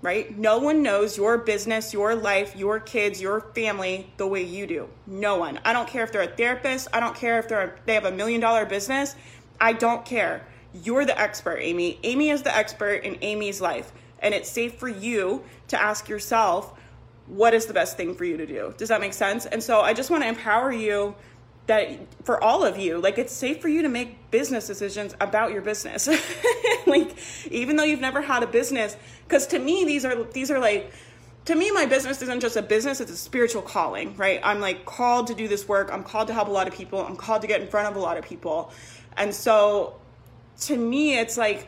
Right? 0.02 0.38
No 0.38 0.60
one 0.60 0.84
knows 0.84 1.18
your 1.18 1.40
business, 1.40 1.92
your 1.92 2.14
life, 2.16 2.56
your 2.56 2.80
kids, 2.80 3.20
your 3.20 3.42
family 3.56 4.12
the 4.18 4.28
way 4.28 4.44
you 4.44 4.68
do. 4.68 4.90
No 5.08 5.38
one. 5.38 5.60
I 5.66 5.74
don't 5.74 5.88
care 5.88 6.04
if 6.04 6.12
they're 6.12 6.22
a 6.22 6.28
therapist, 6.28 6.88
I 6.94 7.00
don't 7.00 7.16
care 7.16 7.40
if 7.40 7.48
they're 7.48 7.80
they 7.86 7.96
have 7.96 8.06
a 8.06 8.12
million 8.12 8.40
dollar 8.40 8.66
business. 8.66 9.16
I 9.60 9.74
don't 9.74 10.06
care. 10.06 10.46
You're 10.84 11.06
the 11.06 11.20
expert, 11.20 11.58
Amy. 11.62 12.00
Amy 12.04 12.30
is 12.30 12.44
the 12.44 12.56
expert 12.56 13.04
in 13.04 13.18
Amy's 13.22 13.60
life. 13.60 13.92
And 14.20 14.34
it's 14.34 14.50
safe 14.50 14.76
for 14.76 14.88
you 14.88 15.44
to 15.70 15.82
ask 15.82 16.08
yourself, 16.08 16.74
what 17.28 17.54
is 17.54 17.66
the 17.66 17.74
best 17.74 17.98
thing 17.98 18.16
for 18.16 18.26
you 18.26 18.38
to 18.38 18.46
do? 18.46 18.74
Does 18.78 18.90
that 18.90 19.02
make 19.02 19.14
sense? 19.14 19.46
And 19.46 19.62
so 19.62 19.82
I 19.82 19.94
just 19.94 20.10
want 20.10 20.24
to 20.24 20.30
empower 20.30 20.72
you 20.72 21.16
that 21.68 22.00
for 22.24 22.42
all 22.44 22.64
of 22.64 22.78
you, 22.78 23.00
like 23.00 23.18
it's 23.18 23.34
safe 23.34 23.62
for 23.62 23.68
you 23.68 23.82
to 23.84 23.90
make 23.90 24.32
business 24.32 24.68
decisions 24.68 25.16
about 25.22 25.52
your 25.52 25.62
business. 25.62 26.08
like 26.88 27.16
even 27.52 27.76
though 27.76 27.84
you've 27.84 28.02
never 28.02 28.22
had 28.22 28.42
a 28.42 28.48
business, 28.48 28.98
because 29.24 29.48
to 29.48 29.60
me 29.60 29.86
these 29.86 30.06
are 30.06 30.24
these 30.24 30.50
are 30.50 30.60
like 30.60 30.92
to 31.46 31.56
me 31.56 31.72
my 31.72 31.86
business 31.86 32.22
isn't 32.22 32.40
just 32.40 32.56
a 32.56 32.62
business, 32.62 33.00
it's 33.00 33.12
a 33.12 33.18
spiritual 33.18 33.62
calling, 33.62 34.16
right? 34.16 34.40
I'm 34.44 34.60
like 34.60 34.86
called 34.86 35.28
to 35.28 35.36
do 35.36 35.48
this 35.48 35.68
work. 35.68 35.90
I'm 35.92 36.04
called 36.04 36.28
to 36.28 36.34
help 36.34 36.48
a 36.48 36.52
lot 36.52 36.68
of 36.68 36.74
people. 36.74 37.06
I'm 37.06 37.16
called 37.18 37.42
to 37.42 37.48
get 37.48 37.62
in 37.62 37.68
front 37.68 37.90
of 37.90 37.96
a 37.96 38.00
lot 38.00 38.18
of 38.18 38.26
people. 38.26 38.72
And 39.16 39.34
so 39.34 39.98
to 40.62 40.78
me 40.78 41.20
it's 41.20 41.38
like 41.38 41.68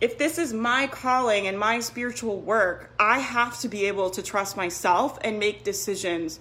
if 0.00 0.18
this 0.18 0.38
is 0.38 0.52
my 0.52 0.86
calling 0.88 1.46
and 1.46 1.58
my 1.58 1.80
spiritual 1.80 2.40
work, 2.40 2.92
I 2.98 3.18
have 3.18 3.58
to 3.60 3.68
be 3.68 3.86
able 3.86 4.10
to 4.10 4.22
trust 4.22 4.56
myself 4.56 5.18
and 5.22 5.38
make 5.38 5.64
decisions 5.64 6.38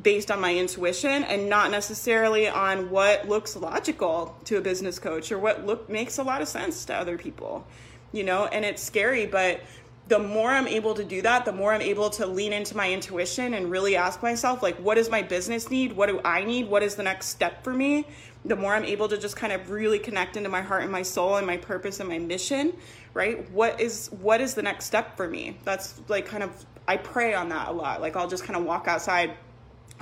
based 0.00 0.30
on 0.30 0.40
my 0.40 0.54
intuition 0.56 1.24
and 1.24 1.48
not 1.48 1.70
necessarily 1.70 2.48
on 2.48 2.88
what 2.90 3.28
looks 3.28 3.56
logical 3.56 4.34
to 4.44 4.56
a 4.56 4.60
business 4.60 4.98
coach 4.98 5.30
or 5.30 5.38
what 5.38 5.66
look 5.66 5.88
makes 5.88 6.18
a 6.18 6.22
lot 6.22 6.40
of 6.40 6.48
sense 6.48 6.84
to 6.86 6.94
other 6.94 7.18
people. 7.18 7.66
You 8.12 8.24
know, 8.24 8.46
and 8.46 8.64
it's 8.64 8.82
scary, 8.82 9.26
but 9.26 9.60
the 10.08 10.18
more 10.18 10.50
I'm 10.50 10.66
able 10.66 10.94
to 10.94 11.04
do 11.04 11.22
that, 11.22 11.44
the 11.44 11.52
more 11.52 11.72
I'm 11.72 11.80
able 11.80 12.10
to 12.10 12.26
lean 12.26 12.52
into 12.52 12.76
my 12.76 12.92
intuition 12.92 13.54
and 13.54 13.70
really 13.70 13.96
ask 13.96 14.22
myself, 14.22 14.62
like, 14.62 14.76
what 14.76 14.96
does 14.96 15.08
my 15.08 15.22
business 15.22 15.70
need? 15.70 15.92
What 15.92 16.08
do 16.08 16.20
I 16.24 16.44
need? 16.44 16.68
What 16.68 16.82
is 16.82 16.96
the 16.96 17.02
next 17.02 17.28
step 17.28 17.62
for 17.62 17.72
me? 17.72 18.06
The 18.44 18.56
more 18.56 18.74
I'm 18.74 18.84
able 18.84 19.08
to 19.08 19.16
just 19.16 19.36
kind 19.36 19.52
of 19.52 19.70
really 19.70 19.98
connect 19.98 20.36
into 20.36 20.48
my 20.48 20.60
heart 20.60 20.82
and 20.82 20.90
my 20.90 21.02
soul 21.02 21.36
and 21.36 21.46
my 21.46 21.56
purpose 21.56 22.00
and 22.00 22.08
my 22.08 22.18
mission, 22.18 22.74
right? 23.14 23.48
What 23.52 23.80
is 23.80 24.08
what 24.08 24.40
is 24.40 24.54
the 24.54 24.62
next 24.62 24.86
step 24.86 25.16
for 25.16 25.28
me? 25.28 25.56
That's 25.62 26.00
like 26.08 26.26
kind 26.26 26.42
of 26.42 26.66
I 26.88 26.96
pray 26.96 27.34
on 27.34 27.48
that 27.50 27.68
a 27.68 27.72
lot. 27.72 28.00
Like 28.00 28.16
I'll 28.16 28.28
just 28.28 28.44
kind 28.44 28.56
of 28.56 28.64
walk 28.64 28.88
outside 28.88 29.36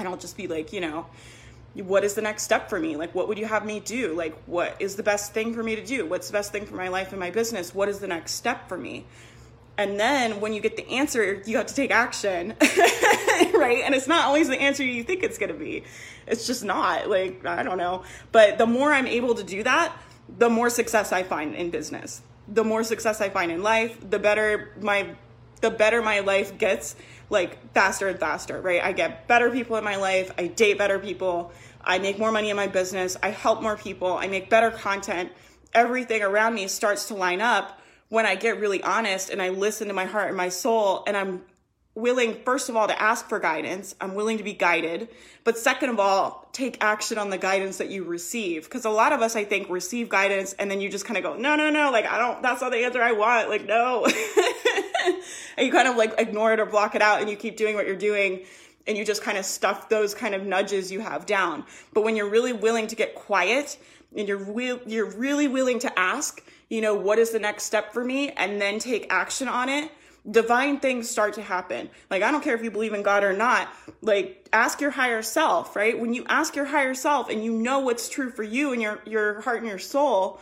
and 0.00 0.08
I'll 0.08 0.16
just 0.16 0.36
be 0.36 0.48
like, 0.48 0.72
you 0.72 0.80
know, 0.80 1.06
what 1.74 2.02
is 2.02 2.14
the 2.14 2.22
next 2.22 2.42
step 2.42 2.68
for 2.68 2.80
me? 2.80 2.96
Like, 2.96 3.14
what 3.14 3.28
would 3.28 3.38
you 3.38 3.46
have 3.46 3.64
me 3.64 3.80
do? 3.80 4.14
Like, 4.14 4.36
what 4.46 4.76
is 4.80 4.96
the 4.96 5.02
best 5.02 5.32
thing 5.32 5.54
for 5.54 5.62
me 5.62 5.76
to 5.76 5.84
do? 5.84 6.04
What's 6.06 6.26
the 6.26 6.32
best 6.32 6.50
thing 6.50 6.66
for 6.66 6.74
my 6.74 6.88
life 6.88 7.10
and 7.10 7.20
my 7.20 7.30
business? 7.30 7.74
What 7.74 7.88
is 7.88 8.00
the 8.00 8.08
next 8.08 8.32
step 8.32 8.68
for 8.68 8.76
me? 8.76 9.06
And 9.78 9.98
then 9.98 10.40
when 10.40 10.52
you 10.52 10.60
get 10.60 10.76
the 10.76 10.86
answer, 10.90 11.42
you 11.46 11.56
have 11.56 11.66
to 11.66 11.74
take 11.74 11.90
action, 11.90 12.54
right? 12.60 13.82
And 13.84 13.94
it's 13.94 14.08
not 14.08 14.26
always 14.26 14.48
the 14.48 14.60
answer 14.60 14.84
you 14.84 15.04
think 15.04 15.22
it's 15.22 15.38
to 15.38 15.54
be. 15.54 15.84
It's 16.26 16.46
just 16.46 16.64
not. 16.64 17.08
Like, 17.08 17.46
I 17.46 17.62
don't 17.62 17.78
know. 17.78 18.02
But 18.32 18.58
the 18.58 18.66
more 18.66 18.92
I'm 18.92 19.06
able 19.06 19.34
to 19.36 19.44
do 19.44 19.62
that, 19.62 19.96
the 20.38 20.50
more 20.50 20.70
success 20.70 21.12
I 21.12 21.22
find 21.22 21.54
in 21.54 21.70
business. 21.70 22.22
The 22.48 22.64
more 22.64 22.82
success 22.82 23.20
I 23.20 23.30
find 23.30 23.50
in 23.50 23.62
life, 23.62 23.96
the 24.08 24.18
better 24.18 24.74
my 24.80 25.14
the 25.60 25.70
better 25.70 26.02
my 26.02 26.20
life 26.20 26.58
gets 26.58 26.96
like 27.31 27.73
faster 27.73 28.09
and 28.09 28.19
faster, 28.19 28.61
right? 28.61 28.83
I 28.83 28.93
get 28.93 29.27
better 29.27 29.51
people 29.51 29.77
in 29.77 29.85
my 29.85 29.97
life, 29.97 30.33
I 30.37 30.49
date 30.49 30.77
better 30.77 30.99
people, 30.99 31.53
I 31.83 31.99
make 31.99 32.19
more 32.19 32.31
money 32.33 32.51
in 32.51 32.57
my 32.57 32.66
business, 32.66 33.16
I 33.23 33.31
help 33.31 33.62
more 33.62 33.77
people, 33.77 34.19
I 34.19 34.27
make 34.27 34.51
better 34.51 34.71
content. 34.71 35.33
Everything 35.73 36.23
around 36.23 36.55
me 36.55 36.66
starts 36.66 37.07
to 37.09 37.14
line 37.14 37.40
up 37.40 37.81
when 38.09 38.27
I 38.27 38.35
get 38.35 38.59
really 38.61 38.83
honest 38.83 39.31
and 39.31 39.40
I 39.40 39.51
listen 39.51 39.88
to 39.88 39.95
my 39.95 40.05
heart 40.05 40.29
and 40.29 40.37
my 40.37 40.49
soul 40.49 41.05
and 41.07 41.16
I'm 41.16 41.43
willing, 41.94 42.35
first 42.44 42.68
of 42.68 42.76
all, 42.76 42.87
to 42.87 43.03
ask 43.03 43.29
for 43.29 43.38
guidance. 43.38 43.94
I'm 44.00 44.14
willing 44.14 44.38
to 44.38 44.44
be 44.44 44.53
guided. 44.53 45.09
But 45.44 45.59
second 45.59 45.90
of 45.90 45.98
all, 45.98 46.48
take 46.53 46.79
action 46.81 47.18
on 47.18 47.31
the 47.31 47.38
guidance 47.38 47.79
that 47.79 47.90
you 47.90 48.05
receive. 48.05 48.64
Because 48.64 48.85
a 48.85 48.90
lot 48.90 49.12
of 49.12 49.22
us, 49.22 49.37
I 49.37 49.44
think, 49.44 49.68
receive 49.68 50.09
guidance 50.09 50.53
and 50.55 50.70
then 50.70 50.81
you 50.81 50.88
just 50.88 51.05
kind 51.05 51.16
of 51.16 51.22
go, 51.22 51.37
no, 51.37 51.57
no, 51.57 51.70
no, 51.70 51.90
like, 51.90 52.07
I 52.07 52.18
don't, 52.18 52.42
that's 52.42 52.61
not 52.61 52.72
the 52.72 52.85
answer 52.85 53.03
I 53.03 53.12
want. 53.12 53.48
Like, 53.48 53.66
no. 53.66 54.07
and 55.57 55.66
you 55.66 55.72
kind 55.72 55.88
of 55.88 55.96
like 55.96 56.14
ignore 56.18 56.53
it 56.53 56.61
or 56.61 56.66
block 56.66 56.94
it 56.94 57.03
out 57.03 57.20
and 57.20 57.31
you 57.31 57.37
keep 57.37 57.57
doing 57.57 57.74
what 57.74 57.87
you're 57.87 57.96
doing 57.96 58.44
and 58.87 58.96
you 58.96 59.05
just 59.05 59.22
kind 59.22 59.38
of 59.38 59.44
stuff 59.44 59.88
those 59.88 60.14
kind 60.14 60.35
of 60.35 60.44
nudges 60.44 60.90
you 60.90 61.00
have 61.00 61.26
down. 61.26 61.64
But 61.92 62.03
when 62.05 62.16
you're 62.16 62.31
really 62.31 62.53
willing 62.53 62.87
to 62.88 62.96
get 62.96 63.14
quiet 63.14 63.79
and 64.16 64.26
you're 64.26 64.38
re- 64.38 64.81
you're 64.87 65.11
really 65.11 65.48
willing 65.48 65.79
to 65.81 65.98
ask, 65.98 66.42
you 66.68 66.81
know, 66.81 66.94
what 66.94 67.18
is 67.18 67.31
the 67.31 67.38
next 67.38 67.64
step 67.64 67.92
for 67.92 68.05
me 68.05 68.31
and 68.31 68.61
then 68.61 68.79
take 68.79 69.07
action 69.11 69.48
on 69.48 69.68
it, 69.68 69.90
divine 70.28 70.80
things 70.80 71.09
start 71.09 71.35
to 71.35 71.42
happen. 71.42 71.90
Like, 72.11 72.22
I 72.22 72.30
don't 72.30 72.42
care 72.42 72.54
if 72.54 72.62
you 72.62 72.70
believe 72.70 72.92
in 72.92 73.02
God 73.02 73.24
or 73.24 73.33
not, 73.33 73.68
like, 74.02 74.48
ask 74.52 74.80
your 74.80 74.90
higher 74.90 75.22
self, 75.22 75.76
right? 75.76 75.98
When 75.98 76.12
you 76.14 76.24
ask 76.28 76.56
your 76.56 76.66
higher 76.66 76.94
self 76.94 77.30
and 77.30 77.44
you 77.44 77.52
know 77.52 77.80
what's 77.80 78.09
true 78.09 78.30
for 78.30 78.42
you 78.42 78.72
and 78.72 78.83
your, 78.83 79.00
your 79.06 79.40
heart 79.40 79.59
and 79.59 79.68
your 79.68 79.78
soul, 79.78 80.40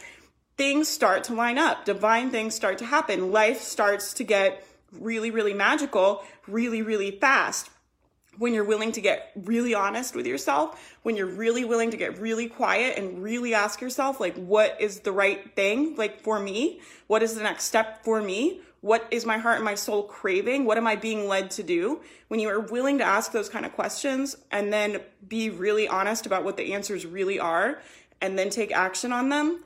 things 0.57 0.89
start 0.89 1.25
to 1.25 1.35
line 1.35 1.59
up. 1.59 1.85
Divine 1.85 2.31
things 2.31 2.55
start 2.55 2.79
to 2.79 2.85
happen. 2.85 3.31
Life 3.31 3.61
starts 3.61 4.15
to 4.15 4.25
get 4.25 4.65
really, 4.93 5.31
really 5.31 5.55
magical, 5.55 6.25
really, 6.47 6.83
really 6.83 7.13
fast 7.13 7.71
when 8.39 8.55
you're 8.55 8.65
willing 8.65 8.93
to 8.93 9.01
get 9.01 9.33
really 9.35 9.75
honest 9.75 10.15
with 10.15 10.27
yourself, 10.27 10.97
when 11.03 11.17
you're 11.17 11.27
really 11.27 11.65
willing 11.65 11.91
to 11.91 11.97
get 11.97 12.19
really 12.19 12.49
quiet 12.49 12.97
and 12.97 13.23
really 13.23 13.53
ask 13.53 13.81
yourself, 13.81 14.21
like, 14.21 14.37
what 14.37 14.81
is 14.81 15.01
the 15.01 15.13
right 15.13 15.55
thing, 15.57 15.97
like, 15.97 16.21
for 16.21 16.39
me? 16.39 16.81
What 17.09 17.23
is 17.23 17.35
the 17.35 17.43
next 17.43 17.65
step 17.65 18.05
for 18.05 18.23
me? 18.23 18.61
What 18.81 19.07
is 19.11 19.27
my 19.27 19.39
heart 19.39 19.57
and 19.57 19.65
my 19.65 19.75
soul 19.75 20.05
craving? 20.05 20.65
What 20.65 20.79
am 20.79 20.87
I 20.87 20.97
being 20.97 21.27
led 21.27 21.51
to 21.53 21.63
do? 21.63 22.01
When 22.29 22.41
you 22.41 22.49
are 22.49 22.61
willing 22.61 22.99
to 22.99 23.05
ask 23.05 23.33
those 23.33 23.49
kind 23.49 23.67
of 23.67 23.73
questions 23.73 24.37
and 24.51 24.73
then 24.73 25.01
be 25.27 25.51
really 25.51 25.89
honest 25.89 26.27
about 26.27 26.45
what 26.45 26.57
the 26.57 26.75
answers 26.75 27.05
really 27.05 27.41
are 27.41 27.81
and 28.21 28.39
then 28.39 28.51
take 28.51 28.73
action 28.73 29.13
on 29.13 29.29
them, 29.29 29.65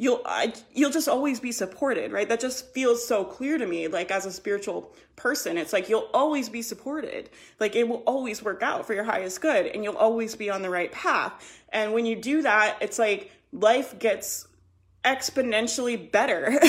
you'll 0.00 0.24
you'll 0.72 0.90
just 0.90 1.08
always 1.08 1.40
be 1.40 1.52
supported 1.52 2.10
right 2.10 2.30
that 2.30 2.40
just 2.40 2.72
feels 2.72 3.06
so 3.06 3.22
clear 3.22 3.58
to 3.58 3.66
me 3.66 3.86
like 3.86 4.10
as 4.10 4.24
a 4.24 4.32
spiritual 4.32 4.94
person 5.14 5.58
it's 5.58 5.74
like 5.74 5.90
you'll 5.90 6.08
always 6.14 6.48
be 6.48 6.62
supported 6.62 7.28
like 7.58 7.76
it 7.76 7.86
will 7.86 8.02
always 8.06 8.42
work 8.42 8.62
out 8.62 8.86
for 8.86 8.94
your 8.94 9.04
highest 9.04 9.42
good 9.42 9.66
and 9.66 9.84
you'll 9.84 9.98
always 9.98 10.34
be 10.34 10.48
on 10.48 10.62
the 10.62 10.70
right 10.70 10.90
path 10.90 11.62
and 11.68 11.92
when 11.92 12.06
you 12.06 12.16
do 12.16 12.40
that 12.40 12.78
it's 12.80 12.98
like 12.98 13.30
life 13.52 13.98
gets 13.98 14.48
exponentially 15.04 16.10
better 16.10 16.58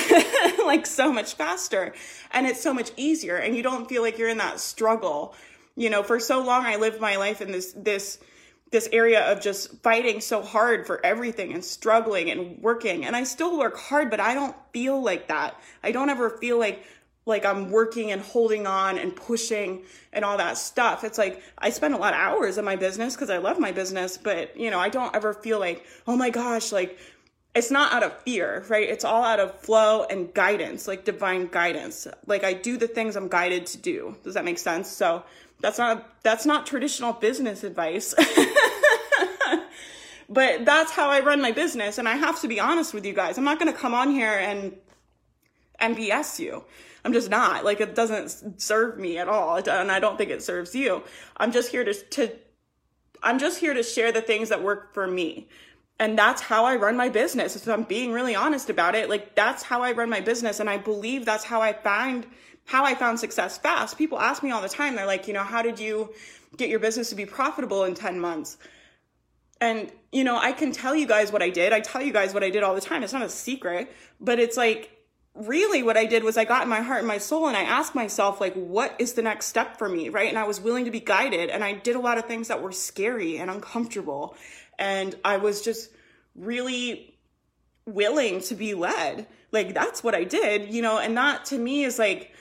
like 0.66 0.86
so 0.86 1.12
much 1.12 1.34
faster 1.34 1.94
and 2.32 2.48
it's 2.48 2.62
so 2.62 2.74
much 2.74 2.92
easier 2.98 3.38
and 3.38 3.56
you 3.56 3.64
don't 3.64 3.88
feel 3.88 4.02
like 4.02 4.18
you're 4.18 4.30
in 4.30 4.38
that 4.38 4.60
struggle 4.60 5.36
you 5.76 5.90
know 5.90 6.04
for 6.04 6.20
so 6.20 6.44
long 6.44 6.66
i 6.66 6.76
lived 6.76 7.00
my 7.00 7.16
life 7.16 7.42
in 7.42 7.52
this 7.52 7.74
this 7.78 8.20
this 8.72 8.88
area 8.94 9.30
of 9.30 9.42
just 9.42 9.82
fighting 9.84 10.22
so 10.22 10.42
hard 10.42 10.88
for 10.88 11.06
everything 11.06 11.54
and 11.54 11.64
struggling 11.64 12.32
and 12.32 12.62
working 12.62 13.06
and 13.06 13.16
I 13.16 13.24
still 13.24 13.58
work 13.58 13.78
hard 13.78 14.10
but 14.10 14.20
I 14.20 14.34
don't 14.34 14.56
feel 14.72 15.02
like 15.02 15.28
that. 15.28 15.62
I 15.84 15.92
don't 15.92 16.10
ever 16.10 16.30
feel 16.30 16.58
like 16.58 16.84
like 17.26 17.46
I'm 17.46 17.70
working 17.70 18.12
and 18.12 18.22
holding 18.22 18.66
on 18.66 18.98
and 18.98 19.16
pushing 19.16 19.84
and 20.12 20.26
all 20.26 20.38
that 20.38 20.58
stuff. 20.58 21.04
It's 21.04 21.20
like 21.20 21.44
I 21.58 21.70
spend 21.70 21.94
a 21.94 21.98
lot 21.98 22.14
of 22.14 22.20
hours 22.20 22.58
in 22.58 22.66
my 22.66 22.76
business 22.76 23.14
because 23.14 23.30
I 23.30 23.38
love 23.38 23.60
my 23.60 23.72
business, 23.72 24.18
but 24.18 24.58
you 24.58 24.72
know, 24.72 24.80
I 24.80 24.90
don't 24.90 25.16
ever 25.16 25.34
feel 25.34 25.60
like, 25.60 25.86
oh 26.08 26.16
my 26.16 26.32
gosh, 26.32 26.72
like 26.72 26.98
it's 27.54 27.70
not 27.70 27.92
out 27.92 28.04
of 28.04 28.18
fear, 28.22 28.64
right? 28.70 28.88
It's 28.88 29.04
all 29.04 29.24
out 29.24 29.40
of 29.40 29.60
flow 29.60 30.06
and 30.10 30.34
guidance, 30.34 30.88
like 30.88 31.04
divine 31.04 31.48
guidance. 31.48 32.08
Like 32.26 32.44
I 32.44 32.54
do 32.54 32.78
the 32.78 32.88
things 32.88 33.16
I'm 33.16 33.28
guided 33.28 33.66
to 33.68 33.78
do. 33.78 34.16
Does 34.24 34.36
that 34.36 34.46
make 34.46 34.58
sense? 34.58 34.90
So 34.90 35.24
that's 35.60 35.78
not 35.78 36.24
that's 36.24 36.46
not 36.46 36.66
traditional 36.66 37.14
business 37.14 37.64
advice. 37.64 38.16
but 40.30 40.64
that's 40.64 40.92
how 40.92 41.10
I 41.10 41.20
run 41.20 41.42
my 41.42 41.52
business 41.52 41.98
and 41.98 42.08
I 42.08 42.16
have 42.16 42.40
to 42.42 42.48
be 42.48 42.60
honest 42.60 42.94
with 42.94 43.06
you 43.06 43.14
guys. 43.14 43.38
I'm 43.38 43.44
not 43.44 43.60
going 43.60 43.72
to 43.72 43.78
come 43.78 43.94
on 43.94 44.12
here 44.12 44.32
and 44.32 44.76
and 45.78 45.98
BS 45.98 46.40
you. 46.40 46.64
I'm 47.04 47.12
just 47.12 47.30
not. 47.30 47.66
Like 47.66 47.82
it 47.82 47.96
doesn't 47.96 48.62
serve 48.62 48.98
me 48.98 49.18
at 49.18 49.28
all 49.28 49.58
and 49.58 49.92
I 49.92 50.00
don't 50.00 50.18
think 50.18 50.30
it 50.30 50.42
serves 50.42 50.74
you. 50.74 51.04
I'm 51.36 51.52
just 51.52 51.70
here 51.70 51.84
to 51.84 51.94
to 51.94 52.32
I'm 53.22 53.40
just 53.40 53.60
here 53.60 53.74
to 53.74 53.84
share 53.84 54.14
the 54.14 54.22
things 54.22 54.50
that 54.50 54.64
work 54.64 54.94
for 54.94 55.06
me. 55.06 55.50
And 56.02 56.18
that's 56.18 56.42
how 56.42 56.66
I 56.66 56.78
run 56.78 56.98
my 56.98 57.10
business. 57.10 57.56
If 57.56 57.68
I'm 57.68 57.84
being 57.84 58.12
really 58.12 58.34
honest 58.34 58.72
about 58.72 58.96
it, 58.96 59.08
like 59.08 59.36
that's 59.36 59.62
how 59.62 59.84
I 59.84 59.92
run 59.92 60.10
my 60.10 60.20
business. 60.20 60.60
And 60.60 60.68
I 60.68 60.78
believe 60.78 61.26
that's 61.26 61.44
how 61.44 61.62
I 61.62 61.74
find 61.74 62.26
how 62.66 62.84
I 62.84 62.96
found 62.96 63.20
success 63.20 63.60
fast. 63.60 64.00
People 64.00 64.20
ask 64.20 64.42
me 64.42 64.50
all 64.50 64.64
the 64.64 64.70
time, 64.70 64.96
they're 64.96 65.06
like, 65.06 65.28
you 65.28 65.34
know, 65.36 65.44
how 65.44 65.62
did 65.62 65.80
you 65.80 66.12
get 66.58 66.70
your 66.70 66.80
business 66.80 67.10
to 67.10 67.16
be 67.16 67.28
profitable 67.28 67.84
in 67.84 67.94
10 67.94 68.20
months? 68.20 68.58
And, 69.62 69.92
you 70.12 70.24
know, 70.24 70.40
I 70.40 70.54
can 70.54 70.72
tell 70.72 70.96
you 70.96 71.06
guys 71.06 71.32
what 71.32 71.44
I 71.44 71.52
did. 71.52 71.72
I 71.72 71.82
tell 71.82 72.02
you 72.02 72.12
guys 72.12 72.34
what 72.34 72.44
I 72.44 72.50
did 72.50 72.64
all 72.64 72.74
the 72.74 72.82
time. 72.82 73.04
It's 73.04 73.14
not 73.14 73.22
a 73.22 73.30
secret, 73.30 73.94
but 74.20 74.40
it's 74.40 74.58
like, 74.58 74.90
really 75.34 75.82
what 75.82 75.96
I 75.96 76.06
did 76.06 76.24
was 76.24 76.36
I 76.36 76.44
got 76.44 76.64
in 76.64 76.70
my 76.70 76.82
heart 76.82 77.00
and 77.00 77.08
my 77.08 77.18
soul 77.18 77.48
and 77.48 77.56
I 77.56 77.62
asked 77.62 77.96
myself, 77.96 78.42
like, 78.42 78.54
what 78.56 78.96
is 79.00 79.14
the 79.14 79.22
next 79.22 79.46
step 79.46 79.78
for 79.78 79.88
me? 79.88 80.10
Right. 80.10 80.28
And 80.28 80.38
I 80.38 80.44
was 80.44 80.60
willing 80.60 80.86
to 80.86 80.92
be 80.92 81.00
guided. 81.00 81.50
And 81.50 81.64
I 81.64 81.74
did 81.74 81.96
a 81.96 82.00
lot 82.00 82.18
of 82.18 82.26
things 82.26 82.48
that 82.50 82.62
were 82.62 82.72
scary 82.72 83.38
and 83.38 83.50
uncomfortable. 83.50 84.36
And 84.82 85.16
I 85.24 85.38
was 85.38 85.62
just 85.62 85.92
really 86.36 87.14
willing 87.86 88.42
to 88.42 88.56
be 88.56 88.74
led. 88.74 89.28
Like, 89.52 89.76
that's 89.76 90.04
what 90.04 90.16
I 90.16 90.24
did, 90.24 90.74
you 90.74 90.82
know, 90.82 90.98
and 90.98 91.16
that 91.18 91.46
to 91.46 91.58
me 91.58 91.84
is 91.84 92.00
like, 92.00 92.34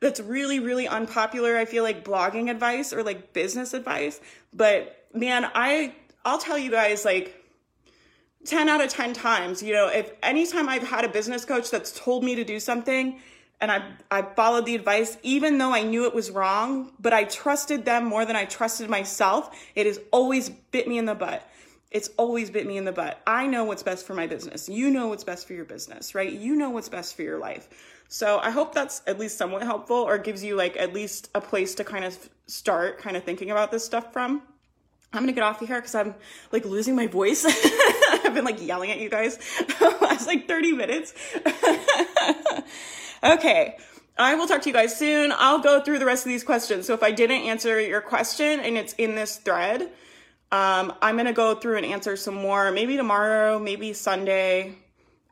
that's 0.00 0.18
really, 0.18 0.58
really 0.58 0.88
unpopular. 0.88 1.56
I 1.56 1.66
feel 1.66 1.84
like 1.84 2.04
blogging 2.04 2.50
advice 2.50 2.92
or 2.92 3.04
like 3.04 3.32
business 3.32 3.74
advice. 3.74 4.20
But 4.52 5.06
man, 5.14 5.48
I, 5.54 5.94
I'll 6.24 6.38
tell 6.38 6.58
you 6.58 6.70
guys, 6.70 7.04
like, 7.04 7.40
10 8.44 8.68
out 8.68 8.82
of 8.82 8.90
10 8.90 9.14
times, 9.14 9.62
you 9.62 9.72
know, 9.72 9.86
if 9.86 10.12
anytime 10.22 10.68
I've 10.68 10.82
had 10.82 11.04
a 11.04 11.08
business 11.08 11.44
coach 11.44 11.70
that's 11.70 11.98
told 11.98 12.24
me 12.24 12.34
to 12.34 12.44
do 12.44 12.58
something 12.58 13.20
and 13.60 13.70
I 13.70 13.92
I 14.10 14.22
followed 14.22 14.66
the 14.66 14.74
advice 14.74 15.16
even 15.22 15.58
though 15.58 15.72
I 15.72 15.82
knew 15.82 16.06
it 16.06 16.14
was 16.14 16.30
wrong, 16.30 16.92
but 17.00 17.14
I 17.14 17.24
trusted 17.24 17.84
them 17.84 18.04
more 18.04 18.26
than 18.26 18.36
I 18.36 18.44
trusted 18.44 18.90
myself, 18.90 19.56
it 19.74 19.86
has 19.86 19.98
always 20.10 20.50
bit 20.50 20.86
me 20.86 20.98
in 20.98 21.06
the 21.06 21.14
butt. 21.14 21.48
It's 21.94 22.10
always 22.16 22.50
bit 22.50 22.66
me 22.66 22.76
in 22.76 22.84
the 22.84 22.92
butt. 22.92 23.22
I 23.24 23.46
know 23.46 23.64
what's 23.64 23.84
best 23.84 24.04
for 24.04 24.14
my 24.14 24.26
business. 24.26 24.68
You 24.68 24.90
know 24.90 25.06
what's 25.06 25.22
best 25.22 25.46
for 25.46 25.54
your 25.54 25.64
business, 25.64 26.12
right? 26.12 26.32
You 26.32 26.56
know 26.56 26.70
what's 26.70 26.88
best 26.88 27.14
for 27.14 27.22
your 27.22 27.38
life. 27.38 27.68
So 28.08 28.40
I 28.40 28.50
hope 28.50 28.74
that's 28.74 29.00
at 29.06 29.18
least 29.18 29.38
somewhat 29.38 29.62
helpful 29.62 29.96
or 29.96 30.18
gives 30.18 30.42
you 30.42 30.56
like 30.56 30.76
at 30.76 30.92
least 30.92 31.30
a 31.36 31.40
place 31.40 31.76
to 31.76 31.84
kind 31.84 32.04
of 32.04 32.18
start 32.48 32.98
kind 32.98 33.16
of 33.16 33.22
thinking 33.22 33.52
about 33.52 33.70
this 33.70 33.84
stuff 33.84 34.12
from. 34.12 34.42
I'm 35.12 35.22
gonna 35.22 35.32
get 35.32 35.44
off 35.44 35.62
of 35.62 35.68
here 35.68 35.78
because 35.78 35.94
I'm 35.94 36.16
like 36.50 36.64
losing 36.64 36.96
my 36.96 37.06
voice. 37.06 37.44
I've 38.10 38.34
been 38.34 38.44
like 38.44 38.60
yelling 38.60 38.90
at 38.90 38.98
you 38.98 39.08
guys 39.08 39.38
the 39.58 39.96
last 40.02 40.26
like 40.26 40.48
30 40.48 40.72
minutes. 40.72 41.14
okay. 43.22 43.76
I 44.18 44.34
will 44.34 44.48
talk 44.48 44.62
to 44.62 44.68
you 44.68 44.74
guys 44.74 44.96
soon. 44.96 45.32
I'll 45.36 45.60
go 45.60 45.80
through 45.80 46.00
the 46.00 46.06
rest 46.06 46.26
of 46.26 46.30
these 46.30 46.42
questions. 46.42 46.86
So 46.86 46.94
if 46.94 47.04
I 47.04 47.12
didn't 47.12 47.42
answer 47.42 47.80
your 47.80 48.00
question 48.00 48.58
and 48.58 48.76
it's 48.76 48.94
in 48.94 49.14
this 49.14 49.36
thread, 49.36 49.90
um, 50.52 50.92
I'm 51.02 51.16
gonna 51.16 51.32
go 51.32 51.54
through 51.54 51.78
and 51.78 51.86
answer 51.86 52.16
some 52.16 52.34
more. 52.34 52.70
Maybe 52.70 52.96
tomorrow, 52.96 53.58
maybe 53.58 53.92
Sunday. 53.92 54.76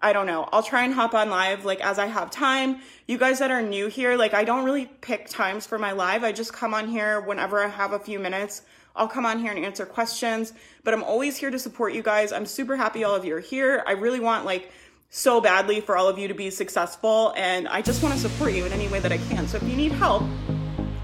I 0.01 0.13
don't 0.13 0.27
know. 0.27 0.49
I'll 0.53 0.65
try 0.65 0.83
and 0.83 0.93
hop 0.93 1.15
on 1.15 1.31
live 1.31 1.65
like 1.65 1.81
as 1.81 1.99
I 1.99 2.07
have 2.07 2.31
time. 2.31 2.81
You 3.07 3.19
guys 3.19 3.39
that 3.39 3.53
are 3.53 3.63
new 3.63 3.87
here, 3.87 4.17
like 4.17 4.35
I 4.35 4.43
don't 4.43 4.65
really 4.65 4.87
pick 4.87 5.29
times 5.29 5.65
for 5.65 5.79
my 5.79 5.93
live. 5.93 6.25
I 6.25 6.33
just 6.33 6.53
come 6.53 6.75
on 6.75 6.89
here 6.89 7.21
whenever 7.21 7.63
I 7.63 7.69
have 7.69 7.93
a 7.93 8.01
few 8.01 8.19
minutes. 8.19 8.63
I'll 8.97 9.09
come 9.09 9.25
on 9.25 9.39
here 9.39 9.53
and 9.53 9.65
answer 9.65 9.87
questions, 9.87 10.53
but 10.85 10.93
I'm 10.93 11.05
always 11.05 11.37
here 11.37 11.51
to 11.51 11.59
support 11.59 11.95
you 11.95 12.03
guys. 12.03 12.33
I'm 12.33 12.47
super 12.47 12.77
happy 12.77 13.05
all 13.05 13.15
of 13.15 13.25
you 13.25 13.37
are 13.37 13.41
here. 13.41 13.83
I 13.87 13.93
really 13.93 14.21
want 14.21 14.45
like 14.45 14.73
so 15.09 15.41
badly 15.41 15.81
for 15.81 15.97
all 15.97 16.09
of 16.09 16.19
you 16.19 16.27
to 16.29 16.35
be 16.35 16.51
successful 16.51 17.33
and 17.37 17.69
I 17.69 17.81
just 17.83 18.03
want 18.03 18.15
to 18.15 18.21
support 18.21 18.55
you 18.55 18.65
in 18.65 18.73
any 18.73 18.89
way 18.89 18.99
that 18.99 19.13
I 19.13 19.19
can. 19.19 19.47
So 19.47 19.59
if 19.59 19.63
you 19.63 19.77
need 19.77 19.93
help, 19.93 20.25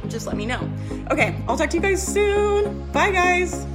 just 0.08 0.26
let 0.26 0.36
me 0.36 0.46
know. 0.46 0.68
Okay, 1.10 1.40
I'll 1.46 1.56
talk 1.56 1.70
to 1.70 1.76
you 1.76 1.82
guys 1.82 2.04
soon. 2.04 2.90
Bye 2.90 3.12
guys. 3.12 3.66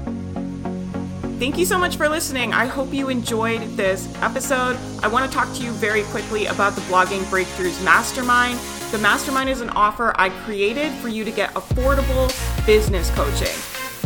Thank 1.44 1.58
you 1.58 1.66
so 1.66 1.78
much 1.78 1.98
for 1.98 2.08
listening. 2.08 2.54
I 2.54 2.68
hope 2.68 2.94
you 2.94 3.10
enjoyed 3.10 3.60
this 3.76 4.08
episode. 4.22 4.78
I 5.04 5.10
want 5.10 5.30
to 5.30 5.38
talk 5.38 5.54
to 5.56 5.62
you 5.62 5.72
very 5.72 6.04
quickly 6.04 6.46
about 6.46 6.74
the 6.74 6.80
Blogging 6.84 7.24
Breakthroughs 7.24 7.84
Mastermind. 7.84 8.58
The 8.92 8.98
Mastermind 9.00 9.50
is 9.50 9.60
an 9.60 9.70
offer 9.72 10.14
I 10.16 10.30
created 10.30 10.94
for 10.94 11.10
you 11.10 11.26
to 11.26 11.32
get 11.32 11.54
affordable 11.54 12.30
business 12.66 13.10
coaching 13.10 13.83